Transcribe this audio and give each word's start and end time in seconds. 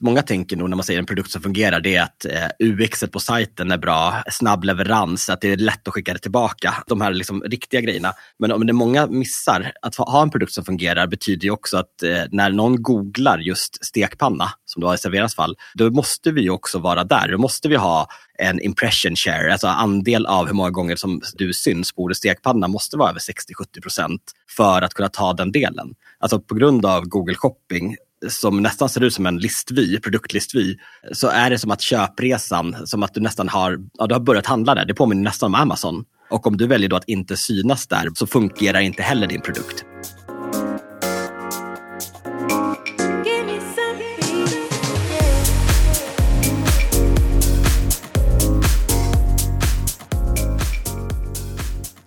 Många 0.00 0.22
tänker 0.22 0.56
nog 0.56 0.68
när 0.70 0.76
man 0.76 0.84
säger 0.84 0.98
en 0.98 1.06
produkt 1.06 1.30
som 1.30 1.42
fungerar, 1.42 1.80
det 1.80 1.96
är 1.96 2.02
att 2.02 2.24
eh, 2.24 2.48
UX 2.58 3.04
på 3.12 3.20
sajten 3.20 3.70
är 3.70 3.78
bra, 3.78 4.22
snabb 4.30 4.64
leverans, 4.64 5.30
att 5.30 5.40
det 5.40 5.52
är 5.52 5.56
lätt 5.56 5.88
att 5.88 5.94
skicka 5.94 6.12
det 6.12 6.18
tillbaka. 6.18 6.74
De 6.86 7.00
här 7.00 7.12
liksom 7.12 7.42
riktiga 7.42 7.80
grejerna. 7.80 8.12
Men 8.38 8.52
om 8.52 8.66
det 8.66 8.72
många 8.72 9.06
missar, 9.06 9.72
att 9.82 9.94
ha 9.94 10.22
en 10.22 10.30
produkt 10.30 10.52
som 10.52 10.64
fungerar 10.64 11.06
betyder 11.06 11.44
ju 11.44 11.50
också 11.50 11.76
att 11.76 12.02
eh, 12.02 12.22
när 12.30 12.50
någon 12.50 12.82
googlar 12.82 13.38
just 13.38 13.84
stekpanna, 13.84 14.50
som 14.64 14.80
då 14.80 14.86
har 14.86 14.94
i 14.94 14.98
Serveras 14.98 15.34
fall, 15.34 15.56
då 15.74 15.90
måste 15.90 16.30
vi 16.30 16.42
ju 16.42 16.50
också 16.50 16.78
vara 16.78 17.04
där. 17.04 17.28
Då 17.28 17.38
måste 17.38 17.68
vi 17.68 17.76
ha 17.76 18.08
en 18.38 18.60
impression 18.60 19.16
share, 19.16 19.52
alltså 19.52 19.66
andel 19.66 20.26
av 20.26 20.46
hur 20.46 20.54
många 20.54 20.70
gånger 20.70 20.96
som 20.96 21.20
du 21.34 21.52
syns 21.52 21.92
på 21.92 22.02
ordet 22.02 22.16
stekpanna 22.16 22.68
måste 22.68 22.96
vara 22.96 23.10
över 23.10 23.20
60-70 23.20 23.82
procent 23.82 24.22
för 24.56 24.82
att 24.82 24.94
kunna 24.94 25.08
ta 25.08 25.32
den 25.32 25.52
delen. 25.52 25.94
Alltså 26.18 26.40
på 26.40 26.54
grund 26.54 26.86
av 26.86 27.04
Google 27.04 27.34
shopping 27.34 27.96
som 28.28 28.62
nästan 28.62 28.88
ser 28.88 29.04
ut 29.04 29.14
som 29.14 29.26
en 29.26 29.38
listvy, 29.38 30.00
produktlistvy, 30.00 30.76
så 31.12 31.28
är 31.28 31.50
det 31.50 31.58
som 31.58 31.70
att 31.70 31.80
köpresan, 31.80 32.76
som 32.86 33.02
att 33.02 33.14
du 33.14 33.20
nästan 33.20 33.48
har, 33.48 33.78
ja, 33.98 34.06
du 34.06 34.14
har 34.14 34.20
börjat 34.20 34.46
handla 34.46 34.74
där. 34.74 34.84
Det 34.84 34.94
påminner 34.94 35.22
nästan 35.22 35.46
om 35.46 35.54
Amazon. 35.54 36.04
Och 36.30 36.46
om 36.46 36.56
du 36.56 36.66
väljer 36.66 36.88
då 36.88 36.96
att 36.96 37.08
inte 37.08 37.36
synas 37.36 37.86
där 37.86 38.08
så 38.14 38.26
fungerar 38.26 38.80
inte 38.80 39.02
heller 39.02 39.26
din 39.26 39.40
produkt. 39.40 39.84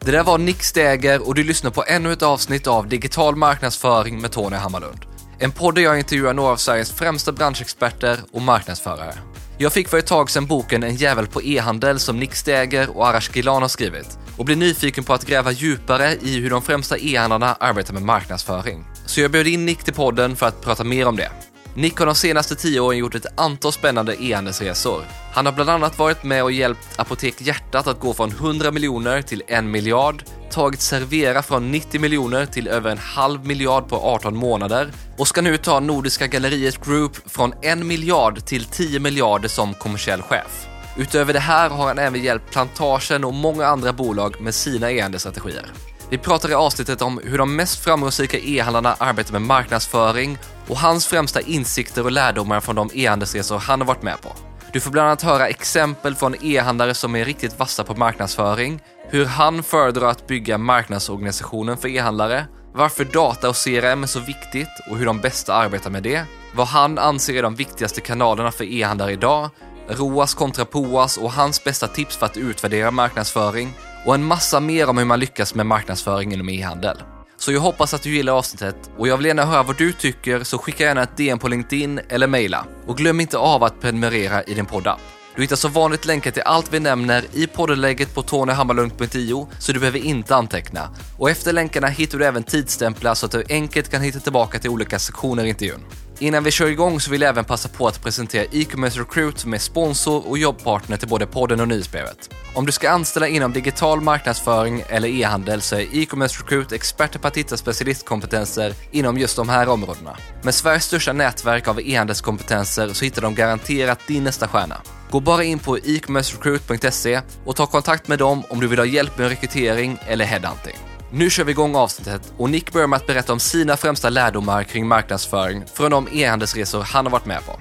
Det 0.08 0.12
där 0.12 0.24
var 0.24 0.38
Nick 0.38 0.64
Steger 0.64 1.28
och 1.28 1.36
du 1.36 1.44
lyssnar 1.44 1.72
på 1.72 1.84
ännu 1.88 2.12
ett 2.14 2.24
avsnitt 2.24 2.68
av 2.68 2.88
Digital 2.88 3.36
marknadsföring 3.36 4.22
med 4.22 4.32
Tony 4.32 4.56
Hammarlund. 4.56 5.17
En 5.40 5.52
podd 5.52 5.76
där 5.76 5.82
jag 5.82 5.98
intervjuar 5.98 6.34
några 6.34 6.52
av 6.52 6.58
Sveriges 6.58 6.92
främsta 6.92 7.32
branschexperter 7.32 8.20
och 8.32 8.42
marknadsförare. 8.42 9.14
Jag 9.58 9.74
fick 9.74 9.88
för 9.88 9.98
ett 9.98 10.08
tag 10.08 10.30
sedan 10.30 10.46
boken 10.46 10.84
En 10.84 10.96
jävel 10.96 11.28
på 11.28 11.42
e-handel 11.42 12.00
som 12.00 12.20
Nick 12.20 12.36
Steger 12.36 12.98
och 12.98 13.08
Arash 13.08 13.32
Gilan 13.34 13.62
har 13.62 13.70
skrivit 13.70 14.18
och 14.38 14.46
blir 14.46 14.56
nyfiken 14.56 15.04
på 15.04 15.14
att 15.14 15.26
gräva 15.26 15.52
djupare 15.52 16.16
i 16.22 16.40
hur 16.40 16.50
de 16.50 16.62
främsta 16.62 16.98
e-handlarna 16.98 17.54
arbetar 17.60 17.94
med 17.94 18.04
marknadsföring. 18.04 18.86
Så 19.06 19.22
jag 19.22 19.32
bjöd 19.32 19.48
in 19.48 19.66
Nick 19.66 19.84
till 19.84 19.94
podden 19.94 20.36
för 20.36 20.46
att 20.46 20.62
prata 20.62 20.84
mer 20.84 21.08
om 21.08 21.16
det. 21.16 21.32
Nick 21.78 22.00
har 22.00 22.06
de 22.06 22.16
senaste 22.16 22.56
tio 22.56 22.80
åren 22.80 22.98
gjort 22.98 23.16
ett 23.16 23.40
antal 23.40 23.72
spännande 23.72 24.24
e-handelsresor. 24.24 25.04
Han 25.34 25.46
har 25.46 25.54
bland 25.54 25.70
annat 25.70 26.00
varit 26.00 26.24
med 26.24 26.44
och 26.44 26.52
hjälpt 26.52 27.00
Apotek 27.00 27.42
Hjärtat 27.42 27.88
att 27.88 28.00
gå 28.00 28.14
från 28.14 28.32
100 28.32 28.72
miljoner 28.72 29.22
till 29.22 29.44
1 29.48 29.64
miljard, 29.64 30.24
tagit 30.52 30.82
Servera 30.82 31.44
från 31.44 31.72
90 31.72 32.02
miljoner 32.02 32.46
till 32.46 32.68
över 32.68 32.92
en 32.92 32.98
halv 32.98 33.46
miljard 33.46 33.88
på 33.88 33.96
18 33.96 34.36
månader 34.36 34.92
och 35.18 35.28
ska 35.28 35.42
nu 35.42 35.58
ta 35.58 35.80
Nordiska 35.80 36.28
Galleriet 36.28 36.86
Group 36.86 37.32
från 37.32 37.54
1 37.62 37.78
miljard 37.78 38.46
till 38.46 38.66
10 38.66 39.00
miljarder 39.00 39.50
som 39.50 39.74
kommersiell 39.74 40.22
chef. 40.22 40.68
Utöver 40.98 41.34
det 41.34 41.40
här 41.40 41.70
har 41.70 41.88
han 41.88 42.00
även 42.00 42.24
hjälpt 42.24 42.52
Plantagen 42.52 43.24
och 43.24 43.34
många 43.34 43.66
andra 43.66 43.94
bolag 43.94 44.42
med 44.42 44.56
sina 44.56 44.92
e-handelsstrategier. 44.92 45.72
Vi 46.10 46.18
pratar 46.18 46.50
i 46.50 46.54
avsnittet 46.54 47.02
om 47.02 47.22
hur 47.24 47.38
de 47.38 47.56
mest 47.56 47.84
framgångsrika 47.84 48.38
e-handlarna 48.38 48.96
arbetar 49.00 49.32
med 49.32 49.42
marknadsföring 49.42 50.38
och 50.68 50.78
hans 50.78 51.08
främsta 51.08 51.42
insikter 51.42 52.04
och 52.04 52.12
lärdomar 52.12 52.60
från 52.60 52.76
de 52.76 52.90
e-handelsresor 52.94 53.58
han 53.58 53.82
har 53.82 53.88
varit 53.88 54.04
med 54.04 54.22
på. 54.22 54.30
Du 54.74 54.80
får 54.80 54.92
bland 54.92 55.08
annat 55.08 55.22
höra 55.22 55.48
exempel 55.48 56.16
från 56.16 56.36
e-handlare 56.42 56.94
som 56.94 57.16
är 57.16 57.26
riktigt 57.26 57.60
vassa 57.60 57.84
på 57.84 57.96
marknadsföring, 57.96 58.82
hur 59.10 59.26
han 59.26 59.64
föredrar 59.64 60.10
att 60.10 60.28
bygga 60.28 60.58
marknadsorganisationen 60.58 61.78
för 61.78 61.88
e-handlare, 61.88 62.46
varför 62.74 63.06
data 63.06 63.50
och 63.50 63.56
CRM 63.56 64.04
är 64.04 64.08
så 64.08 64.20
viktigt 64.20 64.70
och 64.90 64.98
hur 64.98 65.06
de 65.06 65.20
bästa 65.20 65.54
arbetar 65.54 65.90
med 65.90 66.04
det, 66.04 66.26
vad 66.56 66.68
han 66.68 66.98
anser 66.98 67.34
är 67.34 67.44
de 67.44 67.56
viktigaste 67.56 68.02
kanalerna 68.02 68.52
för 68.52 68.64
e-handlare 68.64 69.12
idag, 69.12 69.50
ROAS 69.90 70.34
kontra 70.34 70.66
POAS 70.66 71.18
och 71.18 71.32
hans 71.32 71.64
bästa 71.64 71.88
tips 71.88 72.18
för 72.18 72.26
att 72.26 72.38
utvärdera 72.38 72.92
marknadsföring 72.92 73.74
och 74.06 74.16
en 74.16 74.24
massa 74.24 74.60
mer 74.60 74.90
om 74.90 74.98
hur 74.98 75.06
man 75.06 75.20
lyckas 75.20 75.56
med 75.56 75.66
marknadsföring 75.66 76.34
inom 76.34 76.50
e-handel. 76.50 76.98
Så 77.40 77.52
jag 77.52 77.62
hoppas 77.62 77.94
att 77.94 78.02
du 78.02 78.16
gillar 78.16 78.34
avsnittet 78.34 78.76
och 78.98 79.08
jag 79.08 79.18
vill 79.18 79.26
gärna 79.26 79.46
höra 79.46 79.64
vad 79.64 79.78
du 79.78 79.94
tycker 79.94 80.44
så 80.44 80.58
skicka 80.58 80.84
gärna 80.84 81.04
ett 81.04 81.18
DM 81.18 81.40
på 81.40 81.48
LinkedIn 81.48 82.00
eller 82.10 82.28
mejla. 82.28 82.66
Och 82.88 82.98
glöm 82.98 83.20
inte 83.20 83.38
av 83.38 83.64
att 83.64 83.82
prenumerera 83.82 84.44
i 84.44 84.54
din 84.54 84.66
poddapp. 84.66 85.00
Du 85.36 85.42
hittar 85.42 85.56
som 85.56 85.72
vanligt 85.72 86.06
länkar 86.06 86.32
till 86.32 86.42
allt 86.42 86.74
vi 86.74 86.80
nämner 86.80 87.26
i 87.34 87.48
poddlägget 87.48 88.16
på 88.16 88.22
tonyhammarlund.io 88.22 89.48
så 89.60 89.72
du 89.72 89.80
behöver 89.80 90.00
inte 90.00 90.36
anteckna. 90.36 90.90
Och 91.18 91.30
efter 91.30 91.54
länkarna 91.54 91.88
hittar 91.88 92.20
du 92.20 92.26
även 92.26 92.44
tidsstämplar 92.44 93.14
så 93.14 93.26
att 93.26 93.32
du 93.32 93.44
enkelt 93.50 93.90
kan 93.90 94.02
hitta 94.02 94.20
tillbaka 94.20 94.60
till 94.60 94.70
olika 94.70 95.00
sektioner 95.00 95.46
i 95.46 95.50
intervjun. 95.50 95.84
Innan 96.20 96.44
vi 96.44 96.52
kör 96.52 96.68
igång 96.68 97.00
så 97.00 97.12
vill 97.12 97.22
jag 97.22 97.30
även 97.30 97.46
passa 97.46 97.70
på 97.70 97.88
att 97.88 98.04
presentera 98.04 98.44
e-commerce 98.44 99.00
recruit 99.00 99.40
som 99.40 99.54
är 99.54 99.58
sponsor 99.58 100.28
och 100.28 100.38
jobbpartner 100.38 100.98
till 100.98 101.08
både 101.08 101.26
podden 101.28 101.60
och 101.60 101.68
nyhetsbrevet. 101.68 102.30
Om 102.54 102.66
du 102.66 102.72
ska 102.72 102.90
anställa 102.90 103.28
inom 103.28 103.54
digital 103.54 104.02
marknadsföring 104.02 104.84
eller 104.90 105.08
e-handel 105.08 105.62
så 105.62 105.76
är 105.76 105.82
e-commerce 105.82 106.44
recruit 106.44 106.72
experter 106.72 107.20
på 107.20 107.28
att 107.28 107.38
hitta 107.38 107.58
specialistkompetenser 107.58 108.74
inom 108.92 109.18
just 109.18 109.36
de 109.36 109.50
här 109.50 109.70
områdena. 109.70 110.18
Med 110.44 110.56
Sveriges 110.56 110.84
största 110.84 111.14
nätverk 111.14 111.68
av 111.68 111.82
e-handelskompetenser 111.82 112.94
så 112.94 113.06
hittar 113.06 113.22
de 113.22 113.36
garanterat 113.36 114.00
din 114.08 114.24
nästa 114.24 114.48
stjärna. 114.48 114.82
Gå 115.12 115.20
bara 115.20 115.44
in 115.44 115.60
på 115.60 115.78
e-commercerecruit.se 115.78 117.22
och 117.46 117.56
ta 117.56 117.66
kontakt 117.66 118.08
med 118.08 118.20
dem 118.20 118.44
om 118.50 118.60
du 118.60 118.68
vill 118.68 118.80
ha 118.80 118.86
hjälp 118.86 119.18
med 119.18 119.30
rekrytering 119.30 119.98
eller 120.08 120.26
headhunting. 120.26 120.87
Nu 121.12 121.30
kör 121.30 121.44
vi 121.44 121.52
igång 121.52 121.76
avsnittet 121.76 122.34
och 122.38 122.50
Nick 122.50 122.74
börjar 122.74 122.88
med 122.88 122.98
att 122.98 123.08
berätta 123.08 123.34
om 123.34 123.40
sina 123.40 123.78
främsta 123.78 124.10
lärdomar 124.10 124.64
kring 124.64 124.88
marknadsföring 124.88 125.64
från 125.74 125.92
de 125.92 126.08
e-handelsresor 126.12 126.82
han 126.82 127.06
har 127.06 127.12
varit 127.12 127.26
med 127.26 127.46
på. 127.46 127.52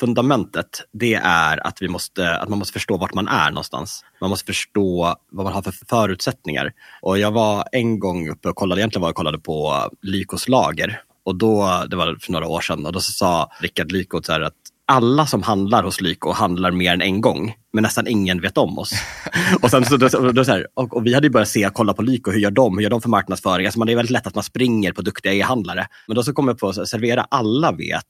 Fundamentet, 0.00 0.66
det 0.92 1.14
är 1.14 1.66
att, 1.66 1.82
vi 1.82 1.88
måste, 1.88 2.36
att 2.36 2.48
man 2.48 2.58
måste 2.58 2.72
förstå 2.72 2.96
vart 2.96 3.14
man 3.14 3.28
är 3.28 3.50
någonstans. 3.50 4.04
Man 4.20 4.30
måste 4.30 4.46
förstå 4.46 5.16
vad 5.30 5.44
man 5.44 5.52
har 5.52 5.62
för 5.62 5.74
förutsättningar. 5.88 6.72
Och 7.02 7.18
jag 7.18 7.30
var 7.30 7.64
en 7.72 7.98
gång 7.98 8.28
uppe 8.28 8.48
och 8.48 8.56
kollade, 8.56 8.80
egentligen 8.80 9.00
var 9.00 9.08
jag 9.08 9.16
kollade 9.16 9.38
på 9.38 9.88
Lykos 10.02 10.48
lager. 10.48 11.02
Och 11.24 11.36
då, 11.36 11.84
det 11.90 11.96
var 11.96 12.16
för 12.20 12.32
några 12.32 12.48
år 12.48 12.60
sedan, 12.60 12.86
och 12.86 12.92
då 12.92 13.00
sa 13.00 13.50
Rickard 13.60 13.92
Lyko 13.92 14.22
så 14.22 14.32
här 14.32 14.40
att 14.40 14.54
alla 14.86 15.26
som 15.26 15.42
handlar 15.42 15.82
hos 15.82 16.00
Lyko 16.00 16.32
handlar 16.32 16.70
mer 16.70 16.92
än 16.92 17.02
en 17.02 17.20
gång, 17.20 17.54
men 17.72 17.82
nästan 17.82 18.06
ingen 18.06 18.40
vet 18.40 18.58
om 18.58 18.78
oss. 18.78 18.92
och, 19.62 19.70
sen, 19.70 19.84
så, 19.84 19.96
då, 19.96 20.08
då, 20.32 20.44
så 20.44 20.52
här, 20.52 20.66
och, 20.74 20.96
och, 20.96 21.06
vi 21.06 21.14
hade 21.14 21.26
ju 21.26 21.30
börjat 21.30 21.48
se, 21.48 21.70
kolla 21.72 21.94
på 21.94 22.02
Lyko, 22.02 22.30
hur 22.30 22.40
gör 22.40 22.50
de? 22.50 22.78
Hur 22.78 22.82
gör 22.82 22.90
de 22.90 23.02
för 23.02 23.08
marknadsföring? 23.08 23.66
Alltså 23.66 23.78
man, 23.78 23.86
det 23.86 23.92
är 23.92 23.96
väldigt 23.96 24.10
lätt 24.10 24.26
att 24.26 24.34
man 24.34 24.44
springer 24.44 24.92
på 24.92 25.02
duktiga 25.02 25.32
e-handlare. 25.32 25.86
Men 26.06 26.14
då 26.14 26.22
så 26.22 26.32
kom 26.32 26.48
jag 26.48 26.58
på 26.58 26.68
att 26.68 26.88
Servera, 26.88 27.26
alla 27.30 27.72
vet 27.72 28.04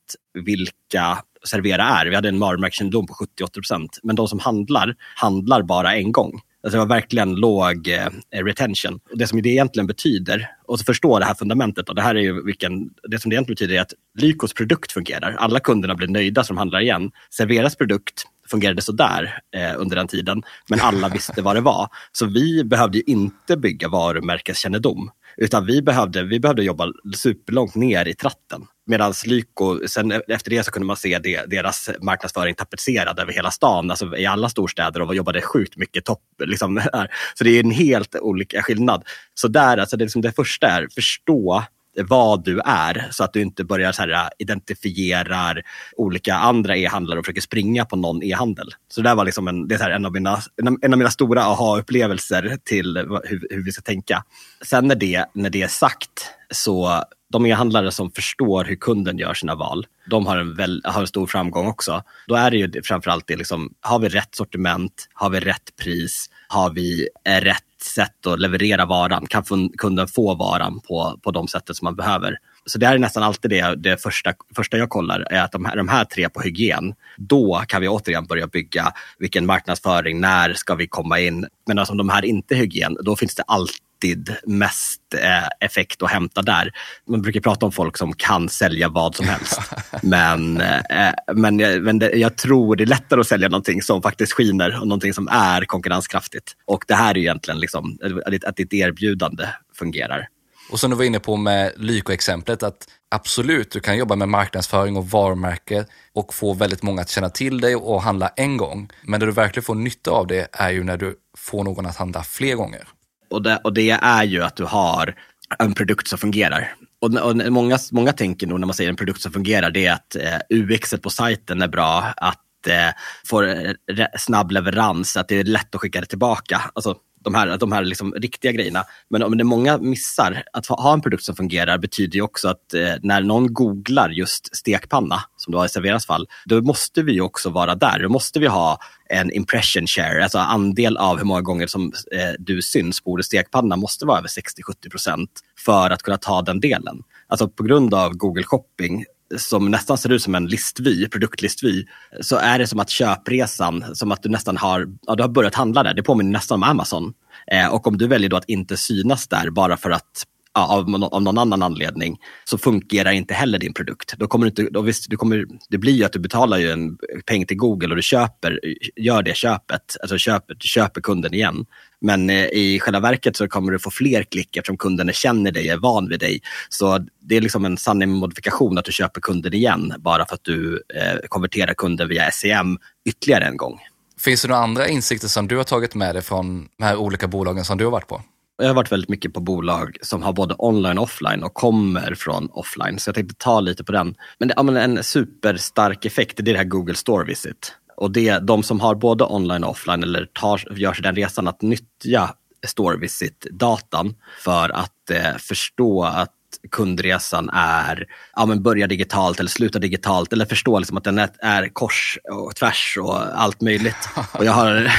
vilka 0.45 1.19
Servera 1.47 1.85
är. 1.85 2.07
Vi 2.07 2.15
hade 2.15 2.29
en 2.29 2.41
varumärkeskännedom 2.41 3.07
på 3.07 3.15
70-80 3.15 3.55
procent. 3.55 3.99
Men 4.03 4.17
de 4.17 4.29
som 4.29 4.39
handlar, 4.39 4.95
handlar 5.17 5.63
bara 5.63 5.95
en 5.95 6.13
gång. 6.13 6.41
Alltså 6.65 6.77
det 6.77 6.85
var 6.85 6.95
verkligen 6.95 7.35
låg 7.35 7.89
eh, 7.89 8.45
retention. 8.45 9.01
Och 9.11 9.19
det 9.19 9.27
som 9.27 9.43
det 9.43 9.49
egentligen 9.49 9.87
betyder, 9.87 10.51
och 10.67 10.79
så 10.79 10.85
förstå 10.85 11.19
det 11.19 11.25
här 11.25 11.35
fundamentet, 11.35 11.89
och 11.89 11.95
det 11.95 12.03
här 12.03 12.15
är 12.15 12.21
ju 12.21 12.45
vilken, 12.45 12.91
det 13.09 13.19
som 13.19 13.31
det 13.31 13.35
egentligen 13.35 13.55
betyder 13.55 13.75
är 13.75 13.81
att 13.81 13.93
Lykos 14.19 14.55
produkt 14.55 14.93
fungerar. 14.93 15.37
Alla 15.39 15.61
kunderna 15.61 15.95
blir 15.95 16.09
nöjda 16.09 16.45
som 16.45 16.57
handlar 16.57 16.81
igen. 16.81 17.11
Serveras 17.31 17.77
produkt 17.77 18.25
fungerade 18.51 18.83
sådär 18.83 19.39
eh, 19.57 19.73
under 19.77 19.97
den 19.97 20.09
tiden, 20.09 20.43
men 20.69 20.81
alla 20.81 21.09
visste 21.15 21.43
vad 21.43 21.57
det 21.57 21.61
var. 21.61 21.89
Så 22.13 22.27
vi 22.27 22.65
behövde 22.65 23.11
inte 23.11 23.57
bygga 23.57 23.89
varumärkeskännedom. 23.89 25.11
Utan 25.37 25.67
vi 25.67 25.83
behövde, 25.83 26.23
vi 26.23 26.41
behövde 26.41 26.65
jobba 26.65 26.93
superlångt 27.17 27.75
ner 27.75 28.09
i 28.09 28.15
tratten. 28.15 28.67
Medan 28.87 29.15
Lyko, 29.27 29.89
sen 29.89 30.13
e- 30.13 30.21
efter 30.29 30.51
det 30.51 30.65
så 30.65 30.71
kunde 30.71 30.87
man 30.87 30.97
se 30.97 31.19
det, 31.19 31.51
deras 31.51 31.91
marknadsföring 32.01 32.55
tapetserad 32.55 33.19
över 33.19 33.33
hela 33.33 33.51
stan, 33.51 33.91
alltså 33.91 34.17
i 34.17 34.27
alla 34.27 34.49
storstäder 34.49 35.03
och 35.03 35.15
jobbade 35.15 35.43
sjukt 35.43 35.77
mycket 35.77 36.05
topp. 36.05 36.23
Liksom, 36.45 36.83
så 37.35 37.45
det 37.45 37.51
är 37.51 37.65
en 37.65 37.71
helt 37.71 38.15
olika 38.15 38.63
skillnad. 38.63 39.05
Så 39.35 39.49
där, 39.49 39.79
alltså 39.79 39.97
det, 39.97 40.05
liksom 40.05 40.23
det 40.23 40.33
första 40.33 40.67
är 40.67 40.89
förstå 40.95 41.65
vad 42.03 42.45
du 42.45 42.61
är 42.65 43.09
så 43.11 43.25
att 43.25 43.33
du 43.33 43.41
inte 43.41 43.65
börjar 43.65 43.93
så 43.93 44.03
här, 44.03 44.11
äh, 44.11 44.29
identifierar 44.39 45.63
olika 45.97 46.35
andra 46.35 46.77
e-handlare 46.77 47.19
och 47.19 47.25
försöker 47.25 47.41
springa 47.41 47.85
på 47.85 47.97
någon 47.97 48.23
e-handel. 48.23 48.75
Så 48.89 49.01
det 49.01 49.09
där 49.09 49.15
var 49.15 49.25
liksom 49.25 49.49
en, 49.49 49.69
det 49.69 49.75
är 49.75 49.79
så 49.79 49.85
här, 49.85 49.91
en, 49.91 50.07
av 50.07 50.13
mina, 50.13 50.39
en 50.83 50.93
av 50.93 50.99
mina 50.99 51.11
stora 51.11 51.43
aha-upplevelser 51.43 52.59
till 52.65 52.97
hur, 53.25 53.47
hur, 53.51 53.65
vi 53.65 53.73
ska 53.73 53.83
tänka. 53.83 54.25
Sen 54.63 54.89
när 54.89 54.95
det, 54.95 55.25
när 55.35 55.51
det 55.51 55.63
är 55.63 55.69
sagt 55.69 56.31
så 56.51 57.05
de 57.33 57.47
e-handlare 57.47 57.91
som 57.91 58.11
förstår 58.11 58.65
hur 58.65 58.77
kunden 58.77 59.19
gör 59.19 59.35
sina 59.35 59.55
val, 59.55 59.87
de 60.11 60.27
har 60.27 60.37
en, 60.37 60.55
väl, 60.55 60.83
har 60.85 61.01
en 61.01 61.07
stor 61.07 61.27
framgång 61.27 61.67
också. 61.67 62.03
Då 62.27 62.35
är 62.35 62.51
det 62.51 62.57
ju 62.57 62.83
framförallt 62.83 63.27
det, 63.27 63.37
liksom, 63.37 63.75
har 63.81 63.99
vi 63.99 64.09
rätt 64.09 64.35
sortiment, 64.35 65.09
har 65.15 65.31
vi 65.31 65.41
rätt 65.41 65.77
pris, 65.77 66.31
har 66.49 66.71
vi 66.71 67.09
eh, 67.29 67.41
rätt 67.41 67.74
sätt 67.85 68.27
att 68.27 68.41
leverera 68.41 68.87
varan? 68.87 69.27
Kan 69.27 69.45
kunden 69.79 70.09
få 70.09 70.35
varan 70.35 70.81
på, 70.81 71.21
på 71.23 71.31
de 71.31 71.49
sättet 71.49 71.77
som 71.77 71.85
man 71.85 71.97
behöver? 71.97 72.39
Så 72.67 72.79
det 72.79 72.87
här 72.87 72.95
är 72.95 72.99
nästan 72.99 73.23
alltid 73.23 73.51
det, 73.51 73.75
det 73.75 74.03
första, 74.03 74.35
första 74.57 74.77
jag 74.77 74.91
kollar, 74.91 75.27
är 75.31 75.43
att 75.43 75.53
de 75.53 75.65
här, 75.65 75.77
de 75.77 75.89
här 75.89 76.05
tre 76.05 76.29
på 76.29 76.41
hygien, 76.41 76.95
då 77.17 77.63
kan 77.69 77.81
vi 77.81 77.89
återigen 77.89 78.27
börja 78.27 78.47
bygga 78.47 78.93
vilken 79.19 79.47
marknadsföring, 79.47 80.21
när 80.21 80.53
ska 80.53 80.75
vi 80.75 80.87
komma 80.87 81.21
in? 81.21 81.47
Men 81.67 81.79
alltså, 81.79 81.93
om 81.93 81.99
de 81.99 82.09
här 82.09 82.25
inte 82.25 82.55
är 82.55 82.59
hygien, 82.59 82.97
då 83.01 83.17
finns 83.17 83.35
det 83.35 83.43
alltid 83.47 83.81
alltid 84.05 84.37
mest 84.47 85.01
eh, 85.15 85.67
effekt 85.67 86.03
att 86.03 86.11
hämta 86.11 86.43
där. 86.43 86.73
Man 87.09 87.23
brukar 87.23 87.41
prata 87.41 87.67
om 87.67 87.73
folk 87.73 87.97
som 87.97 88.13
kan 88.13 88.49
sälja 88.49 88.89
vad 88.89 89.15
som 89.15 89.27
helst. 89.27 89.61
men 90.03 90.61
eh, 90.61 91.13
men, 91.35 91.57
men 91.57 91.99
det, 91.99 92.11
jag 92.11 92.37
tror 92.37 92.77
det 92.77 92.85
är 92.85 92.87
lättare 92.87 93.21
att 93.21 93.27
sälja 93.27 93.49
någonting 93.49 93.83
som 93.83 94.03
faktiskt 94.03 94.33
skiner 94.33 94.81
och 94.81 94.89
någonting 94.89 95.15
som 95.15 95.29
är 95.29 95.65
konkurrenskraftigt. 95.65 96.53
Och 96.67 96.85
det 96.89 96.95
här 96.95 97.11
är 97.11 97.19
egentligen 97.19 97.61
liksom, 97.61 97.99
att 98.47 98.57
ditt 98.57 98.73
erbjudande 98.73 99.49
fungerar. 99.79 100.29
Och 100.71 100.81
som 100.81 100.91
du 100.91 100.97
var 100.97 101.05
inne 101.05 101.21
på 101.21 101.37
med 101.37 101.73
Lyko-exemplet, 101.77 102.63
att 102.63 102.89
absolut, 103.11 103.71
du 103.71 103.81
kan 103.81 103.97
jobba 103.97 104.17
med 104.17 104.29
marknadsföring 104.29 104.97
och 104.97 105.11
varumärke 105.11 105.85
och 106.15 106.35
få 106.35 106.55
väldigt 106.55 106.83
många 106.83 107.03
att 107.03 107.11
känna 107.11 107.31
till 107.31 107.61
dig 107.61 107.77
och 107.77 108.03
handla 108.03 108.29
en 108.37 108.57
gång. 108.57 108.89
Men 109.03 109.21
det 109.21 109.27
du 109.27 109.33
verkligen 109.33 109.65
får 109.65 109.75
nytta 109.75 110.11
av 110.11 110.27
det 110.27 110.49
är 110.53 110.71
ju 110.71 110.85
när 110.85 110.97
du 110.97 111.17
får 111.37 111.65
någon 111.65 111.87
att 111.87 111.97
handla 111.97 112.23
fler 112.23 112.55
gånger. 112.55 112.89
Och 113.29 113.43
det, 113.43 113.57
och 113.65 113.73
det 113.73 113.91
är 113.91 114.25
ju 114.25 114.43
att 114.43 114.57
du 114.57 114.65
har 114.65 115.15
en 115.59 115.75
produkt 115.75 116.09
som 116.09 116.19
fungerar. 116.19 116.75
Och, 117.01 117.15
och 117.15 117.37
många, 117.37 117.79
många 117.93 118.13
tänker 118.13 118.47
nog 118.47 118.61
när 118.61 118.67
man 118.67 118.75
säger 118.75 118.91
en 118.91 118.97
produkt 118.97 119.21
som 119.21 119.33
fungerar, 119.33 119.71
det 119.71 119.87
är 119.87 119.93
att 119.93 120.17
eh, 120.17 120.39
UX 120.51 120.95
på 121.03 121.11
sajten 121.11 121.63
är 121.63 121.69
bra, 121.69 122.13
att 122.17 122.67
eh, 122.67 122.91
få 123.27 123.43
eh, 123.43 124.07
snabb 124.19 124.51
leverans, 124.51 125.17
att 125.17 125.29
det 125.29 125.37
är 125.37 125.45
lätt 125.45 125.75
att 125.75 125.81
skicka 125.81 126.01
det 126.01 126.07
tillbaka. 126.07 126.61
Alltså, 126.75 126.97
de 127.25 127.35
här, 127.35 127.57
de 127.57 127.73
här 127.73 127.85
liksom 127.85 128.13
riktiga 128.13 128.53
grejerna. 128.53 128.85
Men 129.11 129.23
om 129.23 129.37
det 129.37 129.43
är 129.43 129.45
många 129.45 129.79
missar, 129.79 130.43
att 130.53 130.67
ha 130.67 130.93
en 130.93 131.01
produkt 131.01 131.25
som 131.25 131.37
fungerar 131.37 131.79
betyder 131.79 132.17
ju 132.17 132.23
också 132.23 132.49
att 132.49 132.75
eh, 132.75 132.95
när 133.03 133.23
någon 133.23 133.55
googlar 133.55 134.11
just 134.11 134.57
stekpanna, 134.57 135.21
som 135.37 135.53
det 135.53 135.59
har 135.59 135.67
i 135.67 135.69
Serveras 135.69 136.07
fall, 136.07 136.29
då 136.45 136.63
måste 136.63 137.03
vi 137.03 137.21
också 137.21 137.51
vara 137.51 137.75
där. 137.75 138.03
Då 138.03 138.09
måste 138.09 138.41
vi 138.41 138.47
ha 138.47 138.79
en 139.09 139.33
impression 139.33 139.87
share, 139.87 140.23
alltså 140.23 140.39
andel 140.39 140.97
av 140.97 141.19
hur 141.19 141.25
många 141.25 141.41
gånger 141.41 141.67
som 141.67 141.93
eh, 142.13 142.33
du 142.39 142.63
syns 142.63 143.01
på 143.01 143.11
ordet 143.11 143.27
stekpanna 143.27 143.77
måste 143.77 144.07
vara 144.07 144.19
över 144.19 144.29
60-70 144.29 144.91
procent 144.91 145.31
för 145.59 145.91
att 145.91 146.03
kunna 146.03 146.17
ta 146.17 146.43
den 146.43 146.61
delen. 146.61 147.03
Alltså 147.29 147.49
på 147.49 147.63
grund 147.63 147.95
av 147.95 148.13
Google 148.13 148.45
shopping 148.45 149.05
som 149.37 149.71
nästan 149.71 149.99
ser 149.99 150.13
ut 150.13 150.23
som 150.23 150.35
en 150.35 150.47
listvy, 150.47 151.09
produktlistvy, 151.09 151.85
så 152.21 152.37
är 152.37 152.59
det 152.59 152.67
som 152.67 152.81
att 152.81 152.91
köpresan, 152.91 153.85
som 153.95 154.13
att 154.13 154.23
du 154.23 154.29
nästan 154.29 154.57
har, 154.57 154.87
ja, 155.07 155.15
du 155.15 155.23
har 155.23 155.29
börjat 155.29 155.55
handla 155.55 155.83
där. 155.83 155.95
Det 155.95 156.03
påminner 156.03 156.33
nästan 156.33 156.63
om 156.63 156.63
Amazon. 156.63 157.13
Eh, 157.53 157.75
och 157.75 157.87
om 157.87 157.99
du 157.99 158.07
väljer 158.07 158.31
då 158.31 158.37
att 158.37 158.49
inte 158.49 158.77
synas 158.77 159.29
där 159.29 159.51
bara 159.51 159.77
för 159.77 159.91
att 159.91 160.25
ja, 160.55 160.67
av, 160.67 161.05
av 161.05 161.23
någon 161.23 161.39
annan 161.39 161.63
anledning 161.63 162.19
så 162.45 162.59
fungerar 162.59 163.13
inte 163.13 163.35
heller 163.35 163.59
din 163.59 163.75
produkt. 163.75 164.15
Då 164.19 164.27
kommer 164.27 164.47
du 164.47 164.49
inte, 164.49 164.73
då 164.73 164.81
visst, 164.81 165.11
du 165.11 165.17
kommer, 165.17 165.47
det 165.69 165.79
blir 165.79 165.93
ju 165.93 166.05
att 166.05 166.13
du 166.13 166.19
betalar 166.19 166.59
ju 166.59 166.71
en 166.71 166.99
peng 167.27 167.47
till 167.47 167.57
Google 167.57 167.89
och 167.89 167.97
du 167.97 168.03
köper, 168.03 168.61
gör 168.97 169.23
det 169.23 169.37
köpet, 169.37 169.97
alltså 170.01 170.19
köper, 170.19 170.55
du 170.55 170.69
köper 170.69 171.01
kunden 171.01 171.35
igen. 171.35 171.67
Men 172.05 172.31
eh, 172.31 172.45
i 172.45 172.81
själva 172.81 173.01
verket 173.01 173.37
så 173.37 173.49
kommer 173.49 173.73
du 173.73 173.79
få 173.79 173.91
fler 173.91 174.23
klick 174.23 174.57
eftersom 174.57 174.77
kunden 174.77 175.13
känner 175.13 175.53
dig, 175.53 175.69
är 175.69 175.77
van 175.77 176.09
vid 176.09 176.21
dig. 176.21 176.41
Så 176.69 177.07
det 177.21 177.37
är 177.37 177.41
liksom 177.41 177.65
en 177.65 177.77
sanning 177.77 178.11
modifikation 178.11 178.79
att 178.79 178.85
du 178.85 178.93
köper 178.93 179.21
kunden 179.21 179.55
igen 179.55 179.95
bara 179.99 180.27
för 180.27 180.35
att 180.35 180.45
du 180.45 180.83
eh, 180.95 181.19
konverterar 181.29 181.75
kunden 181.75 182.09
via 182.09 182.31
SEM 182.31 182.79
ytterligare 183.05 183.45
en 183.45 183.57
gång. 183.57 183.81
Finns 184.19 184.43
det 184.43 184.49
några 184.49 184.63
andra 184.63 184.89
insikter 184.89 185.29
som 185.29 185.49
du 185.49 185.57
har 185.57 185.65
tagit 185.65 185.95
med 185.95 186.15
dig 186.15 186.23
från 186.23 186.69
de 186.79 186.85
här 186.85 186.97
olika 186.97 187.29
bolagen 187.29 187.65
som 187.65 187.79
du 187.79 187.85
har 187.85 187.93
varit 187.93 188.09
på? 188.09 188.23
Jag 188.57 188.67
har 188.67 188.75
varit 188.75 188.93
väldigt 188.93 189.11
mycket 189.11 189.35
på 189.35 189.41
bolag 189.41 189.97
som 190.03 190.23
har 190.23 190.33
både 190.33 190.55
online 190.59 190.99
och 190.99 191.05
offline 191.05 191.43
och 191.43 191.55
kommer 191.55 192.15
från 192.15 192.49
offline. 192.53 192.99
Så 192.99 193.09
jag 193.09 193.15
tänkte 193.15 193.35
ta 193.39 193.61
lite 193.61 193.85
på 193.85 193.93
den. 193.93 194.15
Men, 194.39 194.49
det, 194.49 194.55
ja, 194.57 194.63
men 194.63 194.77
en 194.77 195.03
superstark 195.05 196.05
effekt 196.05 196.37
det 196.37 196.51
är 196.51 196.53
det 196.53 196.59
här 196.59 196.65
Google 196.65 196.95
Store 196.95 197.25
Visit. 197.25 197.75
Och 197.97 198.11
det, 198.11 198.39
de 198.39 198.63
som 198.63 198.81
har 198.81 198.95
både 198.95 199.25
online 199.25 199.65
och 199.65 199.71
offline 199.71 200.03
eller 200.03 200.27
tar, 200.27 200.77
gör 200.77 200.93
sig 200.93 201.03
den 201.03 201.17
resan 201.17 201.49
att 201.49 201.63
nyttja 201.63 202.35
Store 202.67 202.97
Visit-datan 202.97 204.15
för 204.41 204.69
att 204.69 205.11
eh, 205.11 205.37
förstå 205.39 206.05
att 206.05 206.31
kundresan 206.71 207.51
är, 207.53 208.07
ja 208.37 208.47
men 208.47 208.63
börjar 208.63 208.89
digitalt 208.89 209.41
eller 209.41 209.51
slutar 209.51 209.81
digitalt 209.81 210.33
eller 210.33 210.45
förstå 210.45 210.79
liksom 210.79 210.97
att 210.97 211.05
den 211.05 211.19
är, 211.19 211.69
kors 211.69 212.19
och 212.31 212.57
tvärs 212.57 212.99
och 213.01 213.41
allt 213.41 213.61
möjligt. 213.61 214.09
Och 214.33 214.45
jag 214.45 214.53
har, 214.53 214.93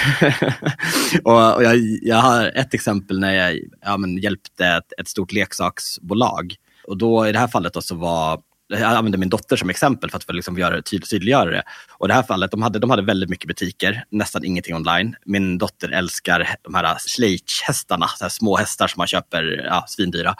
och, 1.24 1.56
och 1.56 1.64
jag, 1.64 1.76
jag, 2.02 2.18
har 2.18 2.52
ett 2.56 2.74
exempel 2.74 3.20
när 3.20 3.34
jag 3.34 3.60
ja, 3.82 3.98
men 3.98 4.18
hjälpte 4.18 4.66
ett, 4.66 4.94
ett 4.98 5.08
stort 5.08 5.32
leksaksbolag. 5.32 6.56
Och 6.88 6.98
då 6.98 7.28
i 7.28 7.32
det 7.32 7.40
här 7.40 7.48
fallet 7.48 7.74
då, 7.74 7.82
så 7.82 7.96
var 7.96 8.42
jag 8.68 8.82
använder 8.82 9.20
min 9.20 9.30
dotter 9.30 9.56
som 9.56 9.70
exempel 9.70 10.10
för 10.10 10.18
att 10.18 10.36
liksom 10.36 10.58
göra 10.58 10.82
tyd 10.82 11.10
tydliggöra 11.10 11.52
det. 11.52 11.64
Och 11.92 12.08
det 12.08 12.14
här 12.14 12.24
fallet, 12.24 12.52
de 12.52 12.62
hade, 12.62 12.80
de 12.80 12.90
hade 12.90 13.02
väldigt 13.02 13.30
mycket 13.30 13.48
butiker, 13.48 14.04
nästan 14.10 14.46
ingenting 14.46 14.76
online. 14.76 15.16
Min 15.26 15.58
dotter 15.58 15.90
älskar 15.90 16.56
de 16.62 16.76
här 16.76 16.98
Schleich-hästarna, 16.98 18.08
små 18.30 18.58
hästar 18.58 18.88
som 18.88 19.00
man 19.00 19.08
köper, 19.08 19.66
ja, 19.66 19.86
svindyra. 19.88 20.36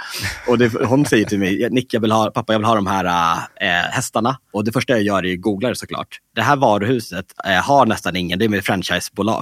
Och 0.48 0.58
det, 0.58 0.86
hon 0.86 1.06
säger 1.06 1.26
till 1.26 1.40
mig, 1.40 1.70
Nick, 1.70 1.94
jag 1.94 2.02
vill 2.02 2.12
ha, 2.12 2.32
pappa 2.32 2.54
jag 2.54 2.60
vill 2.60 2.66
ha 2.66 2.76
de 2.76 2.88
här 2.88 3.36
äh, 3.56 3.68
hästarna. 3.70 4.38
Och 4.52 4.64
det 4.66 4.72
första 4.72 4.94
jag 4.94 5.02
gör 5.02 5.26
är 5.26 5.34
att 5.34 5.42
googla 5.42 5.70
det 5.70 5.76
såklart. 5.76 6.20
Det 6.36 6.42
här 6.42 6.56
varuhuset 6.56 7.26
eh, 7.46 7.52
har 7.52 7.86
nästan 7.86 8.16
ingen, 8.16 8.40
det 8.40 8.46
är 8.46 8.50
med 8.50 8.66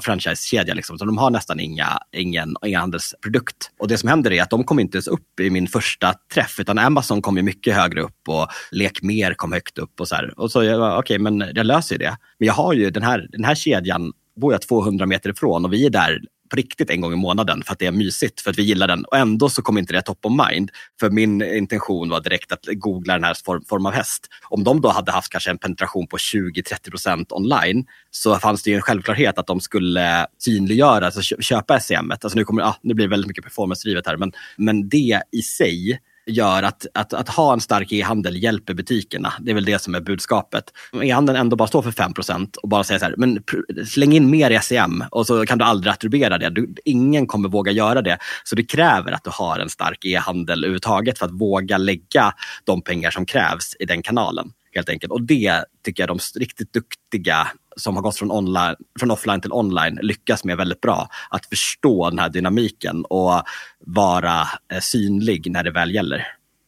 franchisekedja, 0.04 0.74
liksom, 0.74 0.98
så 0.98 1.06
de 1.06 1.18
har 1.18 1.30
nästan 1.30 1.60
inga, 1.60 2.00
ingen, 2.12 2.56
ingen 2.66 2.80
handelsprodukt. 2.80 3.72
Och 3.80 3.88
det 3.88 3.98
som 3.98 4.10
händer 4.10 4.32
är 4.34 4.42
att 4.42 4.50
de 4.50 4.64
kom 4.64 4.80
inte 4.80 4.96
ens 4.98 5.08
upp 5.08 5.40
i 5.40 5.50
min 5.50 5.68
första 5.68 6.14
träff, 6.34 6.60
utan 6.60 6.78
Amazon 6.78 7.22
kom 7.22 7.38
ju 7.38 7.44
mycket 7.44 7.76
högre 7.76 8.02
upp 8.02 8.30
och 8.30 8.48
lek 8.72 9.02
mer 9.02 9.34
kom 9.34 9.52
högt 9.52 9.78
upp 9.78 10.00
och 10.00 10.08
så 10.08 10.16
här. 10.16 10.40
Och 10.40 10.52
så, 10.52 10.60
okej, 10.60 10.98
okay, 10.98 11.20
men 11.20 11.52
jag 11.56 11.66
löser 11.66 11.96
ju 11.96 12.00
det. 12.00 12.18
Men 12.38 12.48
jag 12.48 12.54
har 12.54 12.74
ju 12.74 12.90
den 12.90 13.04
här, 13.04 13.28
den 13.32 13.44
här 13.44 13.56
kedjan, 13.56 14.14
bor 14.36 14.54
jag 14.54 14.62
200 14.62 15.06
meter 15.06 15.30
ifrån 15.30 15.66
och 15.66 15.74
vi 15.74 15.86
är 15.86 15.90
där 15.90 16.20
på 16.50 16.56
riktigt 16.56 16.90
en 16.90 17.02
gång 17.02 17.14
i 17.14 17.16
månaden 17.16 17.64
för 17.64 17.74
att 17.74 17.80
det 17.80 17.86
är 17.86 17.92
mysigt, 17.92 18.42
för 18.42 18.52
att 18.52 18.58
vi 18.58 18.64
gillar 18.64 18.88
den. 18.88 19.06
Och 19.06 19.18
ändå 19.18 19.50
så 19.50 19.62
kommer 19.62 19.80
inte 19.80 19.94
det 19.94 20.02
top 20.02 20.26
of 20.26 20.34
mind. 20.50 20.72
För 21.00 21.10
min 21.10 21.42
intention 21.42 22.10
var 22.10 22.22
direkt 22.22 22.52
att 22.52 22.66
googla 22.66 23.14
den 23.14 23.24
här 23.24 23.34
form, 23.46 23.64
form 23.66 23.86
av 23.86 23.94
häst. 23.94 24.28
Om 24.50 24.64
de 24.64 24.82
då 24.82 24.90
hade 24.90 25.12
haft 25.12 25.32
kanske 25.32 25.50
en 25.50 25.58
penetration 25.58 26.08
på 26.08 26.18
20-30 26.18 26.90
procent 26.90 27.32
online 27.32 27.86
så 28.12 28.36
fanns 28.36 28.64
det 28.64 28.70
ju 28.70 28.76
en 28.76 28.82
självklarhet 28.82 29.38
att 29.38 29.48
de 29.48 29.60
skulle 29.60 30.28
synliggöra, 30.40 31.06
alltså 31.06 31.22
köpa 31.22 31.80
SEM. 31.80 32.12
Alltså 32.12 32.38
nu, 32.38 32.44
kommer, 32.44 32.62
ah, 32.62 32.76
nu 32.82 32.94
blir 32.94 33.06
det 33.06 33.12
väldigt 33.12 33.28
mycket 33.28 33.44
performance-drivet 33.44 34.08
här, 34.08 34.18
men, 34.18 34.32
men 34.58 34.90
det 34.90 35.22
i 35.32 35.42
sig 35.42 36.00
gör 36.26 36.64
att, 36.64 36.86
att, 36.94 37.14
att 37.14 37.30
ha 37.30 37.54
en 37.54 37.62
stark 37.62 37.92
e-handel 37.92 38.44
hjälper 38.44 38.74
butikerna. 38.74 39.34
Det 39.40 39.52
är 39.52 39.56
väl 39.56 39.66
det 39.66 39.80
som 39.80 39.96
är 39.96 40.02
budskapet. 40.02 40.64
E-handeln 41.04 41.38
ändå 41.38 41.56
bara 41.56 41.68
står 41.68 41.82
för 41.82 41.92
5% 41.92 42.56
och 42.56 42.70
bara 42.70 42.84
säger 42.84 43.00
så 43.00 43.06
här, 43.06 43.16
men 43.18 43.44
släng 43.88 44.14
in 44.14 44.30
mer 44.30 44.60
SEM 44.60 45.04
och 45.12 45.28
så 45.28 45.46
kan 45.46 45.58
du 45.58 45.66
aldrig 45.66 45.92
attribuera 45.94 46.38
det. 46.38 46.50
Du, 46.50 46.76
ingen 46.86 47.28
kommer 47.28 47.50
våga 47.50 47.72
göra 47.72 48.02
det. 48.02 48.18
Så 48.44 48.56
det 48.56 48.64
kräver 48.64 49.12
att 49.12 49.24
du 49.24 49.30
har 49.34 49.60
en 49.60 49.70
stark 49.70 50.06
e-handel 50.06 50.64
överhuvudtaget 50.64 51.20
för 51.20 51.26
att 51.26 51.32
våga 51.32 51.78
lägga 51.78 52.34
de 52.64 52.82
pengar 52.82 53.12
som 53.12 53.26
krävs 53.26 53.76
i 53.80 53.86
den 53.86 54.02
kanalen 54.02 54.52
helt 54.76 54.90
enkelt. 54.90 55.12
Och 55.12 55.22
det 55.22 55.66
tycker 55.86 56.04
jag 56.04 56.10
de 56.10 56.40
riktigt 56.40 56.74
duktiga 56.74 57.48
som 57.76 57.96
har 57.96 58.04
gått 58.04 58.18
från, 58.18 58.32
online, 58.32 58.76
från 59.00 59.12
offline 59.12 59.42
till 59.42 59.54
online 59.54 60.00
lyckas 60.02 60.44
med 60.44 60.58
väldigt 60.58 60.82
bra. 60.82 61.10
Att 61.30 61.46
förstå 61.46 62.10
den 62.10 62.20
här 62.20 62.30
dynamiken 62.30 63.06
och 63.06 63.44
vara 63.80 64.42
eh, 64.74 64.80
synlig 64.82 65.52
när 65.52 65.64
det 65.64 65.72
väl 65.72 65.96
gäller. 65.96 66.28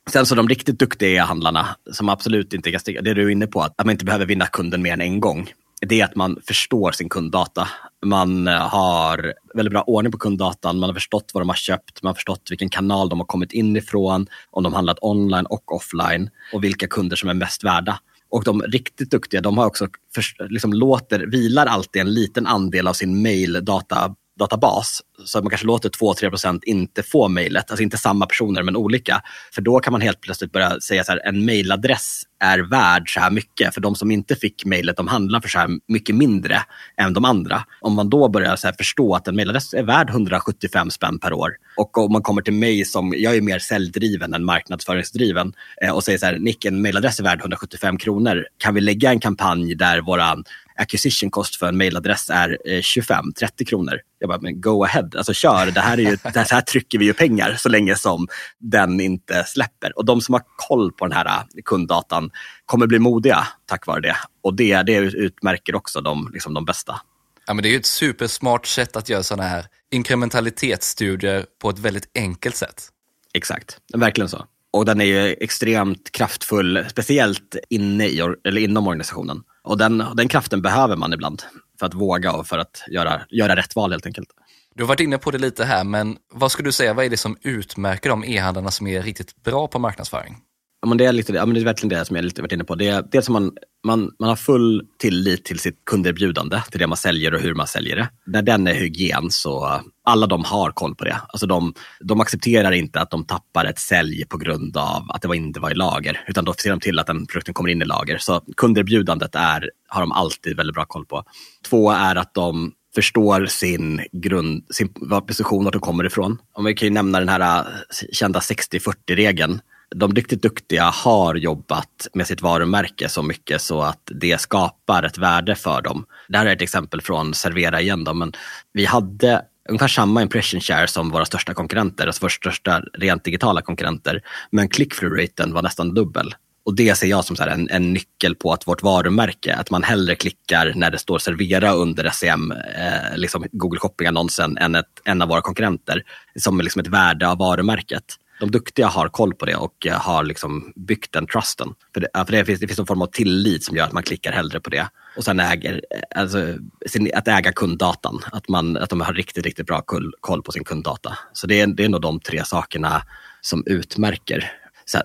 Sen 0.09 0.25
så 0.25 0.35
de 0.35 0.49
riktigt 0.49 0.79
duktiga 0.79 1.23
handlarna 1.23 1.67
som 1.91 2.09
absolut 2.09 2.53
inte 2.53 2.71
kan 2.71 2.79
stiga, 2.79 3.01
det 3.01 3.13
du 3.13 3.23
är 3.23 3.29
inne 3.29 3.47
på, 3.47 3.61
att 3.61 3.73
man 3.77 3.89
inte 3.89 4.05
behöver 4.05 4.25
vinna 4.25 4.47
kunden 4.47 4.81
mer 4.81 4.93
än 4.93 5.01
en 5.01 5.19
gång. 5.19 5.51
Det 5.81 6.01
är 6.01 6.05
att 6.05 6.15
man 6.15 6.37
förstår 6.47 6.91
sin 6.91 7.09
kunddata. 7.09 7.67
Man 8.05 8.47
eh, 8.47 8.53
har 8.53 9.33
väldigt 9.53 9.71
bra 9.71 9.81
ordning 9.81 10.11
på 10.11 10.17
kunddatan, 10.17 10.79
man 10.79 10.89
har 10.89 10.93
förstått 10.93 11.31
vad 11.33 11.41
de 11.41 11.49
har 11.49 11.55
köpt, 11.55 12.03
man 12.03 12.09
har 12.09 12.13
förstått 12.13 12.47
vilken 12.49 12.69
kanal 12.69 13.09
de 13.09 13.19
har 13.19 13.25
kommit 13.25 13.51
in 13.51 13.75
ifrån, 13.75 14.27
om 14.51 14.63
de 14.63 14.73
handlat 14.73 14.97
online 15.01 15.45
och 15.45 15.75
offline 15.75 16.29
och 16.53 16.63
vilka 16.63 16.87
kunder 16.87 17.15
som 17.15 17.29
är 17.29 17.33
mest 17.33 17.63
värda. 17.63 17.99
Och 18.35 18.43
de 18.43 18.61
riktigt 18.61 19.11
duktiga, 19.11 19.41
de 19.41 19.57
har 19.57 19.65
också 19.65 19.87
för, 20.15 20.49
liksom 20.49 20.73
låter, 20.73 21.19
vilar 21.19 21.65
alltid 21.65 22.01
en 22.01 22.13
liten 22.13 22.47
andel 22.47 22.87
av 22.87 22.93
sin 22.93 23.21
mail-data 23.21 24.15
databas. 24.39 25.01
Så 25.25 25.37
att 25.37 25.43
man 25.43 25.49
kanske 25.49 25.67
låter 25.67 25.89
2-3% 25.89 26.59
inte 26.63 27.03
få 27.03 27.27
mejlet, 27.27 27.71
alltså 27.71 27.83
inte 27.83 27.97
samma 27.97 28.25
personer 28.25 28.63
men 28.63 28.75
olika. 28.75 29.21
För 29.53 29.61
då 29.61 29.79
kan 29.79 29.91
man 29.91 30.01
helt 30.01 30.21
plötsligt 30.21 30.51
börja 30.51 30.79
säga 30.79 31.03
så 31.03 31.11
här, 31.11 31.21
en 31.25 31.45
mejladress 31.45 32.23
är 32.39 32.59
värd 32.59 33.13
så 33.13 33.19
här 33.19 33.31
mycket. 33.31 33.73
För 33.73 33.81
de 33.81 33.95
som 33.95 34.11
inte 34.11 34.35
fick 34.35 34.65
mejlet, 34.65 34.97
de 34.97 35.07
handlar 35.07 35.41
för 35.41 35.49
så 35.49 35.59
här 35.59 35.69
mycket 35.87 36.15
mindre 36.15 36.61
än 36.97 37.13
de 37.13 37.25
andra. 37.25 37.63
Om 37.81 37.93
man 37.93 38.09
då 38.09 38.29
börjar 38.29 38.55
så 38.55 38.71
förstå 38.77 39.15
att 39.15 39.27
en 39.27 39.35
mejladress 39.35 39.73
är 39.73 39.83
värd 39.83 40.09
175 40.09 40.91
spänn 40.91 41.19
per 41.19 41.33
år 41.33 41.51
och 41.77 41.97
om 41.97 42.11
man 42.11 42.21
kommer 42.21 42.41
till 42.41 42.53
mig 42.53 42.85
som, 42.85 43.13
jag 43.17 43.35
är 43.35 43.41
mer 43.41 43.59
säljdriven 43.59 44.33
än 44.33 44.45
marknadsföringsdriven 44.45 45.53
eh, 45.81 45.91
och 45.91 46.03
säger 46.03 46.19
så 46.19 46.25
här, 46.25 46.39
Nick, 46.39 46.65
en 46.65 46.81
mejladress 46.81 47.19
är 47.19 47.23
värd 47.23 47.39
175 47.39 47.97
kronor. 47.97 48.45
Kan 48.57 48.73
vi 48.73 48.81
lägga 48.81 49.09
en 49.09 49.19
kampanj 49.19 49.75
där 49.75 50.01
våran 50.01 50.43
acquisition 50.77 51.31
cost 51.31 51.55
för 51.55 51.67
en 51.67 51.77
mailadress 51.77 52.29
är 52.29 52.57
25-30 52.65 53.21
eh, 53.41 53.65
kronor. 53.65 53.99
Jag 54.19 54.29
bara, 54.29 54.39
men 54.41 54.61
go 54.61 54.83
ahead, 54.83 55.09
alltså 55.17 55.33
kör. 55.33 55.71
Det 55.71 55.79
här, 55.81 55.97
är 55.97 56.01
ju, 56.01 56.17
det 56.33 56.51
här 56.51 56.61
trycker 56.61 56.99
vi 56.99 57.05
ju 57.05 57.13
pengar 57.13 57.55
så 57.57 57.69
länge 57.69 57.95
som 57.95 58.27
den 58.59 59.01
inte 59.01 59.43
släpper. 59.43 59.97
Och 59.97 60.05
de 60.05 60.21
som 60.21 60.33
har 60.33 60.41
koll 60.55 60.91
på 60.91 61.05
den 61.05 61.17
här 61.17 61.25
eh, 61.25 61.43
kunddatan 61.65 62.31
kommer 62.65 62.87
bli 62.87 62.99
modiga 62.99 63.47
tack 63.65 63.87
vare 63.87 64.01
det. 64.01 64.15
Och 64.43 64.55
det, 64.55 64.83
det 64.83 64.95
utmärker 64.95 65.75
också 65.75 66.01
de, 66.01 66.29
liksom 66.33 66.53
de 66.53 66.65
bästa. 66.65 67.01
Ja, 67.47 67.53
men 67.53 67.63
det 67.63 67.69
är 67.69 67.71
ju 67.71 67.77
ett 67.77 67.85
supersmart 67.85 68.65
sätt 68.65 68.95
att 68.95 69.09
göra 69.09 69.23
sådana 69.23 69.49
här 69.49 69.65
inkrementalitetsstudier 69.91 71.45
på 71.61 71.69
ett 71.69 71.79
väldigt 71.79 72.11
enkelt 72.15 72.55
sätt. 72.55 72.89
Exakt, 73.33 73.77
verkligen 73.93 74.29
så. 74.29 74.45
Och 74.73 74.85
den 74.85 75.01
är 75.01 75.05
ju 75.05 75.33
extremt 75.33 76.11
kraftfull, 76.11 76.85
speciellt 76.89 77.55
inne 77.69 78.07
i, 78.07 78.19
eller 78.19 78.61
inom 78.61 78.87
organisationen. 78.87 79.43
Och 79.65 79.77
den, 79.77 80.03
den 80.13 80.27
kraften 80.27 80.61
behöver 80.61 80.95
man 80.95 81.13
ibland 81.13 81.43
för 81.79 81.85
att 81.85 81.93
våga 81.93 82.33
och 82.33 82.47
för 82.47 82.57
att 82.57 82.83
göra, 82.87 83.21
göra 83.29 83.55
rätt 83.55 83.75
val 83.75 83.91
helt 83.91 84.05
enkelt. 84.05 84.29
Du 84.75 84.83
har 84.83 84.87
varit 84.87 84.99
inne 84.99 85.17
på 85.17 85.31
det 85.31 85.37
lite 85.37 85.65
här, 85.65 85.83
men 85.83 86.17
vad 86.33 86.51
skulle 86.51 86.67
du 86.67 86.71
säga, 86.71 86.93
vad 86.93 87.05
är 87.05 87.09
det 87.09 87.17
som 87.17 87.37
utmärker 87.41 88.09
de 88.09 88.23
e-handlarna 88.23 88.71
som 88.71 88.87
är 88.87 89.01
riktigt 89.01 89.43
bra 89.43 89.67
på 89.67 89.79
marknadsföring? 89.79 90.37
Ja, 90.85 90.89
men 90.89 90.97
det, 90.97 91.05
är 91.05 91.11
lite, 91.11 91.33
ja, 91.33 91.45
men 91.45 91.55
det 91.55 91.61
är 91.61 91.65
verkligen 91.65 91.99
det 91.99 92.05
som 92.05 92.15
jag 92.15 92.25
lite 92.25 92.41
varit 92.41 92.51
inne 92.51 92.63
på. 92.63 92.75
Det 92.75 92.87
är 92.87 93.03
dels 93.11 93.25
att 93.25 93.33
man, 93.33 93.51
man, 93.83 94.11
man 94.19 94.29
har 94.29 94.35
full 94.35 94.87
tillit 94.99 95.45
till 95.45 95.59
sitt 95.59 95.85
kunderbjudande, 95.85 96.61
till 96.71 96.79
det 96.79 96.87
man 96.87 96.97
säljer 96.97 97.33
och 97.33 97.39
hur 97.39 97.53
man 97.53 97.67
säljer 97.67 97.95
det. 97.95 98.09
När 98.25 98.41
den 98.41 98.67
är 98.67 98.73
hygien 98.73 99.31
så 99.31 99.81
alla 100.03 100.27
de 100.27 100.43
har 100.43 100.71
koll 100.71 100.95
på 100.95 101.03
det. 101.03 101.17
Alltså 101.27 101.47
de, 101.47 101.73
de 101.99 102.21
accepterar 102.21 102.71
inte 102.71 103.01
att 103.01 103.11
de 103.11 103.25
tappar 103.25 103.65
ett 103.65 103.79
sälj 103.79 104.25
på 104.25 104.37
grund 104.37 104.77
av 104.77 105.11
att 105.11 105.21
det 105.21 105.35
inte 105.37 105.59
var 105.59 105.71
i 105.71 105.75
lager, 105.75 106.23
utan 106.27 106.45
då 106.45 106.53
ser 106.53 106.69
de 106.69 106.79
till 106.79 106.99
att 106.99 107.07
den 107.07 107.25
produkten 107.25 107.53
kommer 107.53 107.69
in 107.69 107.81
i 107.81 107.85
lager. 107.85 108.17
Så 108.17 108.41
kunderbjudandet 108.57 109.35
är, 109.35 109.69
har 109.87 110.01
de 110.01 110.11
alltid 110.11 110.57
väldigt 110.57 110.75
bra 110.75 110.85
koll 110.85 111.05
på. 111.05 111.23
Två 111.69 111.91
är 111.91 112.15
att 112.15 112.33
de 112.33 112.71
förstår 112.95 113.45
sin 113.45 114.01
grund, 114.11 114.65
sin 114.69 114.89
position, 115.27 115.63
vart 115.63 115.73
de 115.73 115.81
kommer 115.81 116.05
ifrån. 116.05 116.37
Om 116.53 116.65
vi 116.65 116.73
kan 116.73 116.87
ju 116.87 116.93
nämna 116.93 117.19
den 117.19 117.29
här 117.29 117.59
eh, 117.59 117.65
kända 118.11 118.39
60-40-regeln 118.39 119.59
de 119.99 120.15
riktigt 120.15 120.41
duktiga 120.41 120.83
har 120.83 121.35
jobbat 121.35 122.07
med 122.13 122.27
sitt 122.27 122.41
varumärke 122.41 123.09
så 123.09 123.21
mycket 123.21 123.61
så 123.61 123.81
att 123.81 124.11
det 124.21 124.41
skapar 124.41 125.03
ett 125.03 125.17
värde 125.17 125.55
för 125.55 125.81
dem. 125.81 126.05
Det 126.27 126.37
här 126.37 126.45
är 126.45 126.55
ett 126.55 126.61
exempel 126.61 127.01
från 127.01 127.33
Servera 127.33 127.81
igen 127.81 128.03
då, 128.03 128.13
men 128.13 128.33
vi 128.73 128.85
hade 128.85 129.41
ungefär 129.69 129.87
samma 129.87 130.21
impression 130.21 130.61
share 130.61 130.87
som 130.87 131.09
våra 131.09 131.25
största 131.25 131.53
konkurrenter, 131.53 132.07
alltså 132.07 132.21
våra 132.21 132.29
största 132.29 132.83
rent 132.93 133.23
digitala 133.23 133.61
konkurrenter. 133.61 134.21
Men 134.51 134.69
click-through-raten 134.69 135.53
var 135.53 135.61
nästan 135.61 135.93
dubbel. 135.93 136.35
Och 136.65 136.75
det 136.75 136.97
ser 136.97 137.07
jag 137.07 137.25
som 137.25 137.35
så 137.35 137.43
en, 137.43 137.69
en, 137.69 137.93
nyckel 137.93 138.35
på 138.35 138.53
att 138.53 138.67
vårt 138.67 138.83
varumärke, 138.83 139.55
att 139.55 139.69
man 139.69 139.83
hellre 139.83 140.15
klickar 140.15 140.73
när 140.75 140.91
det 140.91 140.97
står 140.97 141.19
servera 141.19 141.71
under 141.71 142.09
SEM, 142.09 142.51
eh, 142.51 143.17
liksom 143.17 143.45
Google 143.51 143.79
Shopping-annonsen, 143.79 144.57
än 144.57 144.75
ett, 144.75 145.01
en 145.03 145.21
av 145.21 145.27
våra 145.27 145.41
konkurrenter, 145.41 146.03
som 146.39 146.61
liksom 146.61 146.79
ett 146.79 146.87
värde 146.87 147.27
av 147.27 147.37
varumärket 147.37 148.03
de 148.39 148.51
duktiga 148.51 148.87
har 148.87 149.07
koll 149.07 149.33
på 149.33 149.45
det 149.45 149.55
och 149.55 149.87
eh, 149.87 149.93
har 149.93 150.23
liksom 150.23 150.73
byggt 150.75 151.11
den 151.11 151.27
trusten. 151.27 151.67
För 151.93 152.01
det, 152.01 152.07
för 152.13 152.31
det, 152.31 152.45
finns, 152.45 152.59
det 152.59 152.67
finns 152.67 152.79
en 152.79 152.85
form 152.85 153.01
av 153.01 153.07
tillit 153.07 153.63
som 153.63 153.77
gör 153.77 153.85
att 153.85 153.91
man 153.91 154.03
klickar 154.03 154.31
hellre 154.31 154.59
på 154.59 154.69
det. 154.69 154.89
Och 155.17 155.23
sen 155.23 155.39
äger, 155.39 155.81
eh, 155.91 156.21
alltså, 156.21 156.57
sin, 156.85 157.11
att 157.15 157.27
äga 157.27 157.51
kunddatan, 157.51 158.19
att, 158.31 158.49
man, 158.49 158.77
att 158.77 158.89
de 158.89 159.01
har 159.01 159.13
riktigt, 159.13 159.45
riktigt 159.45 159.67
bra 159.67 159.81
koll 160.19 160.43
på 160.43 160.51
sin 160.51 160.63
kunddata. 160.63 161.17
Så 161.33 161.47
det 161.47 161.61
är, 161.61 161.67
det 161.67 161.85
är 161.85 161.89
nog 161.89 162.01
de 162.01 162.19
tre 162.19 162.45
sakerna 162.45 163.03
som 163.41 163.63
utmärker. 163.65 164.51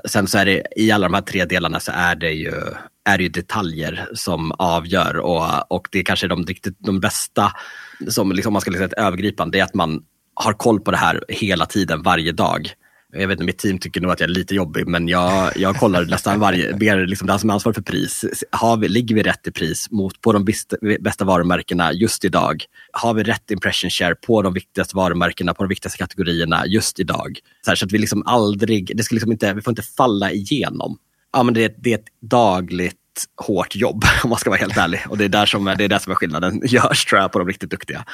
Sen 0.05 0.27
så 0.27 0.39
är 0.39 0.45
det 0.45 0.63
i 0.77 0.91
alla 0.91 1.09
de 1.09 1.15
här 1.15 1.23
tre 1.23 1.45
delarna 1.45 1.81
så 1.81 1.93
är 1.95 2.15
det 2.15 2.31
ju, 2.31 2.53
är 3.05 3.17
det 3.19 3.23
ju 3.23 3.29
detaljer 3.29 4.09
som 4.15 4.53
avgör 4.53 5.17
och, 5.17 5.73
och 5.73 5.89
det 5.91 5.99
är 5.99 6.03
kanske 6.05 6.29
de, 6.29 6.45
riktigt, 6.45 6.77
de 6.79 7.01
bästa, 7.01 7.53
som 8.09 8.33
liksom 8.33 8.53
man 8.53 8.63
ska 8.63 8.71
liksom 8.71 8.89
säga 8.89 9.03
ett 9.03 9.07
övergripande, 9.07 9.59
det 9.59 9.61
är 9.61 9.65
att 9.65 9.75
man 9.75 10.03
har 10.35 10.53
koll 10.53 10.81
på 10.81 10.91
det 10.91 10.97
här 10.97 11.25
hela 11.29 11.67
tiden, 11.67 12.03
varje 12.03 12.33
dag 12.33 12.75
jag 13.13 13.29
vet 13.29 13.31
inte, 13.31 13.45
mitt 13.45 13.59
team 13.59 13.79
tycker 13.79 14.01
nog 14.01 14.11
att 14.11 14.21
jag 14.21 14.31
är 14.31 14.35
lite 14.35 14.55
jobbig, 14.55 14.87
men 14.87 15.09
jag, 15.09 15.57
jag 15.57 15.77
kollar 15.77 16.05
nästan 16.05 16.41
varje, 16.41 16.75
ber 16.75 17.07
liksom 17.07 17.27
den 17.27 17.39
som 17.39 17.51
är 17.51 17.55
ansvarig 17.55 17.75
för 17.75 17.83
pris, 17.83 18.25
har 18.51 18.77
vi, 18.77 18.89
ligger 18.89 19.15
vi 19.15 19.23
rätt 19.23 19.47
i 19.47 19.53
pris 19.53 19.91
mot, 19.91 20.21
på 20.21 20.33
de 20.33 20.45
bästa, 20.45 20.77
bästa 21.01 21.25
varumärkena 21.25 21.93
just 21.93 22.25
idag? 22.25 22.65
Har 22.93 23.15
vi 23.15 23.23
rätt 23.23 23.51
impression 23.51 23.91
share 23.91 24.15
på 24.15 24.43
de 24.43 24.55
viktigaste 24.55 24.97
varumärkena, 24.97 25.55
på 25.55 25.63
de 25.63 25.69
viktigaste 25.69 25.99
kategorierna 25.99 26.67
just 26.67 27.01
idag? 27.01 27.39
Så, 27.65 27.71
här, 27.71 27.77
så 27.77 27.87
att 27.87 27.93
vi 27.93 27.99
liksom 27.99 28.23
aldrig, 28.27 28.97
det 28.97 29.03
ska 29.03 29.15
liksom 29.15 29.33
inte, 29.33 29.55
vi 29.55 29.63
får 29.63 29.71
inte 29.71 29.83
falla 29.83 30.31
igenom. 30.33 30.99
Ja, 31.33 31.43
men 31.43 31.55
det, 31.55 31.75
det 31.79 31.93
är 31.93 31.99
ett 31.99 32.09
dagligt 32.23 32.97
hårt 33.47 33.77
jobb 33.77 34.05
om 34.25 34.31
man 34.31 34.39
ska 34.39 34.51
vara 34.51 34.61
helt 34.61 34.77
ärlig. 34.77 35.01
Och 35.09 35.19
det 35.19 35.25
är 35.25 35.29
där 35.29 35.47
som, 35.47 35.65
det 35.65 35.85
är 35.85 35.89
där 35.89 35.99
som 35.99 36.11
är 36.11 36.17
skillnaden 36.17 36.61
görs 36.65 37.05
tror 37.05 37.21
jag 37.21 37.33
på 37.33 37.39
de 37.39 37.49
riktigt 37.49 37.71
duktiga. 37.71 38.05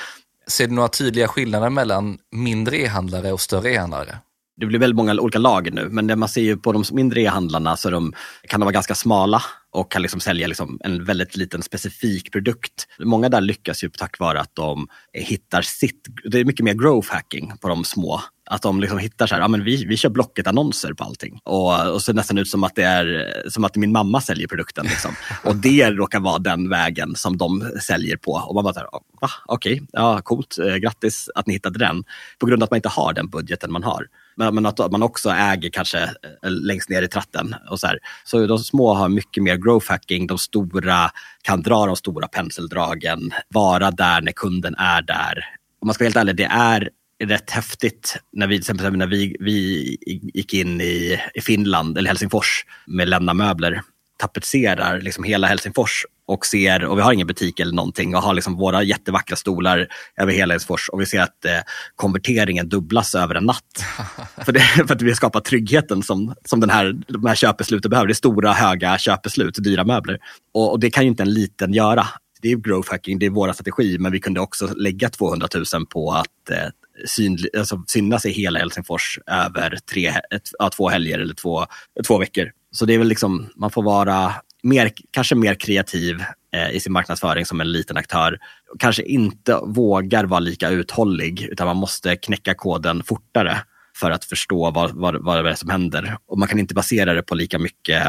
Ser 0.48 0.66
du 0.66 0.74
några 0.74 0.88
tydliga 0.88 1.28
skillnader 1.28 1.70
mellan 1.70 2.18
mindre 2.32 2.76
e-handlare 2.76 3.32
och 3.32 3.40
större 3.40 3.70
e-handlare? 3.70 4.18
Det 4.56 4.66
blir 4.66 4.78
väldigt 4.78 4.96
många 4.96 5.14
olika 5.14 5.38
lager 5.38 5.70
nu, 5.70 5.88
men 5.90 6.06
det 6.06 6.16
man 6.16 6.28
ser 6.28 6.42
ju 6.42 6.56
på 6.56 6.72
de 6.72 6.84
mindre 6.92 7.20
e-handlarna 7.20 7.76
så 7.76 7.90
de, 7.90 8.12
kan 8.48 8.60
de 8.60 8.64
vara 8.64 8.72
ganska 8.72 8.94
smala 8.94 9.42
och 9.72 9.90
kan 9.90 10.02
liksom 10.02 10.20
sälja 10.20 10.46
liksom 10.46 10.78
en 10.84 11.04
väldigt 11.04 11.36
liten 11.36 11.62
specifik 11.62 12.32
produkt. 12.32 12.86
Många 12.98 13.28
där 13.28 13.40
lyckas 13.40 13.84
ju 13.84 13.88
tack 13.88 14.18
vare 14.18 14.40
att 14.40 14.54
de 14.54 14.88
hittar 15.12 15.62
sitt, 15.62 16.06
det 16.24 16.40
är 16.40 16.44
mycket 16.44 16.64
mer 16.64 16.74
growth 16.74 17.12
hacking 17.12 17.52
på 17.60 17.68
de 17.68 17.84
små. 17.84 18.20
Att 18.50 18.62
de 18.62 18.80
liksom 18.80 18.98
hittar 18.98 19.26
så 19.26 19.34
här, 19.34 19.42
ja 19.42 19.48
men 19.48 19.64
vi, 19.64 19.84
vi 19.84 19.96
kör 19.96 20.08
Blocket-annonser 20.08 20.92
på 20.92 21.04
allting. 21.04 21.40
Och, 21.44 21.92
och 21.92 22.02
så 22.02 22.12
nästan 22.12 22.38
ut 22.38 22.48
som 22.48 22.64
att 22.64 22.74
det 22.74 22.82
är 22.82 23.32
som 23.48 23.64
att 23.64 23.76
min 23.76 23.92
mamma 23.92 24.20
säljer 24.20 24.48
produkten. 24.48 24.84
Liksom. 24.84 25.10
Och 25.44 25.56
det 25.56 25.90
råkar 25.90 26.20
vara 26.20 26.38
den 26.38 26.68
vägen 26.68 27.14
som 27.14 27.36
de 27.36 27.70
säljer 27.82 28.16
på. 28.16 28.32
Och 28.32 28.54
man 28.54 28.64
bara, 28.64 28.74
så 28.74 28.80
här, 28.80 28.88
va? 29.20 29.30
Okej, 29.46 29.72
okay. 29.74 29.86
ja, 29.92 30.20
coolt, 30.22 30.58
eh, 30.58 30.76
grattis 30.76 31.30
att 31.34 31.46
ni 31.46 31.52
hittade 31.52 31.78
den. 31.78 32.04
På 32.38 32.46
grund 32.46 32.62
av 32.62 32.64
att 32.64 32.70
man 32.70 32.78
inte 32.78 32.88
har 32.88 33.12
den 33.12 33.28
budgeten 33.28 33.72
man 33.72 33.82
har. 33.82 34.06
Men, 34.36 34.54
men 34.54 34.66
att 34.66 34.78
man 34.92 35.02
också 35.02 35.30
äger 35.30 35.70
kanske 35.70 36.02
eh, 36.02 36.50
längst 36.50 36.88
ner 36.88 37.02
i 37.02 37.08
tratten. 37.08 37.54
Och 37.70 37.80
så, 37.80 37.86
här. 37.86 37.98
så 38.24 38.46
de 38.46 38.58
små 38.58 38.94
har 38.94 39.08
mycket 39.08 39.42
mer 39.42 39.56
growth 39.56 39.90
hacking, 39.90 40.26
de 40.26 40.38
stora 40.38 41.10
kan 41.42 41.62
dra 41.62 41.86
de 41.86 41.96
stora 41.96 42.28
penseldragen, 42.28 43.30
vara 43.48 43.90
där 43.90 44.20
när 44.20 44.32
kunden 44.32 44.74
är 44.74 45.02
där. 45.02 45.44
Om 45.80 45.86
man 45.86 45.94
ska 45.94 46.04
vara 46.04 46.08
helt 46.08 46.16
ärlig, 46.16 46.36
det 46.36 46.44
är 46.44 46.90
rätt 47.24 47.50
häftigt 47.50 48.16
när 48.32 48.46
vi, 48.46 48.54
till 48.54 48.62
exempel 48.62 48.96
när 48.96 49.06
vi, 49.06 49.36
vi 49.40 49.96
gick 50.34 50.54
in 50.54 50.80
i, 50.80 51.20
i 51.34 51.40
Finland 51.40 51.98
eller 51.98 52.08
Helsingfors 52.08 52.64
med 52.86 53.08
Lämna 53.08 53.34
möbler 53.34 53.82
tapetserar 54.18 55.00
liksom 55.00 55.24
hela 55.24 55.46
Helsingfors 55.46 56.04
och 56.26 56.46
ser, 56.46 56.84
och 56.84 56.98
vi 56.98 57.02
har 57.02 57.12
ingen 57.12 57.26
butik 57.26 57.60
eller 57.60 57.72
någonting 57.72 58.16
och 58.16 58.22
har 58.22 58.34
liksom 58.34 58.56
våra 58.56 58.82
jättevackra 58.82 59.36
stolar 59.36 59.88
över 60.16 60.32
hela 60.32 60.54
Helsingfors 60.54 60.88
och 60.88 61.00
vi 61.00 61.06
ser 61.06 61.20
att 61.20 61.44
eh, 61.44 61.58
konverteringen 61.96 62.68
dubblas 62.68 63.14
över 63.14 63.34
en 63.34 63.44
natt. 63.44 63.84
för, 64.44 64.52
det, 64.52 64.60
för 64.60 64.94
att 64.94 65.02
vi 65.02 65.08
har 65.08 65.16
skapat 65.16 65.44
tryggheten 65.44 66.02
som, 66.02 66.34
som 66.44 66.60
den 66.60 66.70
här, 66.70 66.96
de 67.08 67.26
här 67.26 67.34
köpbesluten 67.34 67.90
behöver. 67.90 68.06
Det 68.06 68.12
är 68.12 68.14
stora, 68.14 68.52
höga 68.52 68.98
köpbeslut, 68.98 69.54
dyra 69.54 69.84
möbler. 69.84 70.18
Och, 70.54 70.72
och 70.72 70.80
det 70.80 70.90
kan 70.90 71.04
ju 71.04 71.08
inte 71.10 71.22
en 71.22 71.34
liten 71.34 71.72
göra. 71.72 72.06
Det 72.42 72.52
är 72.52 72.56
growth 72.56 72.90
hacking, 72.90 73.18
det 73.18 73.26
är 73.26 73.30
vår 73.30 73.52
strategi, 73.52 73.98
men 73.98 74.12
vi 74.12 74.20
kunde 74.20 74.40
också 74.40 74.74
lägga 74.76 75.08
200 75.08 75.48
000 75.74 75.86
på 75.86 76.12
att 76.12 76.50
eh, 76.50 76.68
synlig, 77.06 77.56
alltså 77.56 77.82
synas 77.86 78.26
i 78.26 78.30
hela 78.30 78.58
Helsingfors 78.58 79.18
över 79.26 79.78
tre, 79.90 80.08
ett, 80.08 80.50
ja, 80.58 80.70
två 80.70 80.88
helger 80.88 81.18
eller 81.18 81.34
två, 81.34 81.66
två 82.06 82.18
veckor. 82.18 82.50
Så 82.70 82.84
det 82.84 82.94
är 82.94 82.98
väl 82.98 83.08
liksom, 83.08 83.48
man 83.56 83.70
får 83.70 83.82
vara 83.82 84.34
mer, 84.66 84.92
kanske 85.10 85.34
mer 85.34 85.54
kreativ 85.54 86.22
eh, 86.54 86.70
i 86.70 86.80
sin 86.80 86.92
marknadsföring 86.92 87.46
som 87.46 87.60
en 87.60 87.72
liten 87.72 87.96
aktör. 87.96 88.38
Kanske 88.78 89.02
inte 89.02 89.60
vågar 89.66 90.24
vara 90.24 90.40
lika 90.40 90.68
uthållig, 90.68 91.42
utan 91.42 91.66
man 91.66 91.76
måste 91.76 92.16
knäcka 92.16 92.54
koden 92.54 93.02
fortare 93.02 93.58
för 93.96 94.10
att 94.10 94.24
förstå 94.24 94.70
vad, 94.70 94.90
vad, 94.90 95.24
vad 95.24 95.44
det 95.44 95.50
är 95.50 95.54
som 95.54 95.70
händer. 95.70 96.18
Och 96.26 96.38
man 96.38 96.48
kan 96.48 96.58
inte 96.58 96.74
basera 96.74 97.14
det 97.14 97.22
på 97.22 97.34
lika 97.34 97.58
mycket 97.58 98.02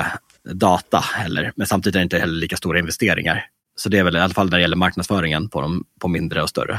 data 0.53 0.97
heller, 0.97 1.51
men 1.55 1.67
samtidigt 1.67 1.95
är 1.95 1.99
det 1.99 2.03
inte 2.03 2.19
heller 2.19 2.33
lika 2.33 2.57
stora 2.57 2.79
investeringar. 2.79 3.45
Så 3.75 3.89
det 3.89 3.97
är 3.97 4.03
väl 4.03 4.15
i 4.15 4.19
alla 4.19 4.33
fall 4.33 4.49
när 4.49 4.57
det 4.57 4.61
gäller 4.61 4.75
marknadsföringen 4.75 5.49
på, 5.49 5.61
de, 5.61 5.83
på 5.99 6.07
mindre 6.07 6.43
och 6.43 6.49
större. 6.49 6.73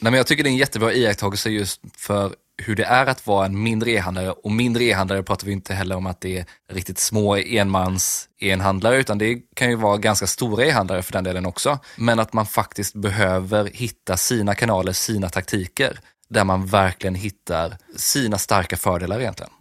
Nej, 0.00 0.10
men 0.10 0.14
jag 0.14 0.26
tycker 0.26 0.42
det 0.44 0.48
är 0.48 0.52
en 0.52 0.56
jättebra 0.56 0.92
iakttagelse 0.92 1.50
just 1.50 1.80
för 1.96 2.32
hur 2.58 2.76
det 2.76 2.84
är 2.84 3.06
att 3.06 3.26
vara 3.26 3.46
en 3.46 3.62
mindre 3.62 3.90
e-handlare. 3.90 4.30
Och 4.30 4.50
mindre 4.50 4.84
e-handlare 4.84 5.22
pratar 5.22 5.46
vi 5.46 5.52
inte 5.52 5.74
heller 5.74 5.96
om 5.96 6.06
att 6.06 6.20
det 6.20 6.38
är 6.38 6.44
riktigt 6.72 6.98
små 6.98 7.36
enmans 7.36 8.28
e-handlare, 8.38 8.96
utan 8.96 9.18
det 9.18 9.38
kan 9.54 9.70
ju 9.70 9.76
vara 9.76 9.96
ganska 9.96 10.26
stora 10.26 10.64
e-handlare 10.64 11.02
för 11.02 11.12
den 11.12 11.24
delen 11.24 11.46
också. 11.46 11.78
Men 11.96 12.18
att 12.18 12.32
man 12.32 12.46
faktiskt 12.46 12.94
behöver 12.94 13.64
hitta 13.64 14.16
sina 14.16 14.54
kanaler, 14.54 14.92
sina 14.92 15.28
taktiker, 15.28 15.98
där 16.28 16.44
man 16.44 16.66
verkligen 16.66 17.14
hittar 17.14 17.76
sina 17.96 18.38
starka 18.38 18.76
fördelar 18.76 19.20
egentligen. 19.20 19.52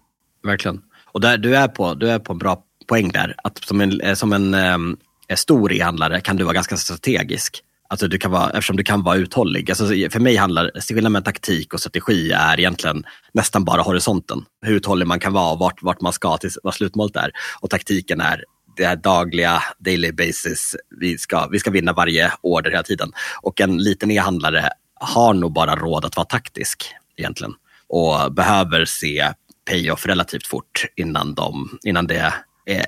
Verkligen. 0.43 0.81
Och 1.05 1.21
där, 1.21 1.37
du, 1.37 1.55
är 1.55 1.67
på, 1.67 1.93
du 1.93 2.09
är 2.09 2.19
på 2.19 2.33
en 2.33 2.39
bra 2.39 2.63
poäng 2.87 3.09
där. 3.09 3.35
Att 3.43 3.63
som 3.63 3.81
en, 3.81 4.01
eh, 4.01 4.13
som 4.13 4.33
en 4.33 4.53
um, 4.53 4.97
stor 5.35 5.73
e-handlare 5.73 6.21
kan 6.21 6.35
du 6.35 6.43
vara 6.43 6.53
ganska 6.53 6.77
strategisk. 6.77 7.61
Alltså 7.95 8.07
du 8.07 8.17
kan 8.17 8.31
vara, 8.31 8.49
eftersom 8.49 8.75
du 8.75 8.83
kan 8.83 9.03
vara 9.03 9.15
uthållig. 9.15 9.71
Alltså 9.71 9.87
för 9.87 10.19
mig 10.19 10.35
handlar 10.35 10.71
skillnaden 10.81 11.11
mellan 11.11 11.23
taktik 11.23 11.73
och 11.73 11.79
strategi 11.79 12.31
är 12.31 12.59
egentligen 12.59 13.03
nästan 13.33 13.65
bara 13.65 13.81
horisonten. 13.81 14.45
Hur 14.61 14.75
uthållig 14.75 15.07
man 15.07 15.19
kan 15.19 15.33
vara 15.33 15.51
och 15.51 15.59
vart, 15.59 15.83
vart 15.83 16.01
man 16.01 16.13
ska 16.13 16.37
till 16.37 16.49
vad 16.63 16.73
slutmålet 16.73 17.15
är. 17.15 17.31
Och 17.59 17.69
taktiken 17.69 18.21
är 18.21 18.43
det 18.77 18.85
här 18.85 18.95
dagliga, 18.95 19.63
daily 19.79 20.11
basis. 20.11 20.75
Vi 20.99 21.17
ska, 21.17 21.47
vi 21.47 21.59
ska 21.59 21.71
vinna 21.71 21.93
varje 21.93 22.31
order 22.41 22.71
hela 22.71 22.83
tiden. 22.83 23.11
Och 23.41 23.61
en 23.61 23.77
liten 23.77 24.11
e-handlare 24.11 24.69
har 24.95 25.33
nog 25.33 25.53
bara 25.53 25.75
råd 25.75 26.05
att 26.05 26.15
vara 26.15 26.25
taktisk 26.25 26.85
egentligen. 27.17 27.53
Och 27.87 28.33
behöver 28.33 28.85
se 28.85 29.31
payoff 29.69 30.05
relativt 30.05 30.47
fort 30.47 30.85
innan, 30.95 31.33
de, 31.33 31.79
innan, 31.83 32.07
det, 32.07 32.33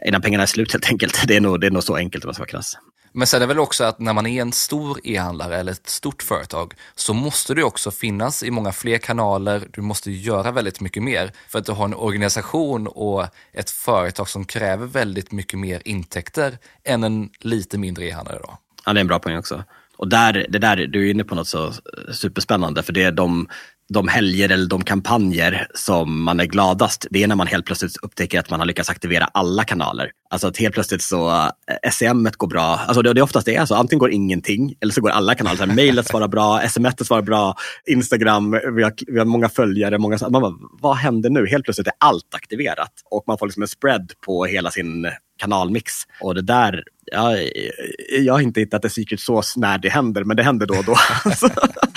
innan 0.06 0.22
pengarna 0.22 0.44
är 0.44 0.48
slut 0.48 0.72
helt 0.72 0.90
enkelt. 0.90 1.24
Det 1.28 1.36
är 1.36 1.42
nog, 1.42 1.62
det 1.62 1.68
är 1.68 1.72
nog 1.72 1.84
så 1.84 1.96
enkelt 1.96 2.24
om 2.24 2.28
man 2.28 2.34
ska 2.34 2.42
vara 2.42 2.50
krass. 2.50 2.78
Men 3.18 3.28
sen 3.28 3.38
är 3.38 3.40
det 3.40 3.48
väl 3.48 3.60
också 3.60 3.84
att 3.84 4.00
när 4.00 4.14
man 4.14 4.26
är 4.26 4.42
en 4.42 4.52
stor 4.52 5.00
e-handlare 5.04 5.58
eller 5.58 5.72
ett 5.72 5.90
stort 5.90 6.24
företag 6.24 6.74
så 6.96 7.14
måste 7.14 7.54
du 7.54 7.64
också 7.64 7.92
finnas 7.92 8.44
i 8.44 8.52
många 8.52 8.72
fler 8.72 8.98
kanaler. 8.98 9.68
Du 9.72 9.82
måste 9.82 10.12
göra 10.12 10.52
väldigt 10.52 10.82
mycket 10.82 11.04
mer 11.04 11.32
för 11.48 11.60
att 11.60 11.66
du 11.66 11.72
har 11.72 11.86
en 11.86 11.94
organisation 11.94 12.88
och 12.88 13.26
ett 13.54 13.70
företag 13.70 14.30
som 14.30 14.46
kräver 14.46 14.86
väldigt 14.86 15.32
mycket 15.32 15.60
mer 15.60 15.82
intäkter 15.86 16.58
än 16.84 17.04
en 17.04 17.30
lite 17.40 17.78
mindre 17.78 18.06
e-handlare. 18.06 18.40
Då. 18.40 18.58
Ja, 18.86 18.94
det 18.94 19.00
är 19.00 19.02
en 19.02 19.08
bra 19.08 19.20
poäng 19.20 19.38
också. 19.38 19.64
Och 19.98 20.08
där, 20.08 20.46
det 20.50 20.60
där, 20.60 20.76
du 20.76 21.08
är 21.08 21.12
inne 21.12 21.24
på 21.24 21.36
något 21.36 21.48
så 21.48 21.74
superspännande, 22.12 22.84
för 22.84 22.94
det 22.94 23.04
är 23.04 23.12
de 23.12 23.48
de 23.90 24.08
helger 24.08 24.50
eller 24.50 24.68
de 24.68 24.84
kampanjer 24.84 25.68
som 25.74 26.24
man 26.24 26.40
är 26.40 26.46
gladast, 26.46 27.08
det 27.10 27.24
är 27.24 27.28
när 27.28 27.36
man 27.36 27.48
helt 27.48 27.66
plötsligt 27.66 27.98
upptäcker 28.02 28.40
att 28.40 28.50
man 28.50 28.60
har 28.60 28.68
lyckats 28.68 28.90
aktivera 28.90 29.26
alla 29.26 29.64
kanaler. 29.64 30.12
Alltså 30.30 30.48
att 30.48 30.58
helt 30.58 30.74
plötsligt 30.74 31.02
så, 31.02 31.30
eh, 31.32 31.92
SEM 31.92 32.30
går 32.38 32.48
bra. 32.48 32.64
Alltså 32.64 33.02
det, 33.02 33.14
det 33.14 33.20
är 33.20 33.24
oftast 33.24 33.46
det, 33.46 33.58
alltså, 33.58 33.76
antingen 33.76 34.00
går 34.00 34.12
ingenting 34.12 34.74
eller 34.82 34.94
så 34.94 35.02
går 35.02 35.10
alla 35.10 35.36
kanaler. 35.36 35.58
Så 35.58 35.66
här, 35.66 35.76
mailet 35.76 36.08
svarar 36.08 36.28
bra, 36.28 36.62
sms 36.64 37.08
svarar 37.08 37.22
bra, 37.22 37.56
Instagram, 37.88 38.52
vi 38.52 38.84
har, 38.84 38.94
vi 39.08 39.20
har 39.20 39.26
många 39.26 39.50
följare. 39.50 39.98
Många, 39.98 40.18
man 40.30 40.42
bara, 40.42 40.54
vad 40.82 40.96
händer 40.96 41.30
nu? 41.30 41.48
Helt 41.48 41.64
plötsligt 41.64 41.88
är 41.88 41.94
allt 41.98 42.36
aktiverat 42.36 42.92
och 43.12 43.24
man 43.28 43.38
får 43.38 43.46
liksom 43.46 43.64
en 43.64 43.68
spread 43.68 44.12
på 44.26 44.46
hela 44.46 44.72
sin 44.72 45.08
kanalmix. 45.38 45.94
Och 46.22 46.36
det 46.36 46.42
där, 46.42 46.84
jag, 47.06 47.50
jag 48.20 48.34
har 48.34 48.42
inte 48.42 48.60
hittat 48.60 48.84
en 48.84 48.90
secret 48.90 49.20
sauce 49.20 49.60
när 49.60 49.78
det 49.78 49.90
händer, 49.90 50.24
men 50.24 50.38
det 50.38 50.44
händer 50.44 50.66
då 50.66 50.78
och 50.78 50.86
då. 50.86 50.92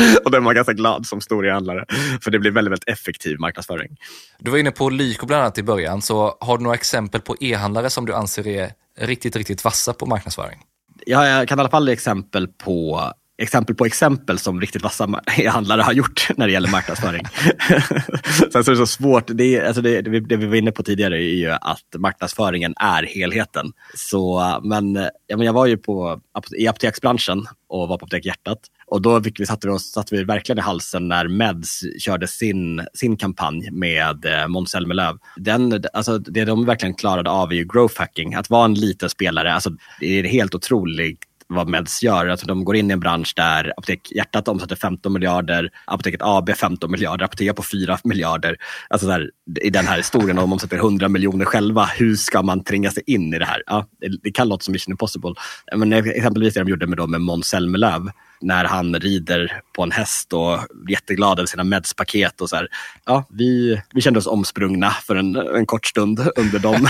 och 0.24 0.30
då 0.30 0.36
är 0.36 0.40
man 0.40 0.54
ganska 0.54 0.72
glad 0.72 1.06
som 1.06 1.20
stor 1.20 1.46
e-handlare, 1.46 1.84
för 2.22 2.30
det 2.30 2.38
blir 2.38 2.50
väldigt, 2.50 2.72
väldigt 2.72 2.88
effektiv 2.88 3.40
marknadsföring. 3.40 3.96
Du 4.38 4.50
var 4.50 4.58
inne 4.58 4.70
på 4.70 4.90
Lyko 4.90 5.26
bland 5.26 5.42
annat 5.42 5.58
i 5.58 5.62
början, 5.62 6.02
så 6.02 6.36
har 6.40 6.58
du 6.58 6.62
några 6.62 6.76
exempel 6.76 7.20
på 7.20 7.36
e-handlare 7.40 7.90
som 7.90 8.06
du 8.06 8.14
anser 8.14 8.46
är 8.46 8.72
riktigt, 8.98 9.36
riktigt 9.36 9.64
vassa 9.64 9.92
på 9.92 10.06
marknadsföring? 10.06 10.58
Ja, 11.06 11.28
jag 11.28 11.48
kan 11.48 11.58
i 11.58 11.60
alla 11.60 11.70
fall 11.70 11.88
ge 11.88 11.92
exempel 11.92 12.48
på 12.48 13.12
exempel 13.40 13.74
på 13.76 13.86
exempel 13.86 14.38
som 14.38 14.60
riktigt 14.60 14.82
vassa 14.82 15.08
handlare 15.48 15.82
har 15.82 15.92
gjort 15.92 16.28
när 16.36 16.46
det 16.46 16.52
gäller 16.52 16.70
marknadsföring. 16.70 17.24
Sen 18.52 18.64
så 18.64 18.70
är 18.70 18.74
det 18.74 18.76
så 18.76 18.86
svårt, 18.86 19.24
det, 19.26 19.56
är, 19.56 19.64
alltså 19.64 19.82
det, 19.82 20.02
det, 20.02 20.36
vi 20.36 20.46
var 20.46 20.56
inne 20.56 20.72
på 20.72 20.82
tidigare 20.82 21.16
är 21.16 21.34
ju 21.34 21.50
att 21.50 21.86
marknadsföringen 21.98 22.74
är 22.76 23.02
helheten. 23.02 23.72
Så, 23.94 24.60
men, 24.64 24.94
ja, 25.26 25.36
men 25.36 25.46
jag 25.46 25.52
var 25.52 25.66
ju 25.66 25.76
på, 25.76 26.20
i 26.58 26.68
apoteksbranschen 26.68 27.46
och 27.68 27.88
var 27.88 27.98
på 27.98 28.04
Apotek 28.04 28.24
Hjärtat. 28.24 28.58
Och 28.86 29.02
då 29.02 29.22
fick 29.22 29.40
vi, 29.40 29.46
satte, 29.46 29.66
vi 29.66 29.72
oss, 29.72 29.92
satte 29.92 30.16
vi 30.16 30.24
verkligen 30.24 30.58
i 30.58 30.62
halsen 30.62 31.08
när 31.08 31.28
Meds 31.28 31.80
körde 31.98 32.28
sin, 32.28 32.86
sin 32.94 33.16
kampanj 33.16 33.70
med 33.70 34.24
eh, 34.24 34.48
Måns 34.48 34.70
Zelmerlöw. 34.70 35.18
Alltså, 35.92 36.18
det 36.18 36.44
de 36.44 36.64
verkligen 36.64 36.94
klarade 36.94 37.30
av 37.30 37.52
är 37.52 37.56
ju 37.56 37.64
growth 37.64 37.98
hacking. 37.98 38.34
Att 38.34 38.50
vara 38.50 38.64
en 38.64 38.74
liten 38.74 39.10
spelare, 39.10 39.54
alltså, 39.54 39.70
det 40.00 40.18
är 40.18 40.24
helt 40.24 40.54
otroligt 40.54 41.29
vad 41.50 41.68
Meds 41.68 42.02
gör. 42.02 42.26
Alltså 42.26 42.46
de 42.46 42.64
går 42.64 42.76
in 42.76 42.90
i 42.90 42.92
en 42.92 43.00
bransch 43.00 43.32
där 43.36 43.72
Apotek 43.76 44.12
Hjärtat 44.12 44.48
omsätter 44.48 44.76
15 44.76 45.12
miljarder, 45.12 45.70
Apoteket 45.84 46.22
AB 46.22 46.50
15 46.56 46.90
miljarder, 46.90 47.24
Apotea 47.24 47.54
på 47.54 47.62
4 47.62 47.98
miljarder. 48.04 48.56
Alltså 48.88 49.06
så 49.06 49.12
här, 49.12 49.30
I 49.60 49.70
den 49.70 49.86
här 49.86 49.96
historien 49.96 50.38
om 50.38 50.42
de 50.42 50.52
omsätter 50.52 50.76
100 50.76 51.08
miljoner 51.08 51.44
själva, 51.44 51.84
hur 51.84 52.16
ska 52.16 52.42
man 52.42 52.64
tränga 52.64 52.90
sig 52.90 53.02
in 53.06 53.34
i 53.34 53.38
det 53.38 53.44
här? 53.44 53.62
Ja, 53.66 53.86
det, 54.22 54.30
kan 54.30 54.48
låta 54.48 54.64
som 54.64 54.72
Mission 54.72 54.92
Impossible. 54.92 55.34
Men 55.76 55.92
exempelvis 55.92 56.54
det 56.54 56.60
de 56.60 56.70
gjorde 56.70 56.86
med, 56.86 57.08
med 57.08 57.20
Måns 57.20 57.46
Zelmerlöw 57.46 58.10
när 58.40 58.64
han 58.64 58.94
rider 58.94 59.62
på 59.72 59.82
en 59.82 59.90
häst 59.90 60.32
och 60.32 60.52
är 60.52 60.90
jätteglad 60.90 61.38
över 61.38 61.46
sina 61.46 61.64
medspaket. 61.64 62.40
Och 62.40 62.48
så 62.48 62.56
här. 62.56 62.68
Ja, 63.04 63.24
vi, 63.30 63.80
vi 63.94 64.00
kände 64.00 64.18
oss 64.18 64.26
omsprungna 64.26 64.90
för 64.90 65.16
en, 65.16 65.36
en 65.36 65.66
kort 65.66 65.86
stund 65.86 66.30
under 66.36 66.58
de, 66.58 66.88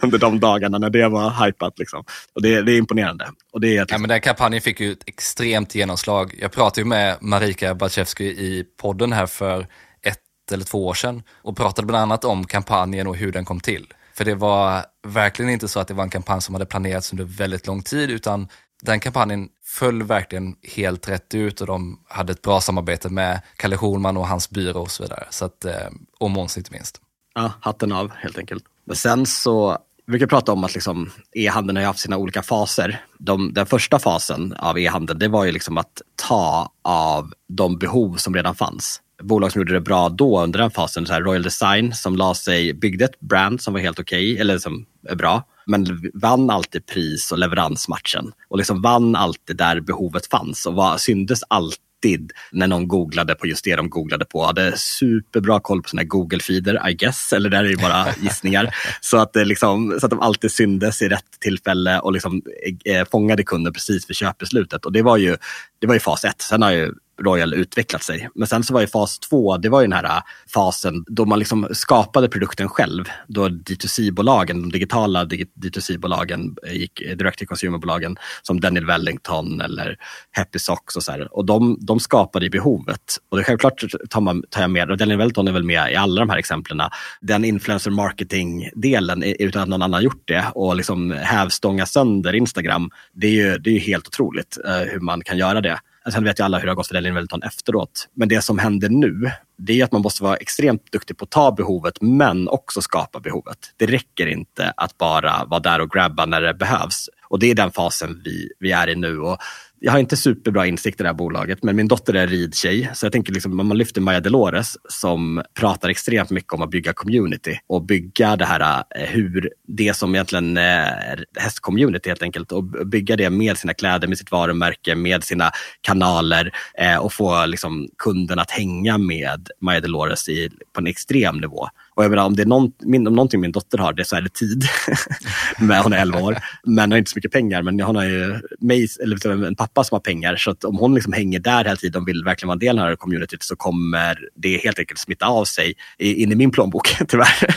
under 0.02 0.18
de 0.18 0.40
dagarna 0.40 0.78
när 0.78 0.90
det 0.90 1.08
var 1.08 1.46
hypat. 1.46 1.78
Liksom. 1.78 2.04
Och 2.34 2.42
det, 2.42 2.62
det 2.62 2.72
är 2.72 2.78
imponerande. 2.78 3.30
Och 3.52 3.60
det 3.60 3.68
är 3.68 3.80
liksom... 3.80 3.94
ja, 3.94 3.98
men 3.98 4.08
den 4.08 4.20
kampanjen 4.20 4.62
fick 4.62 4.80
ju 4.80 4.92
ett 4.92 5.02
extremt 5.06 5.74
genomslag. 5.74 6.34
Jag 6.40 6.52
pratade 6.52 6.80
ju 6.80 6.84
med 6.84 7.16
Marika 7.20 7.74
Bachevsky 7.74 8.24
i 8.24 8.64
podden 8.80 9.12
här 9.12 9.26
för 9.26 9.66
ett 10.02 10.52
eller 10.52 10.64
två 10.64 10.86
år 10.86 10.94
sedan 10.94 11.22
och 11.42 11.56
pratade 11.56 11.86
bland 11.86 12.02
annat 12.02 12.24
om 12.24 12.46
kampanjen 12.46 13.06
och 13.06 13.16
hur 13.16 13.32
den 13.32 13.44
kom 13.44 13.60
till. 13.60 13.86
För 14.14 14.24
det 14.24 14.34
var 14.34 14.84
verkligen 15.06 15.50
inte 15.50 15.68
så 15.68 15.80
att 15.80 15.88
det 15.88 15.94
var 15.94 16.04
en 16.04 16.10
kampanj 16.10 16.42
som 16.42 16.54
hade 16.54 16.66
planerats 16.66 17.12
under 17.12 17.24
väldigt 17.24 17.66
lång 17.66 17.82
tid, 17.82 18.10
utan 18.10 18.48
den 18.82 19.00
kampanjen 19.00 19.48
föll 19.66 20.02
verkligen 20.02 20.56
helt 20.62 21.08
rätt 21.08 21.34
ut 21.34 21.60
och 21.60 21.66
de 21.66 22.00
hade 22.08 22.32
ett 22.32 22.42
bra 22.42 22.60
samarbete 22.60 23.08
med 23.08 23.40
Kalle 23.56 23.76
Schulman 23.76 24.16
och 24.16 24.28
hans 24.28 24.50
byrå 24.50 24.80
och 24.80 24.90
så 24.90 25.02
vidare. 25.02 25.26
Så 25.30 25.44
att, 25.44 25.64
eh, 25.64 25.88
och 26.20 26.30
Måns 26.30 26.58
inte 26.58 26.72
minst. 26.72 27.00
Ja, 27.34 27.52
hatten 27.60 27.92
av 27.92 28.10
helt 28.10 28.38
enkelt. 28.38 28.64
Men 28.84 28.96
sen 28.96 29.26
så, 29.26 29.78
vi 30.06 30.10
brukar 30.10 30.26
prata 30.26 30.52
om 30.52 30.64
att 30.64 30.74
liksom 30.74 31.10
e-handeln 31.32 31.76
har 31.76 31.84
haft 31.84 31.98
sina 31.98 32.16
olika 32.16 32.42
faser. 32.42 33.04
De, 33.18 33.54
den 33.54 33.66
första 33.66 33.98
fasen 33.98 34.52
av 34.58 34.78
e-handeln, 34.78 35.18
det 35.18 35.28
var 35.28 35.44
ju 35.44 35.52
liksom 35.52 35.78
att 35.78 36.02
ta 36.14 36.72
av 36.82 37.32
de 37.48 37.78
behov 37.78 38.16
som 38.16 38.34
redan 38.34 38.54
fanns 38.54 39.00
bolag 39.22 39.52
som 39.52 39.60
gjorde 39.60 39.72
det 39.72 39.80
bra 39.80 40.08
då 40.08 40.42
under 40.42 40.58
den 40.58 40.70
fasen, 40.70 41.06
så 41.06 41.12
här 41.12 41.20
Royal 41.20 41.42
Design 41.42 41.94
som 41.94 42.16
la 42.16 42.34
sig, 42.34 42.74
byggde 42.74 43.04
ett 43.04 43.20
brand 43.20 43.60
som 43.60 43.74
var 43.74 43.80
helt 43.80 43.98
okej, 43.98 44.32
okay, 44.32 44.40
eller 44.40 44.58
som 44.58 44.86
är 45.08 45.14
bra, 45.14 45.42
men 45.66 46.10
vann 46.14 46.50
alltid 46.50 46.86
pris 46.86 47.32
och 47.32 47.38
leveransmatchen. 47.38 48.32
Och 48.48 48.58
liksom 48.58 48.82
vann 48.82 49.16
alltid 49.16 49.56
där 49.56 49.80
behovet 49.80 50.26
fanns 50.26 50.66
och 50.66 50.74
var, 50.74 50.96
syndes 50.96 51.40
alltid 51.48 52.32
när 52.52 52.66
någon 52.66 52.88
googlade 52.88 53.34
på 53.34 53.46
just 53.46 53.64
det 53.64 53.76
de 53.76 53.90
googlade 53.90 54.24
på. 54.24 54.44
Hade 54.44 54.78
superbra 54.78 55.60
koll 55.60 55.82
på 55.82 55.88
sina 55.88 56.02
Google-feeder, 56.02 56.88
I 56.88 56.94
guess, 56.94 57.32
eller 57.32 57.50
där 57.50 57.64
är 57.64 57.68
det 57.68 57.82
bara 57.82 58.06
gissningar. 58.20 58.74
så, 59.00 59.18
att 59.18 59.32
det 59.32 59.44
liksom, 59.44 59.96
så 60.00 60.06
att 60.06 60.10
de 60.10 60.20
alltid 60.20 60.52
syndes 60.52 61.02
i 61.02 61.08
rätt 61.08 61.40
tillfälle 61.40 62.00
och 62.00 62.12
liksom, 62.12 62.42
eh, 62.84 63.08
fångade 63.10 63.42
kunden 63.42 63.72
precis 63.72 64.10
vid 64.10 64.16
köpbeslutet. 64.16 64.84
Och 64.84 64.92
det 64.92 65.02
var 65.02 65.16
ju, 65.16 65.36
det 65.80 65.86
var 65.86 65.94
ju 65.94 66.00
fas 66.00 66.24
ett. 66.24 66.42
Sen 66.42 66.62
har 66.62 66.70
ju 66.70 66.92
Royal 67.22 67.54
utvecklat 67.54 68.02
sig. 68.02 68.28
Men 68.34 68.48
sen 68.48 68.64
så 68.64 68.74
var 68.74 68.80
ju 68.80 68.86
fas 68.86 69.18
två, 69.18 69.56
det 69.56 69.68
var 69.68 69.80
ju 69.80 69.86
den 69.86 69.92
här 69.92 70.04
äh, 70.04 70.22
fasen 70.54 71.04
då 71.06 71.24
man 71.24 71.38
liksom 71.38 71.68
skapade 71.72 72.28
produkten 72.28 72.68
själv. 72.68 73.04
Då 73.28 73.48
D2C-bolagen, 73.48 74.62
de 74.62 74.72
digitala 74.72 75.24
D2C-bolagen 75.24 76.56
eh, 76.66 76.72
gick 76.72 77.00
eh, 77.00 77.16
direkt 77.16 77.38
till 77.38 77.46
to 77.46 77.54
consumer-bolagen 77.54 78.16
som 78.42 78.60
Daniel 78.60 78.86
Wellington 78.86 79.60
eller 79.60 79.96
Happy 80.30 80.58
Socks 80.58 80.96
och 80.96 81.02
så 81.02 81.12
här. 81.12 81.36
Och 81.36 81.44
de, 81.44 81.78
de 81.80 82.00
skapade 82.00 82.50
behovet. 82.50 83.16
Och 83.30 83.36
det 83.36 83.44
självklart 83.44 83.84
tar, 84.10 84.20
man, 84.20 84.42
tar 84.50 84.60
jag 84.60 84.70
med, 84.70 84.90
och 84.90 84.96
Daniel 84.96 85.18
Wellington 85.18 85.48
är 85.48 85.52
väl 85.52 85.64
med 85.64 85.92
i 85.92 85.96
alla 85.96 86.20
de 86.20 86.30
här 86.30 86.38
exemplen. 86.38 86.80
Den 87.20 87.44
influencer 87.44 87.90
marketing-delen 87.90 89.22
utan 89.22 89.62
att 89.62 89.68
någon 89.68 89.82
annan 89.82 90.02
gjort 90.02 90.22
det 90.24 90.44
och 90.54 90.76
liksom 90.76 91.10
hävstånga 91.10 91.86
sönder 91.86 92.34
Instagram. 92.34 92.90
Det 93.12 93.26
är 93.26 93.30
ju, 93.30 93.58
det 93.58 93.70
är 93.70 93.74
ju 93.74 93.80
helt 93.80 94.06
otroligt 94.06 94.58
uh, 94.68 94.92
hur 94.92 95.00
man 95.00 95.20
kan 95.20 95.38
göra 95.38 95.60
det. 95.60 95.78
Sen 96.12 96.24
vet 96.24 96.40
ju 96.40 96.44
alla 96.44 96.58
hur 96.58 96.66
det 96.66 96.70
har 96.70 96.76
gått 96.76 96.86
för 96.86 96.94
Daniel 96.94 97.14
Wellington 97.14 97.42
efteråt. 97.42 98.08
Men 98.14 98.28
det 98.28 98.42
som 98.42 98.58
händer 98.58 98.88
nu, 98.88 99.30
det 99.58 99.80
är 99.80 99.84
att 99.84 99.92
man 99.92 100.02
måste 100.02 100.22
vara 100.22 100.36
extremt 100.36 100.92
duktig 100.92 101.16
på 101.16 101.24
att 101.24 101.30
ta 101.30 101.52
behovet, 101.52 102.00
men 102.00 102.48
också 102.48 102.82
skapa 102.82 103.20
behovet. 103.20 103.58
Det 103.76 103.86
räcker 103.86 104.26
inte 104.26 104.72
att 104.76 104.98
bara 104.98 105.44
vara 105.44 105.60
där 105.60 105.80
och 105.80 105.90
grabba 105.90 106.26
när 106.26 106.40
det 106.40 106.54
behövs. 106.54 107.08
Och 107.22 107.38
det 107.38 107.50
är 107.50 107.54
den 107.54 107.72
fasen 107.72 108.22
vi, 108.24 108.52
vi 108.58 108.72
är 108.72 108.88
i 108.88 108.94
nu. 108.94 109.18
Och 109.18 109.38
jag 109.80 109.92
har 109.92 109.98
inte 109.98 110.16
superbra 110.16 110.66
insikt 110.66 111.00
i 111.00 111.02
det 111.02 111.08
här 111.08 111.14
bolaget, 111.14 111.62
men 111.62 111.76
min 111.76 111.88
dotter 111.88 112.14
är 112.14 112.26
ridtjej. 112.26 112.90
Så 112.94 113.06
jag 113.06 113.12
tänker 113.12 113.32
liksom, 113.32 113.60
om 113.60 113.66
man 113.66 113.78
lyfter 113.78 114.00
Maja 114.00 114.20
Delores 114.20 114.76
som 114.88 115.42
pratar 115.54 115.88
extremt 115.88 116.30
mycket 116.30 116.52
om 116.52 116.62
att 116.62 116.70
bygga 116.70 116.92
community 116.92 117.58
och 117.66 117.84
bygga 117.84 118.36
det 118.36 118.44
här 118.44 118.84
eh, 118.96 119.06
hur 119.06 119.50
det 119.68 119.96
som 119.96 120.14
egentligen 120.14 120.56
är 120.56 121.24
hästcommunity 121.38 122.08
helt 122.08 122.22
enkelt 122.22 122.52
och 122.52 122.64
bygga 122.64 123.16
det 123.16 123.30
med 123.30 123.58
sina 123.58 123.74
kläder, 123.74 124.08
med 124.08 124.18
sitt 124.18 124.30
varumärke, 124.30 124.94
med 124.94 125.24
sina 125.24 125.50
kanaler 125.80 126.52
eh, 126.78 126.96
och 126.96 127.12
få 127.12 127.46
liksom, 127.46 127.88
kunden 127.98 128.38
att 128.38 128.50
hänga 128.50 128.98
med 128.98 129.48
Maja 129.60 129.80
Delores 129.80 130.28
i, 130.28 130.50
på 130.72 130.80
en 130.80 130.86
extrem 130.86 131.38
nivå. 131.38 131.68
Och 131.94 132.04
jag 132.04 132.10
menar, 132.10 132.24
om 132.24 132.36
det 132.36 132.42
är 132.42 132.46
någon, 132.46 132.72
min, 132.82 133.06
om 133.06 133.14
någonting 133.14 133.40
min 133.40 133.52
dotter 133.52 133.78
har, 133.78 133.92
det 133.92 134.04
så 134.04 134.16
är 134.16 134.20
det 134.20 134.34
tid. 134.34 134.64
men 135.58 135.82
hon 135.82 135.92
är 135.92 135.98
11 135.98 136.20
år, 136.20 136.38
men 136.64 136.90
har 136.90 136.98
inte 136.98 137.10
så 137.10 137.18
mycket 137.18 137.32
pengar. 137.32 137.62
Men 137.62 137.80
hon 137.80 137.96
har 137.96 138.04
ju 138.04 138.40
mig, 138.60 138.88
eller 139.02 139.46
en 139.46 139.56
pappa 139.56 139.84
som 139.84 139.94
har 139.94 140.00
pengar. 140.00 140.36
Så 140.36 140.50
att 140.50 140.64
om 140.64 140.78
hon 140.78 140.94
liksom 140.94 141.12
hänger 141.12 141.40
där 141.40 141.64
hela 141.64 141.76
tiden 141.76 142.02
och 142.02 142.08
vill 142.08 142.24
verkligen 142.24 142.48
vara 142.48 142.54
en 142.54 142.58
del 142.58 142.78
av 142.78 142.84
det 142.84 142.90
här 142.90 142.96
communityt 142.96 143.42
så 143.42 143.56
kommer 143.56 144.18
det 144.34 144.56
helt 144.64 144.78
enkelt 144.78 145.00
smitta 145.00 145.26
av 145.26 145.44
sig 145.44 145.74
in 145.98 146.32
i 146.32 146.34
min 146.34 146.50
plånbok, 146.50 146.96
tyvärr. 147.08 147.56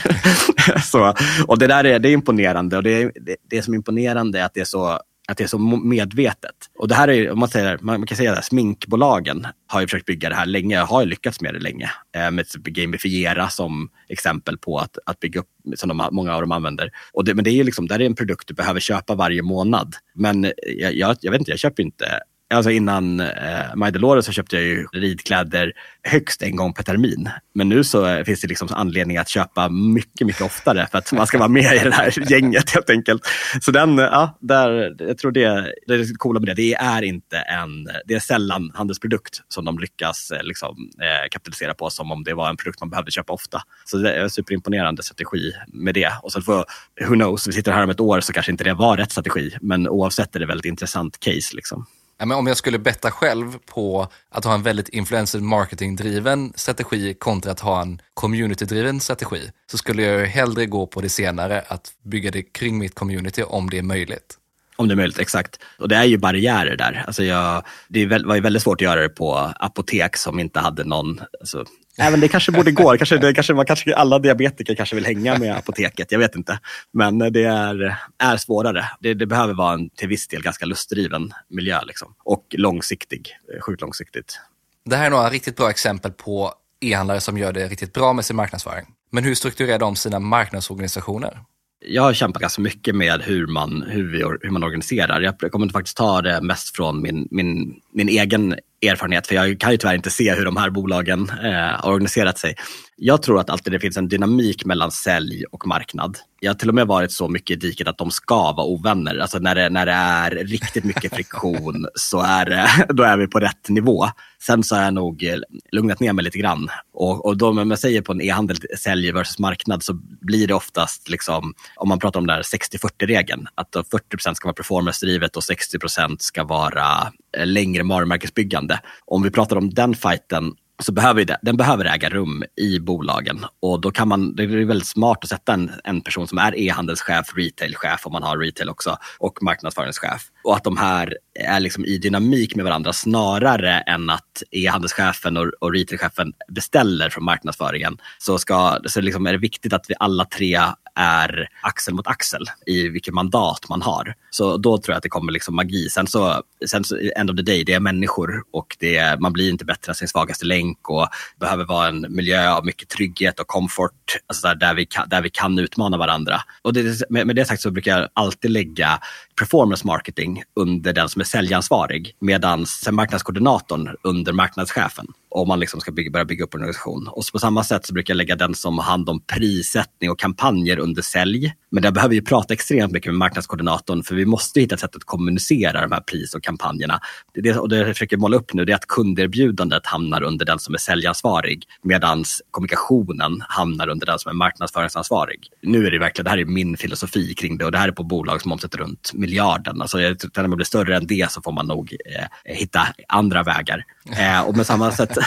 så, 0.90 1.14
och 1.46 1.58
det 1.58 1.66
där 1.66 1.84
är, 1.84 1.98
det 1.98 2.08
är 2.08 2.12
imponerande. 2.12 2.76
Och 2.76 2.82
det, 2.82 3.12
det, 3.14 3.36
det 3.50 3.62
som 3.62 3.74
är 3.74 3.76
imponerande 3.78 4.40
är 4.40 4.44
att 4.44 4.54
det 4.54 4.60
är 4.60 4.64
så 4.64 5.00
att 5.28 5.36
det 5.36 5.44
är 5.44 5.48
så 5.48 5.58
medvetet. 5.58 6.54
Och 6.78 6.88
det 6.88 6.94
här 6.94 7.08
är, 7.08 7.30
om 7.30 7.38
man, 7.38 7.48
säger, 7.48 7.78
man 7.80 8.06
kan 8.06 8.16
säga 8.16 8.32
att 8.32 8.44
sminkbolagen 8.44 9.46
har 9.66 9.80
ju 9.80 9.86
försökt 9.86 10.06
bygga 10.06 10.28
det 10.28 10.34
här 10.34 10.46
länge, 10.46 10.78
har 10.78 11.00
ju 11.00 11.06
lyckats 11.06 11.40
med 11.40 11.54
det 11.54 11.60
länge. 11.60 11.90
Eh, 12.16 12.30
med 12.30 12.48
typ 12.48 12.62
Gamifiera 12.62 13.48
som 13.48 13.90
exempel 14.08 14.58
på 14.58 14.78
att, 14.78 14.98
att 15.06 15.20
bygga 15.20 15.40
upp, 15.40 15.48
som 15.74 15.88
de, 15.88 16.08
många 16.12 16.34
av 16.34 16.40
dem 16.40 16.52
använder. 16.52 16.90
Och 17.12 17.24
det, 17.24 17.34
men 17.34 17.44
det 17.44 17.50
är 17.50 17.54
ju 17.54 17.64
liksom, 17.64 17.86
där 17.86 18.00
är 18.00 18.06
en 18.06 18.14
produkt 18.14 18.48
du 18.48 18.54
behöver 18.54 18.80
köpa 18.80 19.14
varje 19.14 19.42
månad. 19.42 19.94
Men 20.14 20.44
eh, 20.44 20.50
jag, 20.76 20.94
jag, 20.94 21.16
jag 21.20 21.30
vet 21.30 21.40
inte, 21.40 21.50
jag 21.50 21.60
köper 21.60 21.82
inte 21.82 22.20
Alltså 22.54 22.70
innan 22.70 23.20
eh, 23.20 23.74
Majdalore 23.76 24.22
så 24.22 24.32
köpte 24.32 24.56
jag 24.56 24.64
ju 24.64 24.86
ridkläder 24.92 25.72
högst 26.02 26.42
en 26.42 26.56
gång 26.56 26.72
per 26.72 26.82
termin. 26.82 27.30
Men 27.54 27.68
nu 27.68 27.84
så 27.84 28.24
finns 28.24 28.40
det 28.40 28.48
liksom 28.48 28.68
anledning 28.70 29.16
att 29.16 29.28
köpa 29.28 29.68
mycket, 29.68 30.26
mycket 30.26 30.42
oftare 30.42 30.86
för 30.90 30.98
att 30.98 31.12
man 31.12 31.26
ska 31.26 31.38
vara 31.38 31.48
med 31.48 31.74
i 31.74 31.78
det 31.78 31.94
här 31.94 32.30
gänget 32.30 32.70
helt 32.70 32.90
enkelt. 32.90 33.22
Så 33.60 33.70
den, 33.70 33.98
ja, 33.98 34.38
där, 34.40 34.96
jag 34.98 35.18
tror 35.18 35.32
det, 35.32 35.72
det 35.86 35.94
är 35.94 36.14
coola 36.14 36.40
med 36.40 36.48
det, 36.48 36.54
det 36.54 36.74
är 36.74 37.02
inte 37.02 37.38
en, 37.38 37.88
det 38.04 38.14
är 38.14 38.20
sällan 38.20 38.72
handelsprodukt 38.74 39.42
som 39.48 39.64
de 39.64 39.78
lyckas 39.78 40.30
eh, 40.30 40.42
liksom, 40.42 40.90
eh, 41.00 41.28
kapitalisera 41.30 41.74
på 41.74 41.90
som 41.90 42.12
om 42.12 42.24
det 42.24 42.34
var 42.34 42.50
en 42.50 42.56
produkt 42.56 42.80
man 42.80 42.90
behövde 42.90 43.10
köpa 43.10 43.32
ofta. 43.32 43.62
Så 43.84 43.96
det 43.96 44.12
är 44.12 44.22
en 44.22 44.30
superimponerande 44.30 45.02
strategi 45.02 45.52
med 45.68 45.94
det. 45.94 46.12
Och 46.22 46.32
sen 46.32 46.42
får, 46.42 46.64
who 47.06 47.14
knows, 47.14 47.48
vi 47.48 47.52
sitter 47.52 47.72
här 47.72 47.84
om 47.84 47.90
ett 47.90 48.00
år 48.00 48.20
så 48.20 48.32
kanske 48.32 48.52
inte 48.52 48.64
det 48.64 48.74
var 48.74 48.96
rätt 48.96 49.12
strategi, 49.12 49.56
men 49.60 49.88
oavsett 49.88 50.36
är 50.36 50.40
det 50.40 50.46
väldigt 50.46 50.66
intressant 50.66 51.20
case. 51.20 51.56
Liksom. 51.56 51.86
Ja, 52.18 52.26
men 52.26 52.36
om 52.36 52.46
jag 52.46 52.56
skulle 52.56 52.78
betta 52.78 53.10
själv 53.10 53.58
på 53.66 54.08
att 54.30 54.44
ha 54.44 54.54
en 54.54 54.62
väldigt 54.62 54.88
influencer 54.88 55.40
marketing-driven 55.40 56.52
strategi 56.56 57.14
kontra 57.14 57.52
att 57.52 57.60
ha 57.60 57.82
en 57.82 58.02
community-driven 58.14 59.00
strategi 59.00 59.50
så 59.70 59.78
skulle 59.78 60.02
jag 60.02 60.26
hellre 60.26 60.66
gå 60.66 60.86
på 60.86 61.00
det 61.00 61.08
senare, 61.08 61.64
att 61.68 61.92
bygga 62.02 62.30
det 62.30 62.42
kring 62.42 62.78
mitt 62.78 62.94
community 62.94 63.42
om 63.42 63.70
det 63.70 63.78
är 63.78 63.82
möjligt. 63.82 64.38
Om 64.76 64.88
det 64.88 64.94
är 64.94 64.96
möjligt, 64.96 65.18
exakt. 65.18 65.58
Och 65.78 65.88
det 65.88 65.96
är 65.96 66.04
ju 66.04 66.18
barriärer 66.18 66.76
där. 66.76 67.04
Alltså 67.06 67.24
jag, 67.24 67.64
det 67.88 68.06
var 68.06 68.34
ju 68.34 68.40
väldigt 68.40 68.62
svårt 68.62 68.78
att 68.78 68.84
göra 68.84 69.00
det 69.00 69.08
på 69.08 69.52
apotek 69.60 70.16
som 70.16 70.38
inte 70.38 70.60
hade 70.60 70.84
någon, 70.84 71.20
alltså, 71.40 71.64
Även 71.98 72.20
det 72.20 72.28
kanske 72.28 72.52
borde 72.52 72.72
gå. 72.72 72.96
Kanske, 72.96 73.18
det, 73.18 73.34
kanske, 73.34 73.54
man 73.54 73.66
kanske, 73.66 73.94
alla 73.94 74.18
diabetiker 74.18 74.74
kanske 74.74 74.94
vill 74.96 75.06
hänga 75.06 75.38
med 75.38 75.56
apoteket. 75.56 76.12
Jag 76.12 76.18
vet 76.18 76.36
inte. 76.36 76.58
Men 76.92 77.18
det 77.18 77.44
är, 77.44 77.96
är 78.18 78.36
svårare. 78.36 78.84
Det, 79.00 79.14
det 79.14 79.26
behöver 79.26 79.54
vara 79.54 79.74
en 79.74 79.90
till 79.90 80.08
viss 80.08 80.28
del 80.28 80.42
ganska 80.42 80.66
lustdriven 80.66 81.32
miljö. 81.48 81.80
Liksom. 81.86 82.14
Och 82.24 82.46
långsiktig. 82.50 83.36
Sjukt 83.60 83.80
långsiktigt. 83.80 84.40
Det 84.84 84.96
här 84.96 85.06
är 85.06 85.10
några 85.10 85.30
riktigt 85.30 85.56
bra 85.56 85.70
exempel 85.70 86.12
på 86.12 86.52
e-handlare 86.80 87.20
som 87.20 87.38
gör 87.38 87.52
det 87.52 87.68
riktigt 87.68 87.92
bra 87.92 88.12
med 88.12 88.24
sin 88.24 88.36
marknadsföring. 88.36 88.86
Men 89.10 89.24
hur 89.24 89.34
strukturerar 89.34 89.78
de 89.78 89.96
sina 89.96 90.18
marknadsorganisationer? 90.18 91.38
Jag 91.86 92.02
har 92.02 92.12
kämpat 92.12 92.42
ganska 92.42 92.62
mycket 92.62 92.94
med 92.94 93.22
hur 93.22 93.46
man, 93.46 93.82
hur 93.82 94.12
vi, 94.12 94.18
hur 94.18 94.50
man 94.50 94.64
organiserar. 94.64 95.20
Jag 95.20 95.52
kommer 95.52 95.68
faktiskt 95.68 95.96
ta 95.96 96.22
det 96.22 96.40
mest 96.40 96.76
från 96.76 97.02
min, 97.02 97.28
min, 97.30 97.80
min 97.98 98.08
egen 98.08 98.54
erfarenhet, 98.82 99.26
för 99.26 99.34
jag 99.34 99.60
kan 99.60 99.70
ju 99.70 99.76
tyvärr 99.76 99.94
inte 99.94 100.10
se 100.10 100.34
hur 100.34 100.44
de 100.44 100.56
här 100.56 100.70
bolagen 100.70 101.30
eh, 101.44 101.52
har 101.52 101.92
organiserat 101.92 102.38
sig. 102.38 102.54
Jag 102.96 103.22
tror 103.22 103.40
att 103.40 103.50
alltid 103.50 103.72
det 103.72 103.80
finns 103.80 103.96
en 103.96 104.08
dynamik 104.08 104.64
mellan 104.64 104.90
sälj 104.90 105.44
och 105.50 105.66
marknad. 105.66 106.18
Jag 106.40 106.50
har 106.50 106.54
till 106.54 106.68
och 106.68 106.74
med 106.74 106.86
varit 106.86 107.12
så 107.12 107.28
mycket 107.28 107.56
i 107.56 107.68
diket 107.68 107.88
att 107.88 107.98
de 107.98 108.10
ska 108.10 108.52
vara 108.52 108.66
ovänner. 108.66 109.18
Alltså 109.18 109.38
när 109.38 109.54
det, 109.54 109.68
när 109.68 109.86
det 109.86 109.92
är 109.92 110.30
riktigt 110.30 110.84
mycket 110.84 111.14
friktion 111.14 111.86
så 111.94 112.20
är 112.20 112.44
det, 112.46 112.68
då 112.88 113.02
är 113.02 113.16
vi 113.16 113.26
på 113.26 113.40
rätt 113.40 113.68
nivå. 113.68 114.06
Sen 114.42 114.62
så 114.62 114.76
har 114.76 114.82
jag 114.82 114.94
nog 114.94 115.24
eh, 115.24 115.38
lugnat 115.72 116.00
ner 116.00 116.12
mig 116.12 116.24
lite 116.24 116.38
grann. 116.38 116.68
Och, 116.94 117.26
och 117.26 117.36
då, 117.36 117.52
man 117.52 117.76
säger 117.76 118.02
på 118.02 118.12
en 118.12 118.20
e-handel, 118.20 118.56
sälj 118.78 119.12
versus 119.12 119.38
marknad, 119.38 119.82
så 119.82 119.94
blir 120.20 120.46
det 120.46 120.54
oftast, 120.54 121.08
liksom, 121.08 121.54
om 121.76 121.88
man 121.88 121.98
pratar 121.98 122.20
om 122.20 122.26
den 122.26 122.36
här 122.36 122.42
60-40-regeln, 122.42 123.46
att 123.54 123.74
40% 123.74 124.34
ska 124.34 124.48
vara 124.48 124.54
performance-drivet 124.54 125.36
och 125.36 125.42
60% 125.42 126.16
ska 126.18 126.44
vara 126.44 127.12
Eh, 127.36 127.46
längre 127.46 127.82
varumärkesbyggande. 127.82 128.80
Om 129.04 129.22
vi 129.22 129.30
pratar 129.30 129.56
om 129.56 129.70
den 129.70 129.94
fighten 129.94 130.54
så 130.82 130.92
behöver 130.92 131.24
det, 131.24 131.38
den 131.42 131.56
behöver 131.56 131.84
äga 131.84 132.08
rum 132.08 132.44
i 132.56 132.78
bolagen. 132.78 133.44
Och 133.60 133.80
då 133.80 133.90
kan 133.90 134.08
man, 134.08 134.34
det 134.34 134.42
är 134.42 134.64
väldigt 134.64 134.88
smart 134.88 135.18
att 135.22 135.28
sätta 135.28 135.52
en, 135.52 135.70
en 135.84 136.00
person 136.00 136.28
som 136.28 136.38
är 136.38 136.58
e-handelschef, 136.58 137.36
retailchef 137.36 138.06
om 138.06 138.12
man 138.12 138.22
har 138.22 138.38
retail 138.38 138.68
också 138.68 138.96
och 139.18 139.42
marknadsföringschef. 139.42 140.22
Och 140.44 140.56
att 140.56 140.64
de 140.64 140.76
här 140.76 141.16
är 141.34 141.60
liksom 141.60 141.84
i 141.84 141.98
dynamik 141.98 142.56
med 142.56 142.64
varandra 142.64 142.92
snarare 142.92 143.80
än 143.80 144.10
att 144.10 144.42
e-handelschefen 144.50 145.36
och, 145.36 145.46
och 145.60 145.72
retailchefen 145.72 146.32
beställer 146.48 147.10
från 147.10 147.24
marknadsföringen. 147.24 147.98
Så, 148.18 148.38
ska, 148.38 148.78
så 148.86 149.00
liksom 149.00 149.26
är 149.26 149.32
det 149.32 149.38
viktigt 149.38 149.72
att 149.72 149.84
vi 149.88 149.94
alla 149.98 150.24
tre 150.24 150.60
är 150.98 151.48
axel 151.60 151.94
mot 151.94 152.06
axel 152.06 152.44
i 152.66 152.88
vilket 152.88 153.14
mandat 153.14 153.68
man 153.68 153.82
har. 153.82 154.14
Så 154.30 154.56
då 154.56 154.78
tror 154.78 154.92
jag 154.92 154.96
att 154.96 155.02
det 155.02 155.08
kommer 155.08 155.32
liksom 155.32 155.56
magi. 155.56 155.88
Sen 155.88 156.06
så, 156.06 156.42
sen 156.66 156.84
så 156.84 156.98
end 157.16 157.30
of 157.30 157.36
the 157.36 157.42
day, 157.42 157.64
det 157.64 157.72
är 157.72 157.80
människor 157.80 158.42
och 158.52 158.76
det 158.78 158.96
är, 158.96 159.18
man 159.18 159.32
blir 159.32 159.50
inte 159.50 159.64
bättre 159.64 159.90
än 159.90 159.94
sin 159.94 160.08
svagaste 160.08 160.46
länk 160.46 160.90
och 160.90 161.08
behöver 161.40 161.64
vara 161.64 161.88
en 161.88 162.06
miljö 162.08 162.52
av 162.52 162.66
mycket 162.66 162.88
trygghet 162.88 163.40
och 163.40 163.46
komfort, 163.46 164.16
alltså 164.26 164.48
där, 164.48 164.54
där, 164.54 164.74
vi, 164.74 164.86
kan, 164.86 165.08
där 165.08 165.22
vi 165.22 165.30
kan 165.30 165.58
utmana 165.58 165.96
varandra. 165.96 166.40
Och 166.62 166.72
det, 166.72 167.10
med, 167.10 167.26
med 167.26 167.36
det 167.36 167.44
sagt 167.44 167.62
så 167.62 167.70
brukar 167.70 167.98
jag 167.98 168.08
alltid 168.12 168.50
lägga 168.50 169.00
performance 169.38 169.86
marketing 169.86 170.42
under 170.56 170.92
den 170.92 171.08
som 171.08 171.20
är 171.20 171.24
säljansvarig 171.24 172.14
medan 172.20 172.66
marknadskoordinatorn 172.90 173.88
under 174.02 174.32
marknadschefen 174.32 175.06
om 175.30 175.48
man 175.48 175.60
liksom 175.60 175.80
ska 175.80 175.92
bygga, 175.92 176.10
börja 176.10 176.24
bygga 176.24 176.44
upp 176.44 176.54
en 176.54 176.60
organisation. 176.60 177.08
Och 177.08 177.22
på 177.32 177.38
samma 177.38 177.64
sätt 177.64 177.86
så 177.86 177.94
brukar 177.94 178.14
jag 178.14 178.16
lägga 178.16 178.36
den 178.36 178.54
som 178.54 178.78
har 178.78 178.84
hand 178.84 179.08
om 179.08 179.20
prissättning 179.20 180.10
och 180.10 180.18
kampanjer 180.18 180.78
under 180.88 181.02
sälj. 181.02 181.54
Men 181.70 181.82
där 181.82 181.90
behöver 181.90 182.14
vi 182.14 182.22
prata 182.22 182.54
extremt 182.54 182.92
mycket 182.92 183.12
med 183.12 183.18
marknadskoordinatorn 183.18 184.02
för 184.02 184.14
vi 184.14 184.24
måste 184.24 184.60
hitta 184.60 184.74
ett 184.74 184.80
sätt 184.80 184.96
att 184.96 185.04
kommunicera 185.04 185.80
de 185.80 185.92
här 185.92 186.00
pris 186.00 186.34
och 186.34 186.42
kampanjerna. 186.42 187.00
Det, 187.34 187.40
det, 187.40 187.56
och 187.56 187.68
det 187.68 187.76
jag 187.76 187.86
försöker 187.86 188.16
måla 188.16 188.36
upp 188.36 188.54
nu 188.54 188.64
det 188.64 188.72
är 188.72 188.76
att 188.76 188.86
kunderbjudandet 188.86 189.86
hamnar 189.86 190.22
under 190.22 190.46
den 190.46 190.58
som 190.58 190.74
är 190.74 190.78
säljansvarig 190.78 191.64
medan 191.82 192.24
kommunikationen 192.50 193.42
hamnar 193.48 193.88
under 193.88 194.06
den 194.06 194.18
som 194.18 194.30
är 194.30 194.34
marknadsföringsansvarig. 194.34 195.48
Nu 195.62 195.86
är 195.86 195.90
det 195.90 195.98
verkligen, 195.98 196.24
det 196.24 196.30
här 196.30 196.38
är 196.38 196.44
min 196.44 196.76
filosofi 196.76 197.34
kring 197.34 197.58
det 197.58 197.64
och 197.64 197.72
det 197.72 197.78
här 197.78 197.88
är 197.88 197.92
på 197.92 198.02
bolag 198.02 198.42
som 198.42 198.52
omsätter 198.52 198.78
runt 198.78 199.10
miljarden. 199.14 199.82
Alltså, 199.82 199.98
när 199.98 200.48
man 200.48 200.56
blir 200.56 200.64
större 200.64 200.96
än 200.96 201.06
det 201.06 201.30
så 201.30 201.42
får 201.42 201.52
man 201.52 201.66
nog 201.66 201.96
eh, 202.16 202.54
hitta 202.54 202.86
andra 203.08 203.42
vägar. 203.42 203.84
Eh, 204.16 204.40
och 204.40 204.56
med 204.56 204.66
samma 204.66 204.92
sätt, 204.92 205.18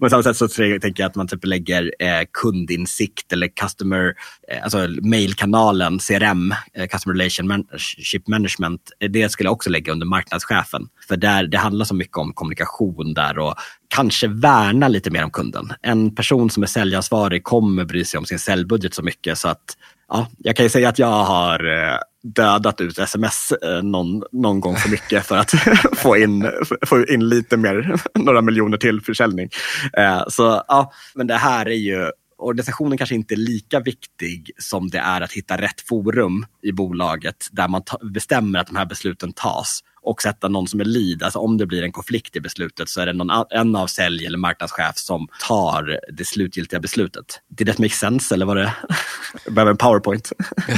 samma 0.10 0.22
sätt 0.22 0.36
så 0.36 0.48
tänker 0.48 1.02
jag 1.02 1.08
att 1.08 1.14
man 1.14 1.28
typ 1.28 1.44
lägger 1.44 1.92
eh, 1.98 2.20
kundinsikt 2.32 3.32
eller 3.32 3.48
customer, 3.48 4.14
eh, 4.48 4.62
alltså 4.62 4.88
mailkanalen, 5.02 5.98
CRM, 5.98 6.54
eh, 6.74 6.86
Customer 6.86 7.16
Relationship 7.16 8.28
Management, 8.28 8.80
eh, 9.00 9.10
det 9.10 9.28
skulle 9.28 9.46
jag 9.46 9.52
också 9.52 9.70
lägga 9.70 9.92
under 9.92 10.06
marknadschefen. 10.06 10.88
För 11.08 11.16
där, 11.16 11.46
det 11.46 11.58
handlar 11.58 11.84
så 11.84 11.94
mycket 11.94 12.16
om 12.16 12.32
kommunikation 12.32 13.14
där 13.14 13.38
och 13.38 13.54
kanske 13.88 14.28
värna 14.28 14.88
lite 14.88 15.10
mer 15.10 15.24
om 15.24 15.30
kunden. 15.30 15.72
En 15.82 16.14
person 16.14 16.50
som 16.50 16.62
är 16.62 16.66
säljansvarig 16.66 17.44
kommer 17.44 17.84
bry 17.84 18.04
sig 18.04 18.18
om 18.18 18.24
sin 18.24 18.38
säljbudget 18.38 18.94
så 18.94 19.02
mycket 19.02 19.38
så 19.38 19.48
att 19.48 19.76
ja, 20.08 20.26
jag 20.38 20.56
kan 20.56 20.66
ju 20.66 20.70
säga 20.70 20.88
att 20.88 20.98
jag 20.98 21.24
har 21.24 21.64
eh, 21.64 21.98
dödat 22.22 22.80
ut 22.80 22.98
sms 22.98 23.52
eh, 23.52 23.82
någon, 23.82 24.22
någon 24.32 24.60
gång 24.60 24.76
för 24.76 24.90
mycket 24.90 25.26
för 25.26 25.36
att 25.36 25.50
få, 25.96 26.16
in, 26.16 26.50
få 26.86 27.06
in 27.06 27.28
lite 27.28 27.56
mer, 27.56 27.94
några 28.14 28.42
miljoner 28.42 28.78
till 28.78 29.00
försäljning. 29.00 29.48
Eh, 29.92 30.22
så 30.28 30.62
ja, 30.68 30.92
men 31.14 31.26
det 31.26 31.36
här 31.36 31.66
är 31.66 31.74
ju 31.74 32.10
organisationen 32.38 32.98
kanske 32.98 33.14
inte 33.14 33.34
är 33.34 33.36
lika 33.36 33.80
viktig 33.80 34.50
som 34.58 34.90
det 34.90 34.98
är 34.98 35.20
att 35.20 35.32
hitta 35.32 35.60
rätt 35.60 35.80
forum 35.80 36.46
i 36.62 36.72
bolaget 36.72 37.48
där 37.52 37.68
man 37.68 37.82
bestämmer 38.02 38.58
att 38.58 38.66
de 38.66 38.76
här 38.76 38.86
besluten 38.86 39.32
tas 39.32 39.82
och 40.02 40.22
sätta 40.22 40.48
någon 40.48 40.68
som 40.68 40.80
är 40.80 40.84
lead. 40.84 41.22
Alltså 41.22 41.38
om 41.38 41.56
det 41.56 41.66
blir 41.66 41.82
en 41.82 41.92
konflikt 41.92 42.36
i 42.36 42.40
beslutet 42.40 42.88
så 42.88 43.00
är 43.00 43.06
det 43.06 43.12
någon, 43.12 43.44
en 43.50 43.76
av 43.76 43.86
sälj 43.86 44.26
eller 44.26 44.38
marknadschef 44.38 44.96
som 44.96 45.28
tar 45.48 46.00
det 46.12 46.24
slutgiltiga 46.24 46.80
beslutet. 46.80 47.40
Did 47.48 47.66
that 47.66 47.78
make 47.78 47.94
sense 47.94 48.34
eller 48.34 48.46
var 48.46 48.56
det, 48.56 48.74
jag 49.44 49.54
behöver 49.54 49.70
en 49.70 49.76
powerpoint? 49.76 50.32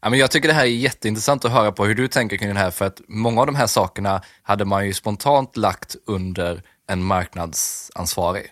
ja, 0.00 0.10
men 0.10 0.18
jag 0.18 0.30
tycker 0.30 0.48
det 0.48 0.54
här 0.54 0.64
är 0.64 0.68
jätteintressant 0.68 1.44
att 1.44 1.52
höra 1.52 1.72
på 1.72 1.84
hur 1.84 1.94
du 1.94 2.08
tänker 2.08 2.36
kring 2.36 2.54
det 2.54 2.60
här 2.60 2.70
för 2.70 2.84
att 2.84 3.00
många 3.08 3.40
av 3.40 3.46
de 3.46 3.56
här 3.56 3.66
sakerna 3.66 4.22
hade 4.42 4.64
man 4.64 4.86
ju 4.86 4.92
spontant 4.92 5.56
lagt 5.56 5.96
under 6.06 6.62
en 6.88 7.04
marknadsansvarig 7.04 8.46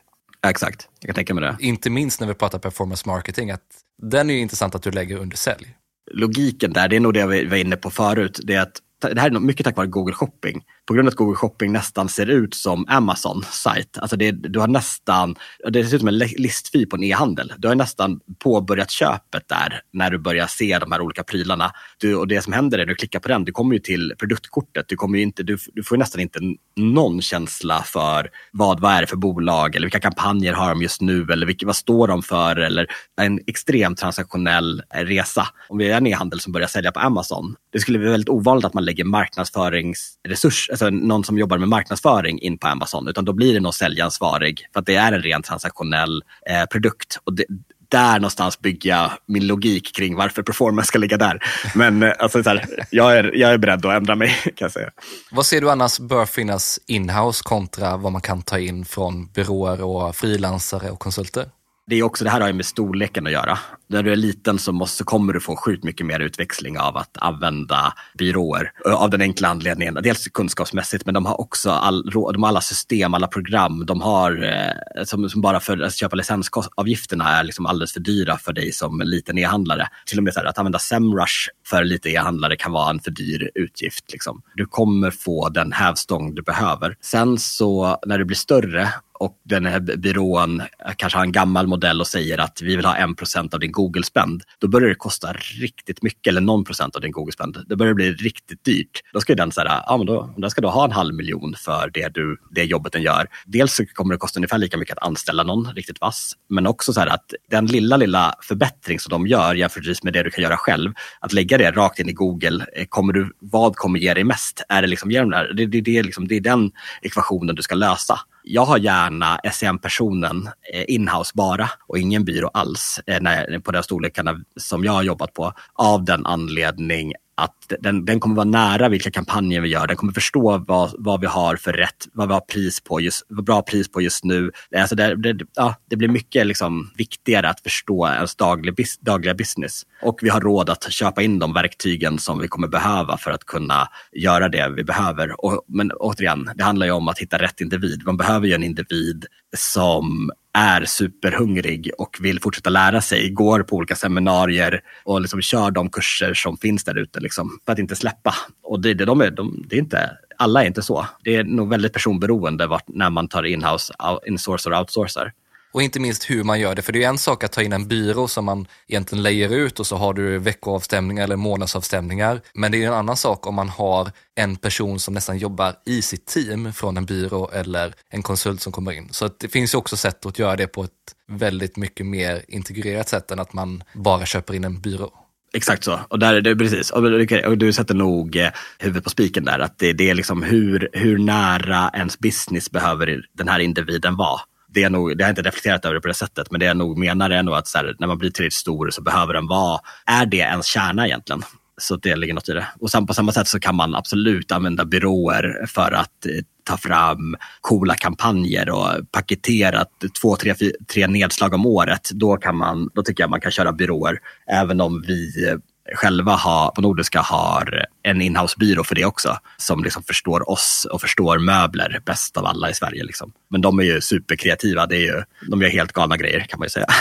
exakt, 0.51 0.89
jag 1.01 1.09
kan 1.09 1.15
tänka 1.15 1.35
mig 1.35 1.45
det. 1.45 1.57
Inte 1.61 1.91
minst 1.91 2.21
när 2.21 2.29
vi 2.29 2.35
pratar 2.35 2.59
performance 2.59 3.09
marketing, 3.09 3.51
att 3.51 3.63
den 4.03 4.31
är 4.31 4.35
intressant 4.35 4.75
att 4.75 4.83
du 4.83 4.91
lägger 4.91 5.17
under 5.17 5.37
sälj. 5.37 5.77
Logiken 6.11 6.73
där, 6.73 6.89
det 6.89 6.97
är 6.97 7.01
nog 7.01 7.15
det 7.15 7.21
jag 7.21 7.27
var 7.27 7.57
inne 7.57 7.77
på 7.77 7.91
förut, 7.91 8.41
det 8.43 8.55
är 8.55 8.61
att 8.61 8.81
det 9.01 9.21
här 9.21 9.31
är 9.31 9.41
mycket 9.41 9.65
tack 9.65 9.77
vare 9.77 9.87
Google 9.87 10.15
Shopping. 10.15 10.65
På 10.87 10.95
grund 10.95 11.09
av 11.09 11.11
att 11.11 11.17
Google 11.17 11.37
Shopping 11.37 11.73
nästan 11.73 12.09
ser 12.09 12.27
ut 12.27 12.55
som 12.55 12.87
Amazon-sajt. 12.89 13.99
Alltså 13.99 14.17
det, 14.17 14.31
du 14.31 14.59
har 14.61 14.69
nästan, 14.69 15.37
det 15.69 15.85
ser 15.85 15.95
ut 15.95 16.01
som 16.01 16.09
en 16.09 16.19
listfil 16.19 16.89
på 16.89 16.97
en 16.97 17.03
e-handel. 17.03 17.53
Du 17.59 17.69
har 17.69 17.75
nästan 17.75 18.21
påbörjat 18.39 18.91
köpet 18.91 19.49
där 19.49 19.81
när 19.93 20.11
du 20.11 20.19
börjar 20.19 20.47
se 20.47 20.79
de 20.79 20.93
här 20.93 21.01
olika 21.01 21.23
prylarna. 21.23 21.73
Du, 21.99 22.17
och 22.17 22.29
det 22.29 22.43
som 22.43 22.53
händer 22.53 22.79
är 22.79 22.83
när 22.83 22.89
du 22.89 22.95
klickar 22.95 23.21
på 23.21 23.29
den, 23.29 23.45
du 23.45 23.53
kommer 23.53 23.75
ju 23.75 23.81
till 23.81 24.13
produktkortet. 24.19 24.89
Du, 24.89 24.97
kommer 24.97 25.19
inte, 25.19 25.43
du, 25.43 25.59
du 25.73 25.83
får 25.83 25.97
nästan 25.97 26.21
inte 26.21 26.39
någon 26.77 27.23
känsla 27.23 27.83
för 27.83 28.31
vad, 28.53 28.81
vad 28.81 28.93
är 28.93 29.01
det 29.01 29.07
för 29.07 29.17
bolag 29.17 29.77
eller 29.77 29.87
vilka 29.87 30.01
kampanjer 30.01 30.53
har 30.53 30.69
de 30.69 30.83
just 30.83 31.01
nu 31.01 31.27
eller 31.33 31.47
vilka, 31.47 31.67
vad 31.67 31.77
står 31.77 32.09
de 32.09 32.23
för 32.23 32.57
eller 32.57 32.87
en 33.21 33.41
extremt 33.47 33.99
transaktionell 33.99 34.83
resa. 34.95 35.47
Om 35.69 35.79
vi 35.79 35.91
är 35.91 35.97
en 35.97 36.07
e-handel 36.07 36.41
som 36.41 36.53
börjar 36.53 36.69
sälja 36.69 36.93
på 36.93 37.01
Amazon, 37.01 37.57
det 37.73 37.81
skulle 37.81 37.99
bli 37.99 38.09
väldigt 38.09 38.29
ovanligt 38.29 38.65
att 38.65 38.75
man 38.75 38.85
lägger 38.85 39.05
marknadsföringsresurs, 39.05 40.71
alltså 40.85 41.07
någon 41.07 41.25
som 41.25 41.39
jobbar 41.39 41.59
med 41.59 41.69
marknadsföring 41.69 42.41
in 42.41 42.59
på 42.59 42.67
Amazon, 42.67 43.09
utan 43.09 43.25
då 43.25 43.33
blir 43.33 43.55
det 43.55 43.61
någon 43.61 43.73
säljansvarig 43.73 44.69
för 44.73 44.81
att 44.81 44.87
det 44.87 44.95
är 44.95 45.13
en 45.13 45.23
rent 45.23 45.45
transaktionell 45.45 46.23
eh, 46.51 46.67
produkt. 46.67 47.19
Och 47.25 47.35
det, 47.35 47.45
där 47.89 48.19
någonstans 48.19 48.61
bygga 48.61 49.13
min 49.27 49.47
logik 49.47 49.97
kring 49.97 50.17
varför 50.17 50.43
performance 50.43 50.89
ska 50.89 50.99
ligga 50.99 51.17
där. 51.17 51.39
Men 51.75 52.03
eh, 52.03 52.13
alltså, 52.19 52.43
så 52.43 52.51
här, 52.51 52.65
jag, 52.91 53.17
är, 53.19 53.33
jag 53.37 53.53
är 53.53 53.59
beredd 53.59 53.87
att 53.87 53.97
ändra 53.97 54.15
mig 54.15 54.29
kan 54.45 54.53
jag 54.59 54.73
säga. 54.73 54.91
Vad 55.31 55.47
ser 55.47 55.61
du 55.61 55.71
annars 55.71 55.99
bör 55.99 56.27
finnas 56.27 56.81
inhouse 56.87 57.43
kontra 57.45 57.97
vad 57.97 58.13
man 58.13 58.21
kan 58.21 58.43
ta 58.43 58.59
in 58.59 58.85
från 58.85 59.27
byråer 59.27 59.83
och 59.83 60.17
frilansare 60.17 60.91
och 60.91 60.99
konsulter? 60.99 61.47
Det 61.87 61.97
är 61.97 62.03
också, 62.03 62.25
det 62.25 62.31
här 62.31 62.41
har 62.41 62.49
ju 62.49 62.55
med 62.55 62.67
storleken 62.67 63.27
att 63.27 63.33
göra. 63.33 63.59
När 63.89 64.03
du 64.03 64.13
är 64.13 64.17
liten 64.17 64.59
så, 64.59 64.73
måste, 64.73 64.97
så 64.97 65.05
kommer 65.05 65.33
du 65.33 65.41
få 65.41 65.57
sjukt 65.57 65.85
mycket 65.85 66.07
mer 66.07 66.21
utväxling 66.21 66.79
av 66.79 66.97
att 66.97 67.17
använda 67.19 67.95
byråer. 68.19 68.73
Av 68.85 69.11
den 69.11 69.21
enkla 69.21 69.49
anledningen, 69.49 69.95
dels 69.95 70.29
kunskapsmässigt, 70.29 71.07
men 71.07 71.15
de 71.15 71.27
har 71.27 71.41
också 71.41 71.71
all, 71.71 72.11
de 72.11 72.43
har 72.43 72.49
alla 72.49 72.61
system, 72.61 73.15
alla 73.15 73.27
program. 73.27 73.87
De 73.87 74.01
har, 74.01 74.45
eh, 74.45 75.05
som, 75.05 75.31
som, 75.31 75.41
bara 75.41 75.61
för 75.61 75.83
att 75.83 75.95
köpa 75.95 76.17
licensavgifterna 76.17 77.39
är 77.39 77.45
liksom 77.45 77.67
alldeles 77.67 77.93
för 77.93 78.01
dyra 78.01 78.37
för 78.37 78.53
dig 78.53 78.73
som 78.73 79.03
liten 79.05 79.39
e-handlare. 79.39 79.89
Till 80.07 80.19
och 80.19 80.25
med 80.25 80.35
så 80.35 80.41
här, 80.41 80.47
att 80.47 80.59
använda 80.59 80.79
Semrush 80.79 81.49
för 81.67 81.85
lite 81.85 82.11
e-handlare 82.11 82.57
kan 82.57 82.73
vara 82.73 82.91
en 82.91 83.01
för 83.01 83.11
dyr 83.11 83.51
utgift. 83.55 84.13
Liksom. 84.13 84.43
Du 84.55 84.67
kommer 84.67 85.11
få 85.11 85.49
den 85.49 85.73
hävstång 85.73 86.35
du 86.35 86.43
behöver. 86.43 86.97
Sen 87.01 87.39
så 87.39 87.99
när 88.07 88.19
du 88.19 88.25
blir 88.25 88.37
större 88.37 88.89
och 89.19 89.41
den 89.45 89.67
här 89.67 89.81
byrån 89.81 90.61
eh, 90.61 90.67
kanske 90.97 91.19
har 91.19 91.25
en 91.25 91.33
gammal 91.33 91.67
modell 91.67 92.01
och 92.01 92.07
säger 92.07 92.39
att 92.39 92.63
vi 92.63 92.77
vill 92.77 92.85
ha 92.85 92.97
en 92.97 93.15
procent 93.15 93.55
av 93.55 93.61
din 93.61 93.73
Google-spend, 93.73 94.43
då 94.59 94.69
börjar 94.69 94.89
det 94.89 94.95
kosta 94.95 95.33
riktigt 95.33 96.03
mycket, 96.03 96.27
eller 96.27 96.41
någon 96.41 96.65
procent 96.65 96.97
av 96.97 97.03
din 97.03 97.13
Google-spend. 97.13 97.65
Det 97.69 97.77
börjar 97.77 97.95
bli 97.95 98.13
riktigt 98.13 98.65
dyrt. 98.65 99.01
Då 99.13 99.21
ska 99.21 99.35
den 99.35 99.53
säga, 99.53 99.85
ja 99.87 99.97
men 99.97 100.07
då, 100.07 100.35
då 100.37 100.51
ska 100.51 100.61
du 100.61 100.69
ha 100.69 100.85
en 100.85 100.93
halv 100.93 101.15
miljon 101.15 101.55
för 101.59 101.91
det, 101.95 102.15
du, 102.15 102.37
det 102.51 102.65
jobbet 102.65 102.93
den 102.93 103.03
gör. 103.03 103.29
Dels 103.47 103.75
så 103.75 103.87
kommer 103.87 104.15
det 104.15 104.19
kosta 104.19 104.39
ungefär 104.39 104.59
lika 104.59 104.77
mycket 104.77 104.99
att 104.99 105.07
anställa 105.07 105.43
någon 105.43 105.75
riktigt 105.75 106.01
vass, 106.01 106.33
men 106.49 106.67
också 106.67 106.93
så 106.93 107.01
här 107.01 107.07
att 107.07 107.35
den 107.51 107.67
lilla, 107.67 107.97
lilla 107.97 108.35
förbättring 108.43 109.01
som 109.01 109.11
de 109.11 109.27
gör 109.27 109.55
jämfört 109.55 110.03
med 110.03 110.13
det 110.13 110.23
du 110.23 110.31
kan 110.31 110.45
göra 110.45 110.57
själv, 110.57 110.93
att 111.21 111.33
lägga 111.33 111.59
det 111.59 111.71
rakt 111.71 111.99
in 111.99 112.09
i 112.09 112.13
Google, 112.13 112.67
eh, 112.75 112.87
kommer 112.89 113.13
du, 113.13 113.33
vad 113.39 113.77
kommer 113.77 113.99
ge 113.99 114.15
dig 114.15 114.25
mest? 114.25 114.63
Är 114.69 114.83
det 114.83 114.89
liksom, 114.89 115.09
det, 115.09 115.67
det, 115.67 115.81
det, 115.81 116.03
liksom, 116.03 116.29
det 116.29 116.37
är 116.37 116.41
den 116.41 116.71
ekvationen 117.03 117.55
du 117.55 117.63
ska 117.63 117.75
lösa 117.75 118.21
jag 118.49 118.65
har 118.65 118.79
gärna 118.79 119.41
SEM-personen 119.53 120.49
eh, 120.73 120.85
inhouse 120.89 121.33
bara 121.35 121.71
och 121.87 121.99
ingen 121.99 122.25
byrå 122.25 122.49
alls 122.49 123.01
eh, 123.07 123.21
när, 123.21 123.59
på 123.59 123.73
den 123.73 123.83
storlekarna 123.83 124.41
som 124.57 124.85
jag 124.85 124.93
har 124.93 125.03
jobbat 125.03 125.35
på 125.35 125.53
av 125.75 126.05
den 126.05 126.27
anledning 126.27 127.13
att 127.37 127.73
den, 127.81 128.05
den 128.05 128.21
kommer 128.21 128.37
vara 128.37 128.45
nära 128.45 128.89
vilka 128.89 129.11
kampanjer 129.11 129.61
vi 129.61 129.69
gör. 129.69 129.87
Den 129.87 129.97
kommer 129.97 130.13
förstå 130.13 130.65
vad, 130.69 130.95
vad 130.99 131.21
vi 131.21 131.27
har 131.27 131.57
för 131.57 131.73
rätt, 131.73 132.09
vad 132.13 132.29
vi 132.29 132.35
har 132.35 132.41
pris 132.41 132.81
på 132.81 133.01
just, 133.01 133.27
vad 133.29 133.45
bra 133.45 133.63
pris 133.63 133.93
på 133.93 134.01
just 134.01 134.25
nu. 134.25 134.51
Alltså 134.77 134.97
det, 134.97 135.17
det, 135.17 135.47
ja, 135.55 135.75
det 135.91 135.97
blir 135.97 136.09
mycket 136.09 136.47
liksom 136.47 136.91
viktigare 136.97 137.49
att 137.49 137.61
förstå 137.61 138.07
ens 138.07 138.37
daglig, 138.37 138.87
dagliga 139.01 139.35
business. 139.35 139.83
Och 140.03 140.19
vi 140.23 140.29
har 140.29 140.41
råd 140.41 140.71
att 140.71 140.93
köpa 140.93 141.23
in 141.23 141.39
de 141.39 141.53
verktygen 141.53 142.19
som 142.19 142.39
vi 142.39 142.49
kommer 142.49 142.69
behöva 142.69 143.17
för 143.17 143.31
att 143.31 143.45
kunna 143.45 143.89
göra 144.13 144.49
det 144.49 144.69
vi 144.69 144.85
behöver. 144.85 145.45
Och, 145.45 145.65
men 145.69 145.93
återigen, 145.93 146.51
det 146.55 146.65
handlar 146.65 146.87
ju 146.87 146.93
om 146.93 147.09
att 147.09 147.19
hitta 147.19 147.39
rätt 147.39 147.61
individ. 147.61 148.03
Man 148.07 148.17
behöver 148.17 148.47
ju 148.47 148.55
en 148.55 148.65
individ 148.65 149.27
som 149.57 150.31
är 150.57 150.85
superhungrig 150.85 151.91
och 151.99 152.17
vill 152.21 152.41
fortsätta 152.41 152.71
lära 152.71 153.01
sig, 153.01 153.31
går 153.31 153.63
på 153.63 153.77
olika 153.77 153.97
seminarier 153.97 154.81
och 155.05 155.21
liksom 155.21 155.43
kör 155.43 155.71
de 155.71 155.91
kurser 155.91 156.35
som 156.35 156.57
finns 156.57 156.85
där 156.85 156.99
ute 156.99 157.21
liksom, 157.21 157.59
för 157.67 157.73
att 157.73 157.79
inte 157.79 157.97
släppa. 157.97 158.35
Och 158.63 158.81
det, 158.81 158.95
de 158.95 159.21
är, 159.21 159.31
de, 159.31 159.65
det 159.69 159.77
är 159.77 159.81
inte, 159.81 160.11
alla 160.37 160.63
är 160.63 160.67
inte 160.67 160.83
så. 160.83 161.07
Det 161.25 161.37
är 161.37 161.45
nog 161.45 161.69
väldigt 161.69 161.93
personberoende 161.93 162.67
vart, 162.67 162.89
när 162.89 163.11
man 163.11 163.29
tar 163.29 163.43
inhouse, 163.43 163.95
insourcar 164.27 164.71
och 164.71 164.79
outsourcar. 164.79 165.33
Och 165.77 165.83
inte 165.83 166.01
minst 166.01 166.31
hur 166.31 166.45
man 166.45 166.61
gör 166.61 166.75
det, 166.75 166.83
för 166.83 166.93
det 166.93 167.05
är 167.05 167.09
en 167.09 167.19
sak 167.19 167.45
att 167.45 167.53
ta 167.53 167.63
in 167.63 167.73
en 167.73 167.89
byrå 167.89 168.29
som 168.29 168.45
man 168.45 168.67
egentligen 168.89 169.23
lejer 169.23 169.55
ut 169.55 169.81
och 169.81 169.87
så 169.87 169.97
har 169.97 170.15
du 170.15 170.39
veckoavstämningar 170.39 171.25
eller 171.25 171.37
månadsavstämningar. 171.37 172.41
Men 172.55 172.73
det 172.73 172.83
är 172.83 172.87
en 172.87 172.95
annan 172.95 173.17
sak 173.17 173.47
om 173.47 173.55
man 173.55 173.69
har 173.69 174.11
en 174.35 174.57
person 174.57 174.99
som 174.99 175.15
nästan 175.15 175.39
jobbar 175.39 175.75
i 175.87 176.03
sitt 176.03 176.27
team 176.27 176.73
från 176.73 176.97
en 176.97 177.05
byrå 177.05 177.51
eller 177.53 177.95
en 178.11 178.23
konsult 178.23 178.61
som 178.61 178.73
kommer 178.73 178.93
in. 178.93 179.09
Så 179.11 179.31
det 179.39 179.49
finns 179.49 179.75
ju 179.75 179.79
också 179.79 179.97
sätt 179.97 180.27
att 180.27 180.39
göra 180.39 180.57
det 180.57 180.67
på 180.67 180.85
ett 180.85 180.91
väldigt 181.29 181.77
mycket 181.77 182.07
mer 182.07 182.43
integrerat 182.49 183.09
sätt 183.09 183.31
än 183.31 183.41
att 183.41 183.53
man 183.53 183.83
bara 183.95 184.27
köper 184.27 184.55
in 184.55 184.65
en 184.65 184.81
byrå. 184.81 185.13
Exakt 185.55 185.85
så. 185.85 186.01
Och, 186.09 186.19
där, 186.19 186.35
är 186.35 186.41
det, 186.41 186.57
precis. 186.57 186.91
Och, 186.91 187.59
du 187.59 187.73
sätter 187.73 187.95
nog 187.95 188.37
eh, 188.37 188.51
huvudet 188.79 189.05
på 189.05 189.11
spiken 189.11 189.45
där. 189.45 189.59
Att 189.59 189.79
det, 189.79 189.93
det 189.93 190.11
är 190.11 190.15
liksom 190.15 190.43
hur, 190.43 190.89
hur 190.93 191.19
nära 191.19 191.91
ens 191.95 192.19
business 192.19 192.71
behöver 192.71 193.23
den 193.33 193.49
här 193.49 193.59
individen 193.59 194.17
vara 194.17 194.41
det, 194.77 194.83
är 194.83 194.91
nog, 194.91 195.19
det 195.19 195.25
har 195.25 195.29
jag 195.29 195.33
inte 195.33 195.49
reflekterat 195.49 195.85
över 195.85 195.95
det 195.95 196.01
på 196.01 196.09
det 196.09 196.15
sättet, 196.15 196.51
men 196.51 196.61
det 196.61 196.67
jag 196.67 196.77
nog 196.77 196.99
menar 196.99 197.31
är 197.31 197.43
nog 197.43 197.55
att 197.55 197.75
här, 197.75 197.97
när 197.99 198.07
man 198.07 198.19
blir 198.19 198.31
tillräckligt 198.31 198.53
stor 198.53 198.91
så 198.91 199.03
behöver 199.03 199.35
den 199.35 199.47
vara, 199.47 199.81
är 200.07 200.27
det 200.27 200.37
ens 200.37 200.67
kärna 200.67 201.07
egentligen? 201.07 201.43
Så 201.79 201.97
det 201.97 202.17
ligger 202.17 202.35
något 202.35 202.49
i 202.49 202.53
det. 202.53 202.67
Och 202.81 202.91
sen, 202.91 203.07
på 203.07 203.15
samma 203.15 203.33
sätt 203.33 203.49
så 203.49 203.61
kan 203.61 203.75
man 203.75 203.95
absolut 203.95 204.53
använda 204.53 204.85
byråer 204.85 205.67
för 205.67 205.93
att 205.93 206.27
eh, 206.27 206.43
ta 206.65 206.77
fram 206.77 207.37
coola 207.61 207.95
kampanjer 207.95 208.71
och 208.71 208.89
paketera 209.13 209.85
två, 210.21 210.37
tre, 210.37 210.55
tre 210.93 211.07
nedslag 211.07 211.55
om 211.55 211.67
året. 211.67 212.11
Då, 212.13 212.37
kan 212.37 212.57
man, 212.57 212.91
då 212.95 213.03
tycker 213.03 213.23
jag 213.23 213.31
man 213.31 213.41
kan 213.41 213.51
köra 213.51 213.73
byråer. 213.73 214.19
Även 214.51 214.81
om 214.81 215.05
vi 215.07 215.49
eh, 215.49 215.57
själva 215.95 216.35
ha, 216.35 216.73
på 216.75 216.81
Nordiska 216.81 217.21
har 217.21 217.87
en 218.03 218.23
inhousebyrå 218.23 218.85
för 218.85 218.95
det 218.95 219.05
också. 219.05 219.39
Som 219.57 219.85
liksom 219.85 220.03
förstår 220.03 220.51
oss 220.51 220.87
och 220.91 221.01
förstår 221.01 221.39
möbler 221.39 222.01
bäst 222.07 222.37
av 222.37 222.47
alla 222.47 222.71
i 222.71 222.75
Sverige. 222.75 223.05
Liksom. 223.05 223.33
Men 223.51 223.61
de 223.61 223.79
är 223.79 223.85
ju 223.85 224.01
superkreativa. 224.01 224.87
Det 224.87 224.97
är 224.97 225.15
ju, 225.15 225.23
de 225.51 225.63
gör 225.63 225.69
helt 225.69 225.93
galna 225.93 226.17
grejer 226.17 226.41
kan 226.41 226.59
man 226.59 226.67
ju 226.67 226.71
säga. 226.71 226.87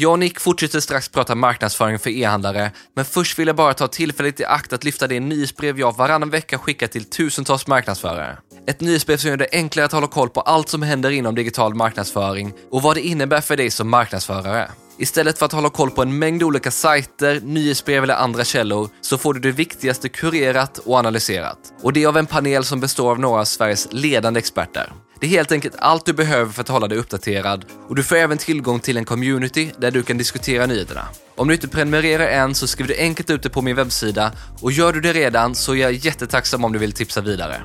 Jag 0.00 0.12
och 0.12 0.18
Nick 0.18 0.40
fortsätter 0.40 0.80
strax 0.80 1.08
prata 1.08 1.34
marknadsföring 1.34 1.98
för 1.98 2.10
e-handlare, 2.10 2.70
men 2.96 3.04
först 3.04 3.38
vill 3.38 3.46
jag 3.46 3.56
bara 3.56 3.74
ta 3.74 3.88
tillfället 3.88 4.40
i 4.40 4.44
akt 4.44 4.72
att 4.72 4.84
lyfta 4.84 5.06
det 5.06 5.20
nyhetsbrev 5.20 5.80
jag 5.80 5.96
varannan 5.96 6.30
vecka 6.30 6.58
skickar 6.58 6.86
till 6.86 7.04
tusentals 7.04 7.66
marknadsförare. 7.66 8.36
Ett 8.68 8.80
nyhetsbrev 8.80 9.16
som 9.16 9.30
gör 9.30 9.36
det 9.36 9.48
enklare 9.52 9.86
att 9.86 9.92
hålla 9.92 10.06
koll 10.06 10.28
på 10.28 10.40
allt 10.40 10.68
som 10.68 10.82
händer 10.82 11.10
inom 11.10 11.34
digital 11.34 11.74
marknadsföring 11.74 12.52
och 12.70 12.82
vad 12.82 12.96
det 12.96 13.00
innebär 13.00 13.40
för 13.40 13.56
dig 13.56 13.70
som 13.70 13.90
marknadsförare. 13.90 14.70
Istället 14.98 15.38
för 15.38 15.46
att 15.46 15.52
hålla 15.52 15.70
koll 15.70 15.90
på 15.90 16.02
en 16.02 16.18
mängd 16.18 16.42
olika 16.42 16.70
sajter, 16.70 17.40
nyhetsbrev 17.40 18.02
eller 18.02 18.14
andra 18.14 18.44
källor 18.44 18.88
så 19.00 19.18
får 19.18 19.34
du 19.34 19.40
det 19.40 19.50
viktigaste 19.50 20.08
kurerat 20.08 20.78
och 20.78 20.98
analyserat. 20.98 21.58
Och 21.82 21.92
det 21.92 22.06
av 22.06 22.16
en 22.16 22.26
panel 22.26 22.64
som 22.64 22.80
består 22.80 23.10
av 23.10 23.20
några 23.20 23.40
av 23.40 23.44
Sveriges 23.44 23.88
ledande 23.90 24.38
experter. 24.38 24.92
Det 25.20 25.26
är 25.26 25.30
helt 25.30 25.52
enkelt 25.52 25.74
allt 25.78 26.06
du 26.06 26.12
behöver 26.12 26.52
för 26.52 26.60
att 26.60 26.68
hålla 26.68 26.88
dig 26.88 26.98
uppdaterad 26.98 27.64
och 27.88 27.94
du 27.94 28.02
får 28.02 28.16
även 28.16 28.38
tillgång 28.38 28.80
till 28.80 28.96
en 28.96 29.04
community 29.04 29.70
där 29.78 29.90
du 29.90 30.02
kan 30.02 30.18
diskutera 30.18 30.66
nyheterna. 30.66 31.08
Om 31.36 31.48
du 31.48 31.54
inte 31.54 31.68
prenumererar 31.68 32.26
än 32.26 32.54
så 32.54 32.66
skriver 32.66 32.88
du 32.88 33.00
enkelt 33.00 33.30
ut 33.30 33.42
det 33.42 33.50
på 33.50 33.62
min 33.62 33.76
webbsida 33.76 34.32
och 34.60 34.72
gör 34.72 34.92
du 34.92 35.00
det 35.00 35.12
redan 35.12 35.54
så 35.54 35.74
är 35.74 35.78
jag 35.78 35.92
jättetacksam 35.92 36.64
om 36.64 36.72
du 36.72 36.78
vill 36.78 36.92
tipsa 36.92 37.20
vidare. 37.20 37.62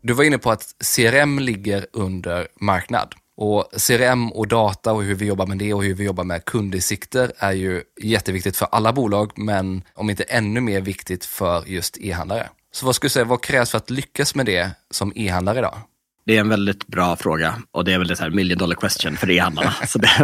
Du 0.00 0.12
var 0.12 0.24
inne 0.24 0.38
på 0.38 0.50
att 0.50 0.74
CRM 0.96 1.38
ligger 1.38 1.86
under 1.92 2.48
marknad. 2.60 3.14
Och 3.36 3.68
CRM 3.86 4.32
och 4.32 4.48
data 4.48 4.92
och 4.92 5.02
hur 5.02 5.14
vi 5.14 5.26
jobbar 5.26 5.46
med 5.46 5.58
det 5.58 5.74
och 5.74 5.84
hur 5.84 5.94
vi 5.94 6.04
jobbar 6.04 6.24
med 6.24 6.44
kundinsikter 6.44 7.32
är 7.38 7.52
ju 7.52 7.82
jätteviktigt 8.00 8.56
för 8.56 8.68
alla 8.72 8.92
bolag, 8.92 9.32
men 9.38 9.82
om 9.94 10.10
inte 10.10 10.22
ännu 10.22 10.60
mer 10.60 10.80
viktigt 10.80 11.24
för 11.24 11.64
just 11.66 11.98
e-handlare. 12.00 12.48
Så 12.72 12.86
vad 12.86 12.94
skulle 12.94 13.08
du 13.08 13.12
säga, 13.12 13.24
vad 13.24 13.42
krävs 13.42 13.70
för 13.70 13.78
att 13.78 13.90
lyckas 13.90 14.34
med 14.34 14.46
det 14.46 14.70
som 14.90 15.12
e-handlare 15.16 15.58
idag? 15.58 15.78
Det 16.26 16.36
är 16.36 16.40
en 16.40 16.48
väldigt 16.48 16.86
bra 16.86 17.16
fråga 17.16 17.54
och 17.72 17.84
det 17.84 17.92
är 17.92 17.98
väl 17.98 18.08
det 18.08 18.20
här 18.20 18.30
million 18.30 18.58
dollar 18.58 18.74
question 18.74 19.16
för 19.16 19.30
e-handlarna. 19.30 19.74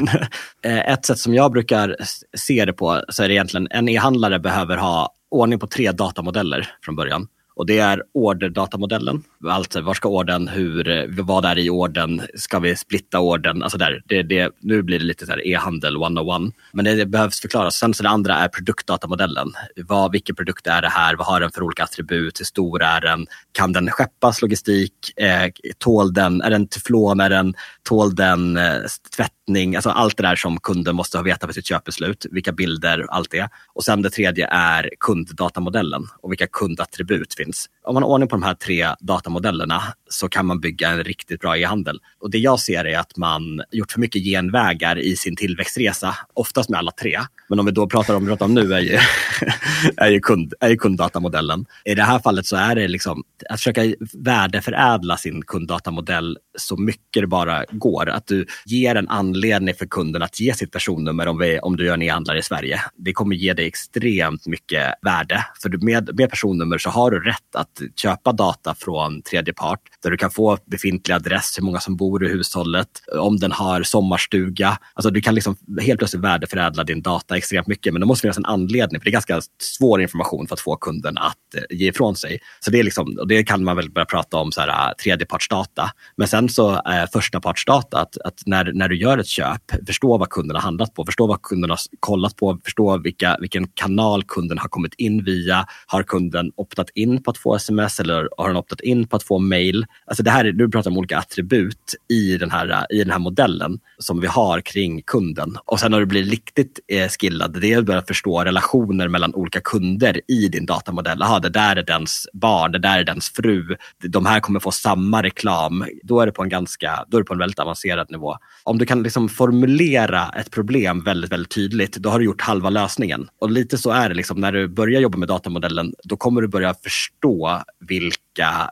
eh, 0.62 0.78
ett 0.78 1.06
sätt 1.06 1.18
som 1.18 1.34
jag 1.34 1.52
brukar 1.52 1.96
se 2.36 2.64
det 2.64 2.72
på 2.72 3.04
så 3.08 3.22
är 3.22 3.28
det 3.28 3.34
egentligen 3.34 3.68
en 3.70 3.88
e-handlare 3.88 4.38
behöver 4.38 4.76
ha 4.76 5.14
ordning 5.30 5.58
på 5.58 5.66
tre 5.66 5.92
datamodeller 5.92 6.74
från 6.84 6.96
början. 6.96 7.28
Och 7.54 7.66
det 7.66 7.78
är 7.78 8.02
orderdatamodellen. 8.14 9.22
Alltså 9.48 9.80
var 9.80 9.94
ska 9.94 10.08
orden, 10.08 10.48
hur, 10.48 11.06
vad 11.22 11.44
är 11.44 11.58
i 11.58 11.70
orden, 11.70 12.22
ska 12.34 12.58
vi 12.58 12.76
splitta 12.76 13.20
orden? 13.20 13.62
Alltså 13.62 13.78
där, 13.78 14.02
det, 14.06 14.22
det, 14.22 14.52
nu 14.60 14.82
blir 14.82 14.98
det 14.98 15.04
lite 15.04 15.26
så 15.26 15.32
e-handel 15.32 15.96
101. 15.96 16.54
Men 16.72 16.84
det, 16.84 16.94
det, 16.94 17.06
behövs 17.06 17.40
förklaras. 17.40 17.74
Sen 17.74 17.94
så 17.94 18.02
det 18.02 18.08
andra 18.08 18.34
är 18.34 18.48
produktdatamodellen. 18.48 19.52
Vad, 19.76 20.12
vilken 20.12 20.36
produkt 20.36 20.66
är 20.66 20.82
det 20.82 20.88
här? 20.88 21.16
Vad 21.16 21.26
har 21.26 21.40
den 21.40 21.50
för 21.50 21.62
olika 21.62 21.84
attribut? 21.84 22.40
Hur 22.40 22.44
stor 22.44 22.82
är 22.82 23.00
den? 23.00 23.26
Kan 23.52 23.72
den 23.72 23.90
skeppas 23.90 24.42
logistik? 24.42 24.92
Eh, 25.16 25.50
tål 25.78 26.12
den, 26.12 26.42
är 26.42 26.50
den 26.50 26.66
teflon? 26.66 27.20
Är 27.20 27.30
den, 27.30 27.54
tål 27.82 28.14
den 28.14 28.56
eh, 28.56 28.80
tvätt? 29.16 29.32
Beskattning, 29.46 29.76
alltså 29.76 29.90
allt 29.90 30.16
det 30.16 30.22
där 30.22 30.36
som 30.36 30.60
kunden 30.60 30.96
måste 30.96 31.18
ha 31.18 31.22
veta 31.22 31.46
för 31.46 31.54
sitt 31.54 31.66
köpbeslut, 31.66 32.26
vilka 32.30 32.52
bilder, 32.52 33.06
allt 33.10 33.30
det. 33.30 33.48
Och 33.74 33.84
sen 33.84 34.02
det 34.02 34.10
tredje 34.10 34.46
är 34.46 34.90
kunddatamodellen 35.00 36.02
och 36.22 36.30
vilka 36.30 36.46
kundattribut 36.46 37.34
finns. 37.34 37.68
Om 37.84 37.94
man 37.94 38.02
har 38.02 38.10
ordning 38.10 38.28
på 38.28 38.36
de 38.36 38.42
här 38.42 38.54
tre 38.54 38.94
datamodellerna 39.00 39.82
så 40.10 40.28
kan 40.28 40.46
man 40.46 40.60
bygga 40.60 40.90
en 40.90 41.04
riktigt 41.04 41.40
bra 41.40 41.56
e-handel. 41.56 42.00
Och 42.20 42.30
det 42.30 42.38
jag 42.38 42.60
ser 42.60 42.84
är 42.84 42.98
att 42.98 43.16
man 43.16 43.62
gjort 43.72 43.92
för 43.92 44.00
mycket 44.00 44.22
genvägar 44.22 44.98
i 44.98 45.16
sin 45.16 45.36
tillväxtresa, 45.36 46.16
oftast 46.34 46.70
med 46.70 46.78
alla 46.78 46.90
tre. 46.90 47.20
Men 47.48 47.60
om 47.60 47.66
vi 47.66 47.72
då 47.72 47.86
pratar 47.86 48.14
om, 48.14 48.26
pratar 48.26 48.46
om 48.46 48.54
nu 48.54 48.74
är 48.74 48.80
ju, 48.80 48.98
är 49.96 50.10
ju, 50.10 50.20
kund, 50.20 50.54
är 50.60 50.68
ju 50.68 50.76
kunddatamodellen. 50.76 51.66
I 51.84 51.94
det 51.94 52.02
här 52.02 52.18
fallet 52.18 52.46
så 52.46 52.56
är 52.56 52.74
det 52.74 52.88
liksom 52.88 53.22
att 53.50 53.60
försöka 53.60 53.94
värdeförädla 54.12 55.16
sin 55.16 55.42
kunddatamodell 55.42 56.38
så 56.58 56.76
mycket 56.76 57.22
det 57.22 57.26
bara 57.26 57.64
går. 57.70 58.08
Att 58.08 58.26
du 58.26 58.46
ger 58.66 58.94
en 58.94 59.08
annan 59.08 59.31
anledning 59.32 59.74
för 59.74 59.86
kunden 59.86 60.22
att 60.22 60.40
ge 60.40 60.54
sitt 60.54 60.72
personnummer 60.72 61.28
om, 61.28 61.38
vi, 61.38 61.58
om 61.58 61.76
du 61.76 61.86
gör 61.86 61.94
en 61.94 62.02
e-handlare 62.02 62.38
i 62.38 62.42
Sverige. 62.42 62.80
Det 62.96 63.12
kommer 63.12 63.36
ge 63.36 63.54
dig 63.54 63.66
extremt 63.66 64.46
mycket 64.46 64.94
värde. 65.02 65.44
För 65.62 65.84
med, 65.84 66.10
med 66.18 66.30
personnummer 66.30 66.78
så 66.78 66.90
har 66.90 67.10
du 67.10 67.20
rätt 67.20 67.56
att 67.56 67.82
köpa 67.96 68.32
data 68.32 68.74
från 68.74 69.22
tredje 69.22 69.54
part 69.54 69.80
där 70.02 70.10
du 70.10 70.16
kan 70.16 70.30
få 70.30 70.58
befintlig 70.66 71.14
adress, 71.14 71.58
hur 71.58 71.64
många 71.64 71.80
som 71.80 71.96
bor 71.96 72.24
i 72.24 72.28
hushållet, 72.28 72.88
om 73.18 73.36
den 73.36 73.52
har 73.52 73.82
sommarstuga. 73.82 74.78
Alltså 74.94 75.10
du 75.10 75.20
kan 75.20 75.34
liksom 75.34 75.56
helt 75.80 75.98
plötsligt 75.98 76.22
värdeförädla 76.22 76.84
din 76.84 77.02
data 77.02 77.36
extremt 77.36 77.66
mycket 77.66 77.92
men 77.92 78.00
det 78.00 78.06
måste 78.06 78.22
finnas 78.22 78.38
en 78.38 78.46
anledning 78.46 79.00
för 79.00 79.04
det 79.04 79.10
är 79.10 79.12
ganska 79.12 79.40
svår 79.62 80.02
information 80.02 80.46
för 80.46 80.54
att 80.54 80.60
få 80.60 80.76
kunden 80.76 81.18
att 81.18 81.54
eh, 81.56 81.76
ge 81.78 81.88
ifrån 81.88 82.16
sig. 82.16 82.38
Så 82.60 82.70
det, 82.70 82.78
är 82.78 82.84
liksom, 82.84 83.16
och 83.20 83.28
det 83.28 83.44
kan 83.44 83.64
man 83.64 83.76
väl 83.76 83.90
börja 83.90 84.06
prata 84.06 84.36
om 84.36 84.52
så 84.52 84.60
här, 84.60 84.94
tredjepartsdata. 84.94 85.90
Men 86.16 86.28
sen 86.28 86.48
så 86.48 86.72
eh, 86.72 87.04
första 87.12 87.40
partsdata, 87.40 88.00
att, 88.00 88.18
att 88.18 88.42
när, 88.46 88.72
när 88.72 88.88
du 88.88 88.96
gör 88.96 89.21
ett 89.22 89.28
köp, 89.28 89.86
förstå 89.86 90.18
vad 90.18 90.30
kunden 90.30 90.56
har 90.56 90.62
handlat 90.62 90.94
på, 90.94 91.04
förstå 91.04 91.26
vad 91.26 91.42
kunden 91.42 91.70
har 91.70 91.78
kollat 92.00 92.36
på, 92.36 92.58
förstå 92.64 92.98
vilka, 92.98 93.36
vilken 93.40 93.68
kanal 93.68 94.22
kunden 94.24 94.58
har 94.58 94.68
kommit 94.68 94.94
in 94.94 95.24
via. 95.24 95.66
Har 95.86 96.02
kunden 96.02 96.52
optat 96.56 96.90
in 96.94 97.22
på 97.22 97.30
att 97.30 97.38
få 97.38 97.54
sms 97.54 98.00
eller 98.00 98.28
har 98.38 98.48
den 98.48 98.56
optat 98.56 98.80
in 98.80 99.06
på 99.06 99.16
att 99.16 99.22
få 99.22 99.38
mail? 99.38 99.86
Alltså 100.06 100.22
det 100.22 100.30
här 100.30 100.44
är, 100.44 100.52
nu 100.52 100.68
pratar 100.68 100.90
om 100.90 100.98
olika 100.98 101.18
attribut 101.18 101.94
i 102.08 102.36
den, 102.36 102.50
här, 102.50 102.92
i 102.92 102.98
den 102.98 103.10
här 103.10 103.18
modellen 103.18 103.78
som 103.98 104.20
vi 104.20 104.26
har 104.26 104.60
kring 104.60 105.02
kunden. 105.02 105.56
Och 105.64 105.80
sen 105.80 105.90
när 105.90 106.00
du 106.00 106.06
blir 106.06 106.24
riktigt 106.24 106.80
eh, 106.88 107.08
skillad, 107.08 107.60
det 107.60 107.72
är 107.72 107.78
att 107.78 107.84
börja 107.84 108.02
förstå 108.02 108.44
relationer 108.44 109.08
mellan 109.08 109.34
olika 109.34 109.60
kunder 109.60 110.20
i 110.28 110.48
din 110.48 110.66
datamodell. 110.66 111.22
Aha, 111.22 111.38
det 111.38 111.48
där 111.48 111.76
är 111.76 111.82
dens 111.82 112.28
barn, 112.32 112.72
det 112.72 112.78
där 112.78 112.98
är 112.98 113.04
dens 113.04 113.30
fru. 113.30 113.76
De 114.08 114.26
här 114.26 114.40
kommer 114.40 114.60
få 114.60 114.70
samma 114.70 115.22
reklam. 115.22 115.84
Då 116.02 116.20
är 116.20 116.26
det 116.26 116.32
på 116.32 116.42
en 116.42 116.48
ganska, 116.48 117.04
då 117.08 117.16
är 117.16 117.20
det 117.20 117.24
på 117.24 117.32
en 117.32 117.38
väldigt 117.38 117.58
avancerad 117.58 118.10
nivå. 118.10 118.36
Om 118.64 118.78
du 118.78 118.86
kan 118.86 119.02
liksom 119.12 119.28
formulera 119.28 120.28
ett 120.28 120.50
problem 120.50 121.04
väldigt, 121.04 121.32
väldigt 121.32 121.50
tydligt, 121.50 121.96
då 121.96 122.10
har 122.10 122.18
du 122.18 122.24
gjort 122.24 122.40
halva 122.40 122.70
lösningen. 122.70 123.28
Och 123.38 123.50
lite 123.50 123.78
så 123.78 123.90
är 123.90 124.08
det 124.08 124.14
liksom, 124.14 124.40
när 124.40 124.52
du 124.52 124.68
börjar 124.68 125.00
jobba 125.00 125.18
med 125.18 125.28
datamodellen, 125.28 125.94
då 126.04 126.16
kommer 126.16 126.42
du 126.42 126.48
börja 126.48 126.74
förstå 126.74 127.62
vilka 127.88 128.16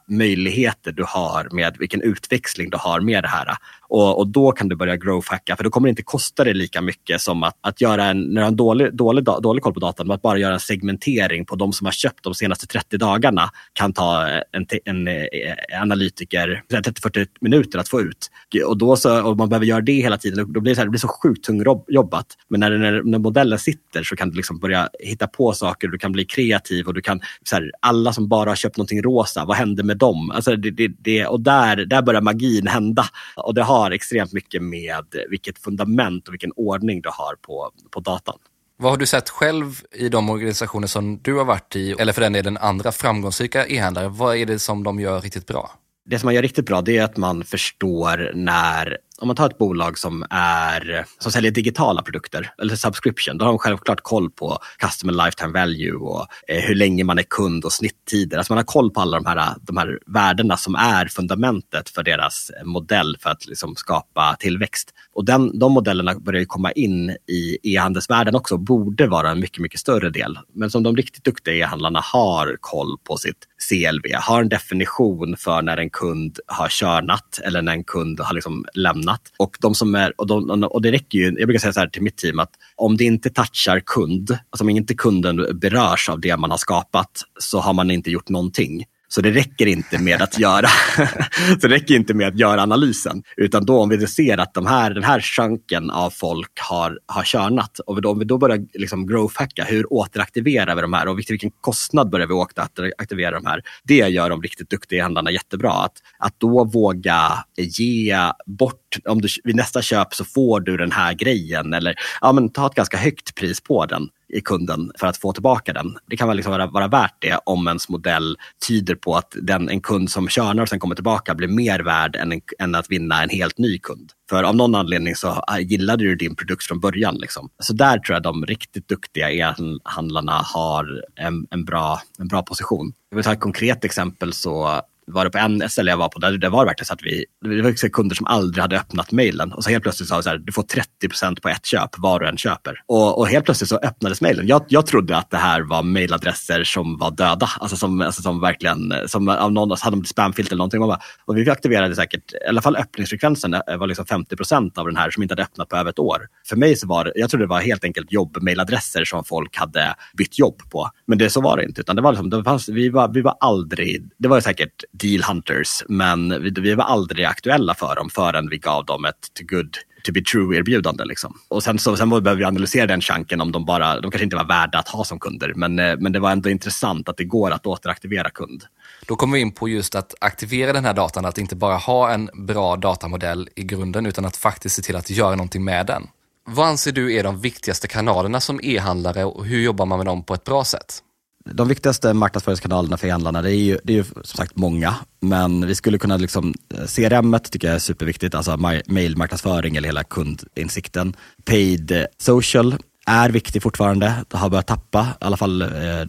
möjligheter 0.09 0.93
du 0.93 1.05
har 1.09 1.49
med 1.53 1.77
vilken 1.79 2.03
utväxling 2.03 2.71
du 2.71 2.77
har 2.77 3.01
med 3.01 3.25
det 3.25 3.29
här. 3.29 3.57
Och, 3.91 4.19
och 4.19 4.29
då 4.29 4.53
kan 4.53 4.69
du 4.69 4.77
börja 4.77 4.97
growthacka, 4.97 5.57
för 5.57 5.65
då 5.65 5.71
kommer 5.71 5.89
det 5.89 5.91
inte 5.91 6.03
kosta 6.03 6.45
dig 6.45 6.55
lika 6.55 6.81
mycket 6.81 7.21
som 7.21 7.43
att, 7.43 7.57
att 7.61 7.81
göra 7.81 8.05
en, 8.05 8.21
när 8.21 8.35
du 8.35 8.41
har 8.41 8.49
en 8.49 8.57
dålig, 8.57 8.97
dålig, 8.97 9.25
dålig 9.25 9.63
koll 9.63 9.75
på 9.75 9.81
datan, 9.81 10.11
att 10.11 10.23
bara 10.23 10.39
göra 10.39 10.55
en 10.55 10.61
segmentering 10.61 11.45
på 11.45 11.57
de 11.57 11.73
som 11.73 11.85
har 11.85 11.93
köpt 11.93 12.25
de 12.25 12.35
senaste 12.35 12.67
30 12.67 12.97
dagarna 12.97 13.51
kan 13.73 13.93
ta 13.93 14.29
en, 14.53 14.67
en, 14.85 15.09
en 15.09 15.83
analytiker 15.83 16.63
30-40 16.73 17.27
minuter 17.41 17.79
att 17.79 17.89
få 17.89 18.01
ut. 18.01 18.31
Och 18.67 18.79
då 18.79 18.97
så, 18.97 19.23
och 19.23 19.37
man 19.37 19.49
behöver 19.49 19.67
göra 19.67 19.81
det 19.81 19.93
hela 19.93 20.19
tiden, 20.19 20.53
då 20.53 20.61
blir 20.61 20.73
det, 20.73 20.75
så 20.75 20.81
här, 20.81 20.87
det 20.87 20.91
blir 20.91 21.01
så 21.01 21.09
sjukt 21.09 21.45
tungrobbat. 21.45 22.27
Men 22.49 22.61
när, 22.61 22.71
när, 22.71 23.03
när 23.03 23.19
modellen 23.19 23.59
sitter 23.59 24.03
så 24.03 24.17
kan 24.17 24.31
du 24.31 24.37
liksom 24.37 24.59
börja 24.59 24.89
hitta 25.01 25.27
på 25.27 25.53
saker, 25.53 25.89
du 25.89 25.99
kan 25.99 26.13
bli 26.13 26.25
kreativ 26.25 26.87
och 26.87 26.95
du 26.95 27.01
kan, 27.01 27.21
så 27.45 27.57
här, 27.57 27.71
alla 27.81 28.13
som 28.13 28.29
bara 28.29 28.51
har 28.51 28.57
köpt 28.57 28.77
någonting 28.77 29.03
rosa, 29.03 29.45
vad 29.51 29.57
händer 29.57 29.83
med 29.83 29.97
dem? 29.97 30.31
Alltså 30.31 30.57
det, 30.57 30.71
det, 30.71 30.89
det, 30.99 31.27
och 31.27 31.41
där, 31.41 31.77
där 31.77 32.03
börjar 32.03 32.21
magin 32.21 32.67
hända. 32.67 33.05
Och 33.37 33.55
det 33.55 33.63
har 33.63 33.91
extremt 33.91 34.33
mycket 34.33 34.63
med 34.63 35.05
vilket 35.31 35.59
fundament 35.59 36.29
och 36.29 36.35
vilken 36.35 36.53
ordning 36.57 37.01
du 37.01 37.09
har 37.13 37.35
på, 37.35 37.71
på 37.91 38.01
datan. 38.01 38.39
Vad 38.77 38.93
har 38.93 38.99
du 38.99 39.07
sett 39.07 39.29
själv 39.29 39.83
i 39.93 40.09
de 40.09 40.31
organisationer 40.31 40.87
som 40.87 41.19
du 41.23 41.35
har 41.35 41.45
varit 41.45 41.77
i, 41.77 41.93
eller 41.93 42.13
för 42.13 42.21
den 42.21 42.33
delen 42.33 42.57
andra 42.57 42.93
framgångsrika 42.93 43.67
e-handlare? 43.67 44.09
Vad 44.09 44.37
är 44.37 44.47
det 44.47 44.59
som 44.59 44.83
de 44.83 45.01
gör 45.01 45.21
riktigt 45.21 45.47
bra? 45.47 45.71
Det 46.11 46.19
som 46.19 46.27
man 46.27 46.35
gör 46.35 46.43
riktigt 46.43 46.67
bra 46.67 46.83
det 46.83 46.97
är 46.97 47.05
att 47.05 47.17
man 47.17 47.45
förstår 47.45 48.33
när 48.35 48.99
om 49.21 49.27
man 49.27 49.37
tar 49.37 49.47
ett 49.47 49.59
bolag 49.59 49.99
som, 49.99 50.25
är, 50.31 51.07
som 51.19 51.33
säljer 51.33 51.51
digitala 51.51 52.03
produkter, 52.03 52.53
eller 52.63 52.77
subscription, 52.77 53.39
då 53.39 53.45
har 53.45 53.53
de 53.53 53.59
självklart 53.59 54.01
koll 54.03 54.31
på 54.31 54.59
customer 54.79 55.25
lifetime 55.25 55.53
value 55.53 55.93
och 55.93 56.27
eh, 56.49 56.61
hur 56.61 56.75
länge 56.75 57.05
man 57.05 57.19
är 57.19 57.23
kund 57.23 57.65
och 57.65 57.73
snitttider. 57.73 58.39
Alltså 58.39 58.53
man 58.53 58.59
har 58.59 58.65
koll 58.65 58.91
på 58.91 59.01
alla 59.01 59.21
de 59.21 59.27
här, 59.27 59.55
de 59.63 59.77
här 59.77 59.99
värdena 60.07 60.57
som 60.57 60.75
är 60.75 61.07
fundamentet 61.07 61.89
för 61.89 62.03
deras 62.03 62.51
modell 62.65 63.17
för 63.21 63.31
att 63.31 63.47
liksom 63.47 63.77
skapa 63.77 64.37
tillväxt. 64.39 64.91
Och 65.13 65.25
den, 65.25 65.59
de 65.59 65.73
modellerna 65.73 66.15
börjar 66.15 66.45
komma 66.45 66.73
in 66.73 67.11
i 67.11 67.59
e-handelsvärlden 67.63 68.35
också 68.35 68.55
och 68.55 68.61
borde 68.61 69.07
vara 69.07 69.31
en 69.31 69.41
mycket, 69.41 69.59
mycket 69.59 69.81
större 69.81 70.11
del. 70.11 70.39
Men 70.55 70.71
som 70.71 70.83
de 70.83 70.97
riktigt 70.97 71.25
duktiga 71.25 71.55
e-handlarna 71.55 72.01
har 72.01 72.57
koll 72.61 72.99
på 73.05 73.17
sitt 73.17 73.47
CLV, 73.69 74.15
har 74.15 74.43
en 74.43 74.49
definition 74.49 75.37
för 75.37 75.63
när 75.63 75.77
en 75.77 75.91
kund 75.91 76.39
har 76.47 76.69
körnat 76.69 77.41
eller 77.45 77.63
när 77.63 77.73
en 77.73 77.85
kund 77.85 78.21
har 78.21 78.35
liksom 78.35 78.65
lämnat. 78.75 79.21
Och, 79.37 79.57
de 79.61 79.75
som 79.75 79.95
är, 79.95 80.21
och, 80.21 80.27
de, 80.27 80.65
och 80.65 80.83
det 80.83 80.93
räcker 80.93 81.19
ju, 81.19 81.25
jag 81.25 81.49
brukar 81.49 81.59
säga 81.59 81.73
så 81.73 81.81
här 81.81 81.87
till 81.87 82.03
mitt 82.03 82.17
team 82.17 82.39
att 82.39 82.51
om 82.77 82.97
det 82.97 83.05
inte 83.05 83.31
touchar 83.31 83.81
kund, 83.81 84.39
alltså 84.51 84.65
om 84.65 84.71
inte 84.71 84.95
kunden 84.95 85.59
berörs 85.61 86.09
av 86.09 86.21
det 86.21 86.37
man 86.37 86.51
har 86.51 86.59
skapat, 86.59 87.11
så 87.39 87.61
har 87.61 87.73
man 87.73 87.91
inte 87.91 88.11
gjort 88.11 88.29
någonting. 88.29 88.85
Så 89.13 89.21
det 89.21 89.31
räcker 89.31 89.67
inte 89.67 89.99
med 89.99 90.23
att 90.23 90.39
göra, 90.39 90.69
så 91.61 91.69
det 91.69 91.75
räcker 91.75 91.95
inte 91.95 92.15
med 92.15 92.29
att 92.29 92.39
göra 92.39 92.63
analysen. 92.63 93.23
Utan 93.37 93.65
då 93.65 93.81
om 93.81 93.89
vi 93.89 94.07
ser 94.07 94.39
att 94.39 94.55
de 94.55 94.67
här, 94.67 94.95
den 94.95 95.05
här 95.05 95.21
chunken 95.21 95.91
av 95.91 96.11
folk 96.11 96.51
har, 96.61 96.99
har 97.07 97.23
körnat 97.23 97.79
och 97.79 98.03
då, 98.03 98.11
om 98.11 98.19
vi 98.19 98.25
då 98.25 98.39
börjar 98.39 98.67
liksom 98.75 99.07
growthhacka, 99.07 99.65
hur 99.65 99.93
återaktiverar 99.93 100.75
vi 100.75 100.83
de 100.83 100.93
här 100.93 101.09
och 101.09 101.19
vilken 101.19 101.51
kostnad 101.61 102.11
börjar 102.11 102.27
vi 102.27 102.35
återaktivera 102.35 103.41
de 103.41 103.47
här? 103.47 103.63
Det 103.85 103.95
gör 103.95 104.31
de 104.31 104.43
riktigt 104.43 104.71
duktiga 104.71 105.03
handlarna 105.03 105.31
jättebra. 105.31 105.73
Att, 105.73 105.97
att 106.19 106.41
då 106.41 106.65
våga 106.65 107.45
ge 107.57 108.17
bort, 108.47 108.80
om 109.05 109.21
du, 109.21 109.29
vid 109.45 109.57
nästa 109.57 109.83
köp 109.83 110.15
så 110.15 110.25
får 110.25 110.61
du 110.61 110.77
den 110.77 110.93
här 110.93 111.15
grejen 111.15 111.75
eller 111.75 111.95
ja, 112.21 112.33
men 112.33 112.53
ta 112.53 112.67
ett 112.67 112.75
ganska 112.75 112.97
högt 112.97 113.35
pris 113.35 113.61
på 113.61 113.87
den 113.87 114.09
i 114.33 114.41
kunden 114.41 114.93
för 114.99 115.07
att 115.07 115.17
få 115.17 115.33
tillbaka 115.33 115.73
den. 115.73 115.99
Det 116.07 116.17
kan 116.17 116.29
väl 116.29 116.37
liksom 116.37 116.53
vara, 116.53 116.67
vara 116.67 116.89
värt 116.89 117.15
det 117.19 117.39
om 117.45 117.69
ens 117.69 117.89
modell 117.89 118.37
tyder 118.69 118.95
på 118.95 119.17
att 119.17 119.37
den, 119.43 119.69
en 119.69 119.81
kund 119.81 120.11
som 120.11 120.29
körnar 120.29 120.63
och 120.63 120.69
sen 120.69 120.81
kommer 120.81 120.95
tillbaka 120.95 121.35
blir 121.35 121.49
mer 121.49 121.81
värd 121.81 122.17
än, 122.17 122.33
en, 122.33 122.41
än 122.59 122.75
att 122.75 122.91
vinna 122.91 123.23
en 123.23 123.29
helt 123.29 123.59
ny 123.59 123.79
kund. 123.79 124.13
För 124.31 124.43
av 124.43 124.57
någon 124.57 124.75
anledning 124.75 125.17
så 125.17 125.29
ah, 125.29 125.59
gillade 125.59 126.05
du 126.05 126.17
din 126.17 126.37
produkt 126.37 126.65
från 126.65 126.81
början. 126.81 127.15
Liksom. 127.15 127.49
Så 127.59 127.73
där 127.73 127.99
tror 127.99 128.15
jag 128.15 128.23
de 128.23 128.47
riktigt 128.47 128.89
duktiga 128.89 129.31
e-handlarna 129.31 130.33
har 130.33 131.03
en, 131.17 131.47
en, 131.51 131.65
bra, 131.65 132.01
en 132.19 132.29
bra 132.29 132.43
position. 132.43 132.93
Jag 133.11 133.17
vill 133.17 133.25
ta 133.25 133.33
ett 133.33 133.41
konkret 133.41 133.85
exempel 133.85 134.33
så 134.33 134.81
var 135.07 135.25
det 135.25 135.31
på 135.31 135.39
en 135.39 135.69
ställe 135.69 135.91
jag 135.91 135.99
var 135.99 136.09
på, 136.09 136.19
där 136.19 136.39
det 136.39 136.49
var 136.49 136.65
verkligen 136.65 136.87
så 136.87 136.93
att 136.93 137.03
vi, 137.03 137.25
det 137.45 137.63
var 137.63 137.89
kunder 137.89 138.17
som 138.17 138.27
aldrig 138.27 138.63
hade 138.63 138.77
öppnat 138.77 139.13
mejlen 139.13 139.53
och 139.53 139.65
så 139.65 139.71
helt 139.71 139.83
plötsligt 139.83 140.09
sa 140.09 140.17
vi 140.17 140.23
så 140.23 140.31
här, 140.31 140.39
du 140.39 140.53
får 140.53 140.63
30 140.63 141.09
procent 141.09 141.43
på 141.43 141.49
ett 141.49 141.67
köp 141.67 141.99
var 141.99 142.21
du 142.21 142.29
än 142.29 142.37
köper. 142.37 142.83
Och, 142.87 143.19
och 143.19 143.29
helt 143.29 143.45
plötsligt 143.45 143.69
så 143.69 143.77
öppnades 143.77 144.21
mejlen. 144.21 144.47
Jag, 144.47 144.65
jag 144.69 144.87
trodde 144.87 145.17
att 145.17 145.31
det 145.31 145.37
här 145.37 145.63
var 145.63 145.83
mejladresser 145.83 146.65
som 146.65 146.99
var 146.99 147.11
döda, 147.11 147.49
alltså 147.61 147.77
som, 147.77 148.01
alltså 148.01 148.23
som 148.23 148.41
verkligen, 148.41 148.95
som 149.07 149.29
av 149.29 149.53
någon 149.53 149.71
alltså 149.71 149.85
hade 149.85 149.97
de 149.97 150.05
spamfilter 150.05 150.53
eller 150.53 150.59
någonting. 150.59 150.81
Bara, 150.81 151.01
och 151.25 151.37
vi 151.37 151.51
aktiverade 151.51 151.97
säkert, 151.97 152.33
i 152.33 152.49
alla 152.49 152.63
fall 152.63 152.77
öppningsfrekvensen 152.77 153.55
eh, 153.55 153.77
var 153.77 153.87
liksom 153.87 154.07
50 154.07 154.37
procent 154.37 154.79
av 154.79 154.87
den 154.87 154.97
här 154.97 155.11
som 155.11 155.23
inte 155.23 155.33
hade 155.33 155.43
öppnat 155.43 155.69
på 155.69 155.77
över 155.77 155.91
ett 155.91 155.99
år. 155.99 156.27
För 156.49 156.57
mig 156.57 156.77
så 156.77 156.87
var 156.87 157.05
det, 157.05 157.13
jag 157.15 157.31
trodde 157.31 157.45
det 157.45 157.49
var 157.49 157.61
helt 157.61 157.85
enkelt 157.85 158.13
jobbmejladresser 158.13 159.05
som 159.05 159.25
folk 159.25 159.57
hade 159.57 159.95
bytt 160.19 160.39
jobb 160.39 160.63
på. 160.71 160.91
Men 161.07 161.19
det 161.19 161.31
så 161.31 161.41
var 161.41 161.57
det 161.57 161.65
inte, 161.65 161.81
utan 161.81 161.97
det 161.97 162.03
var 162.03 162.13
liksom, 162.13 162.31
det 162.31 162.45
fanns, 162.45 162.69
vi, 162.69 162.89
var, 162.89 163.09
vi 163.09 163.21
var 163.21 163.37
aldrig, 163.41 164.11
det 164.19 164.29
var 164.29 164.41
säkert 164.41 164.85
deal 164.93 165.23
hunters, 165.23 165.83
men 165.89 166.43
vi, 166.43 166.51
vi 166.51 166.75
var 166.75 166.85
aldrig 166.85 167.25
aktuella 167.25 167.75
för 167.75 167.97
dem 167.97 168.11
förrän 168.11 168.49
vi 168.49 168.59
gav 168.59 168.85
dem 168.85 169.05
ett 169.05 169.35
to 169.35 169.45
good 169.49 169.77
to 170.05 170.13
be 170.13 170.21
true-erbjudande. 170.21 171.05
Liksom. 171.05 171.39
Och 171.49 171.63
sen, 171.63 171.79
så, 171.79 171.97
sen 171.97 172.11
behöver 172.11 172.35
vi 172.35 172.45
analysera 172.45 172.87
den 172.87 173.01
chanken 173.01 173.41
om 173.41 173.53
de 173.53 173.65
bara, 173.65 174.01
de 174.01 174.11
kanske 174.11 174.25
inte 174.25 174.37
var 174.37 174.45
värda 174.45 174.79
att 174.79 174.89
ha 174.89 175.05
som 175.05 175.19
kunder, 175.19 175.53
men, 175.57 175.79
eh, 175.79 175.97
men 175.99 176.13
det 176.13 176.21
var 176.21 176.31
ändå 176.31 176.51
intressant 176.51 177.09
att 177.09 177.17
det 177.17 177.25
går 177.25 177.51
att 177.51 177.67
återaktivera 177.67 178.31
kund. 178.31 178.65
Då 179.07 179.17
kommer 179.17 179.35
vi 179.35 179.41
in 179.41 179.53
på 179.53 179.69
just 179.69 179.95
att 179.95 180.15
aktivera 180.21 180.73
den 180.73 180.85
här 180.85 180.95
datan, 180.95 181.25
att 181.25 181.39
inte 181.39 181.57
bara 181.57 181.77
ha 181.77 182.11
en 182.11 182.31
bra 182.35 182.77
datamodell 182.77 183.49
i 183.55 183.63
grunden, 183.63 184.07
utan 184.07 184.25
att 184.25 184.37
faktiskt 184.37 184.77
se 184.77 184.83
till 184.83 184.97
att 184.97 185.11
göra 185.11 185.31
någonting 185.31 185.65
med 185.65 185.87
den. 185.87 186.07
Vad 186.45 186.69
anser 186.69 186.93
du 186.93 187.15
är 187.15 187.25
de 187.25 187.41
viktigaste 187.41 187.89
kanalerna 187.89 188.41
som 188.41 188.61
e-handlare 188.63 189.25
och 189.25 189.47
hur 189.47 189.61
jobbar 189.61 189.87
man 189.87 189.99
med 189.99 190.07
dem 190.07 190.25
på 190.25 190.35
ett 190.35 190.45
bra 190.45 190.65
sätt? 190.65 191.03
De 191.45 191.69
viktigaste 191.69 192.15
marknadsföringskanalerna 192.15 192.97
för 192.97 193.07
e-handlarna, 193.07 193.43
det 193.43 193.51
är 193.51 193.55
ju, 193.55 193.79
det 193.85 193.93
är 193.93 193.97
ju 193.97 194.05
som 194.05 194.25
sagt 194.25 194.57
många, 194.57 194.95
men 195.21 195.67
vi 195.67 195.75
skulle 195.75 195.99
kunna, 195.99 196.17
liksom, 196.17 196.55
eh, 196.75 196.87
CRM 196.87 197.37
tycker 197.51 197.69
jag 197.69 197.75
är 197.75 197.79
superviktigt, 197.79 198.35
alltså 198.35 198.57
mailmarknadsföring 198.87 199.77
eller 199.77 199.89
hela 199.89 200.05
kundinsikten. 200.05 201.17
Paid 201.45 201.91
eh, 201.91 202.05
social 202.19 202.77
är 203.07 203.31
viktig 203.31 203.63
fortfarande, 203.63 204.15
det 204.29 204.37
har 204.37 204.51
börjat 204.51 204.67
tappa, 204.67 205.09
i 205.21 205.25
alla 205.25 205.37
fall 205.37 205.63
eh, 205.63 205.69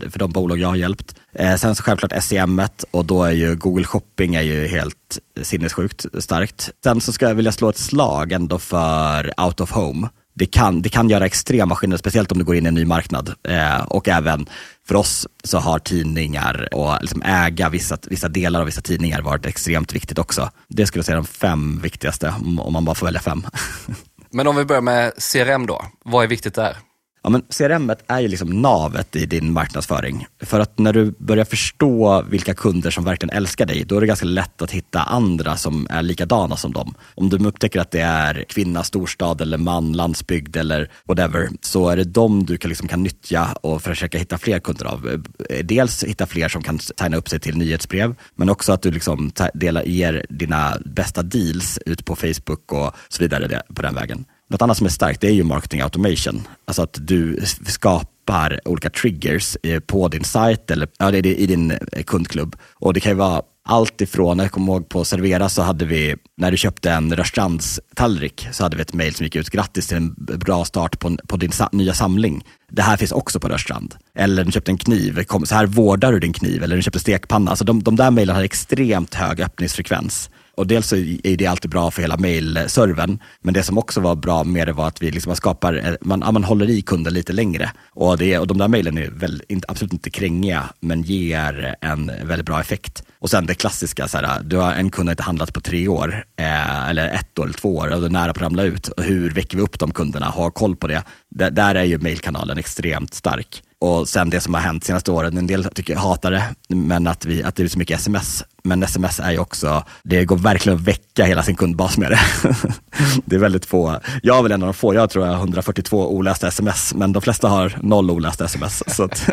för 0.10 0.20
de 0.20 0.32
bolag 0.32 0.60
jag 0.60 0.68
har 0.68 0.76
hjälpt. 0.76 1.16
Sen 1.58 1.76
så 1.76 1.84
självklart 1.84 2.24
SEM 2.24 2.62
och 2.92 3.06
då 3.06 3.24
är 3.24 3.32
ju 3.32 3.56
Google 3.56 3.84
Shopping 3.86 4.36
är 4.36 4.42
ju 4.42 4.68
helt 4.68 5.20
sinnessjukt 5.42 6.06
starkt. 6.20 6.70
Sen 6.84 7.02
så 7.02 7.14
ska 7.14 7.28
jag 7.28 7.36
vilja 7.36 7.52
slå 7.52 7.70
ett 7.70 7.78
slag 7.78 8.32
ändå 8.32 8.60
för 8.60 9.42
out 9.42 9.62
of 9.62 9.72
home 9.72 10.10
det 10.42 10.48
kan, 10.48 10.82
det 10.82 10.90
kan 10.90 11.10
göra 11.10 11.26
extrema 11.26 11.76
skillnader, 11.76 11.98
speciellt 12.00 12.32
om 12.32 12.38
du 12.38 12.44
går 12.44 12.56
in 12.56 12.66
i 12.66 12.68
en 12.68 12.74
ny 12.74 12.86
marknad. 12.86 13.34
Eh, 13.48 13.82
och 13.82 14.08
även 14.08 14.50
för 14.88 14.96
oss 14.96 15.28
så 15.44 15.58
har 15.58 15.80
tidningar 15.80 16.70
och 16.72 16.98
liksom 17.02 17.22
äga 17.22 17.70
vissa, 17.70 17.98
vissa 18.08 18.28
delar 18.28 18.60
av 18.60 18.66
vissa 18.66 18.82
tidningar 18.82 19.22
varit 19.22 19.46
extremt 19.46 19.94
viktigt 19.94 20.20
också. 20.20 20.50
Det 20.68 20.86
skulle 20.86 21.00
jag 21.00 21.06
säga 21.06 21.18
är 21.18 21.22
de 21.22 21.28
fem 21.28 21.80
viktigaste, 21.84 22.34
om 22.60 22.74
man 22.74 22.86
bara 22.86 22.96
får 22.96 23.06
välja 23.06 23.22
fem. 23.22 23.46
Men 24.32 24.48
om 24.48 24.56
vi 24.56 24.66
börjar 24.66 24.82
med 24.82 25.14
CRM 25.34 25.66
då, 25.66 25.86
vad 26.06 26.24
är 26.24 26.28
viktigt 26.28 26.56
där? 26.56 26.78
Ja, 27.24 27.30
men 27.30 27.42
CRM 27.42 27.92
är 28.08 28.20
ju 28.20 28.28
liksom 28.28 28.62
navet 28.62 29.16
i 29.16 29.26
din 29.26 29.54
marknadsföring. 29.54 30.26
För 30.40 30.60
att 30.60 30.80
när 30.80 30.94
du 30.94 31.16
börjar 31.18 31.46
förstå 31.46 32.22
vilka 32.30 32.54
kunder 32.54 32.92
som 32.92 33.04
verkligen 33.04 33.36
älskar 33.38 33.66
dig, 33.66 33.84
då 33.84 33.98
är 33.98 34.02
det 34.02 34.08
ganska 34.08 34.26
lätt 34.26 34.62
att 34.62 34.72
hitta 34.72 35.04
andra 35.04 35.58
som 35.58 35.88
är 35.90 36.02
likadana 36.02 36.58
som 36.58 36.74
dem. 36.74 36.96
Om 37.16 37.30
du 37.30 37.48
upptäcker 37.48 37.80
att 37.80 37.92
det 37.92 38.02
är 38.02 38.44
kvinna, 38.50 38.84
storstad 38.84 39.42
eller 39.42 39.58
man, 39.58 39.94
landsbygd 39.94 40.58
eller 40.58 40.92
whatever, 41.06 41.50
så 41.62 41.90
är 41.90 41.98
det 41.98 42.04
dem 42.04 42.46
du 42.46 42.58
kan, 42.58 42.70
liksom 42.70 42.88
kan 42.88 43.04
nyttja 43.04 43.48
och 43.62 43.82
försöka 43.82 44.18
hitta 44.18 44.38
fler 44.38 44.60
kunder 44.60 44.86
av. 44.86 45.24
Dels 45.64 46.04
hitta 46.04 46.26
fler 46.26 46.50
som 46.50 46.64
kan 46.64 46.80
signa 46.80 47.18
upp 47.18 47.30
sig 47.30 47.40
till 47.40 47.58
nyhetsbrev, 47.58 48.16
men 48.36 48.50
också 48.50 48.74
att 48.74 48.82
du 48.82 48.92
liksom 48.92 49.32
delar, 49.54 49.84
ger 49.84 50.26
dina 50.30 50.78
bästa 50.86 51.24
deals 51.24 51.80
ut 51.86 52.06
på 52.06 52.16
Facebook 52.16 52.72
och 52.72 52.96
så 53.10 53.24
vidare 53.24 53.62
på 53.76 53.82
den 53.82 53.96
vägen. 53.96 54.26
Något 54.52 54.62
annat 54.62 54.78
som 54.78 54.86
är 54.86 54.92
starkt 54.92 55.22
det 55.22 55.28
är 55.28 55.32
ju 55.32 55.44
marketing 55.44 55.82
automation. 55.82 56.48
Alltså 56.66 56.82
att 56.82 56.98
du 57.02 57.40
skapar 57.66 58.60
olika 58.66 58.90
triggers 58.90 59.58
eh, 59.64 59.80
på 59.80 60.08
din 60.08 60.24
sajt 60.24 60.72
eller 60.72 60.88
ja, 61.00 61.12
i 61.12 61.46
din 61.46 61.72
eh, 61.72 62.04
kundklubb. 62.04 62.56
Och 62.80 62.94
det 62.94 63.00
kan 63.00 63.12
ju 63.12 63.18
vara 63.18 63.42
allt 63.66 64.02
ifrån, 64.02 64.40
jag 64.40 64.52
kommer 64.52 64.74
ihåg 64.74 64.90
på 64.90 65.06
Servera 65.06 65.50
så 65.50 65.62
hade 65.62 65.86
vi, 65.86 66.16
när 66.38 66.52
du 66.52 66.58
köpte 66.58 66.92
en 66.92 67.16
Rörstrandstallrik 67.16 68.48
så 68.52 68.64
hade 68.64 68.76
vi 68.76 68.82
ett 68.82 68.94
mail 68.94 69.16
som 69.16 69.24
gick 69.24 69.36
ut, 69.36 69.50
grattis 69.50 69.88
till 69.88 69.98
en 69.98 70.14
bra 70.18 70.66
start 70.66 71.00
på, 71.00 71.18
på 71.28 71.38
din 71.38 71.52
sa 71.52 71.70
nya 71.72 71.94
samling. 71.94 72.44
Det 72.72 72.82
här 72.82 72.98
finns 72.98 73.12
också 73.12 73.40
på 73.40 73.48
Rörstrand. 73.48 73.96
Eller 74.16 74.44
du 74.44 74.52
köpte 74.52 74.72
en 74.72 74.78
kniv, 74.78 75.24
kom, 75.24 75.46
så 75.46 75.56
här 75.56 75.66
vårdar 75.66 76.12
du 76.12 76.20
din 76.20 76.34
kniv. 76.34 76.64
Eller 76.64 76.76
du 76.76 76.82
köpte 76.82 77.00
stekpanna. 77.00 77.52
Alltså 77.52 77.66
de, 77.66 77.84
de 77.84 77.96
där 77.96 78.12
mejlen 78.12 78.36
har 78.36 78.44
extremt 78.44 79.16
hög 79.16 79.42
öppningsfrekvens. 79.42 80.30
Och 80.62 80.68
dels 80.68 80.88
så 80.88 80.96
är 80.96 81.38
det 81.38 81.48
alltid 81.48 81.72
bra 81.72 81.92
för 81.92 82.02
hela 82.02 82.18
mailservern, 82.18 83.20
men 83.42 83.54
det 83.54 83.64
som 83.64 83.78
också 83.78 84.00
var 84.00 84.16
bra 84.16 84.44
med 84.44 84.68
det 84.68 84.74
var 84.74 84.88
att 84.88 85.02
vi 85.02 85.12
liksom 85.12 85.36
skapar, 85.36 85.74
eh, 85.74 85.94
man, 86.02 86.20
man 86.20 86.44
håller 86.44 86.70
i 86.70 86.82
kunden 86.82 87.14
lite 87.14 87.34
längre. 87.34 87.72
Och, 87.92 88.18
det, 88.18 88.38
och 88.38 88.48
de 88.48 88.58
där 88.58 88.68
mejlen 88.68 88.98
är 88.98 89.10
väl, 89.10 89.44
inte, 89.50 89.66
absolut 89.70 89.94
inte 89.94 90.10
krängiga, 90.10 90.70
men 90.80 91.02
ger 91.02 91.76
en 91.82 92.12
väldigt 92.24 92.46
bra 92.46 92.60
effekt. 92.60 93.04
Och 93.20 93.30
sen 93.30 93.46
det 93.46 93.54
klassiska, 93.54 94.08
så 94.08 94.18
här, 94.18 94.42
du 94.44 94.58
har 94.58 94.74
en 94.74 94.90
kund 94.90 95.10
har 95.10 95.14
inte 95.14 95.24
handlat 95.24 95.54
på 95.54 95.62
tre 95.62 95.88
år, 95.88 96.26
eh, 96.40 96.90
eller 96.90 97.10
ett 97.10 97.40
år 97.40 97.44
eller 97.44 97.54
två 97.54 97.76
år, 97.76 97.94
och 97.94 98.00
du 98.00 98.06
är 98.06 98.10
nära 98.10 98.34
på 98.34 98.40
att 98.40 98.46
ramla 98.46 98.64
ut. 98.64 98.88
Och 98.88 99.04
hur 99.04 99.30
väcker 99.30 99.58
vi 99.58 99.64
upp 99.64 99.80
de 99.80 99.92
kunderna? 99.92 100.26
Ha 100.26 100.52
koll 100.52 100.76
på 100.76 100.88
det. 100.88 101.04
D 101.30 101.50
där 101.50 101.76
är 101.76 101.84
ju 101.84 101.98
mailkanalen 101.98 102.58
extremt 102.58 103.14
stark. 103.14 103.64
Och 103.82 104.10
sen 104.10 104.30
det 104.30 104.40
som 104.42 104.54
har 104.54 104.62
hänt 104.62 104.84
senaste 104.84 105.12
åren, 105.12 105.38
en 105.38 105.48
del 105.48 105.64
tycker 105.64 105.96
hatar 105.96 106.32
det, 106.32 106.44
men 106.68 107.08
att, 107.08 107.26
vi, 107.26 107.44
att 107.44 107.56
det 107.56 107.64
är 107.64 107.68
så 107.68 107.80
mycket 107.80 108.00
sms. 108.00 108.44
Men 108.64 108.84
sms 108.84 109.20
är 109.20 109.32
ju 109.32 109.40
också, 109.40 109.84
det 110.04 110.26
går 110.26 110.38
verkligen 110.38 110.78
att 110.80 110.84
väcka 110.84 111.26
hela 111.26 111.44
sin 111.44 111.56
kundbas 111.56 111.98
med 111.98 112.12
det. 112.12 112.20
det 113.26 113.36
är 113.36 113.40
väldigt 113.40 113.66
få, 113.66 114.00
jag 114.24 114.38
är 114.38 114.44
väl 114.44 114.52
en 114.52 114.64
av 114.64 114.68
de 114.68 114.74
få, 114.74 114.94
jag 114.94 115.10
tror 115.10 115.26
jag 115.26 115.34
har 115.34 115.40
142 115.40 116.16
olästa 116.16 116.48
sms, 116.48 116.94
men 116.94 117.14
de 117.14 117.22
flesta 117.22 117.50
har 117.50 117.80
noll 117.82 118.12
olästa 118.12 118.46
sms. 118.46 118.84
så 118.96 119.04
att, 119.04 119.30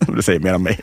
det 0.16 0.22
säger 0.22 0.40
mer 0.40 0.54
om 0.54 0.62
mig. 0.62 0.80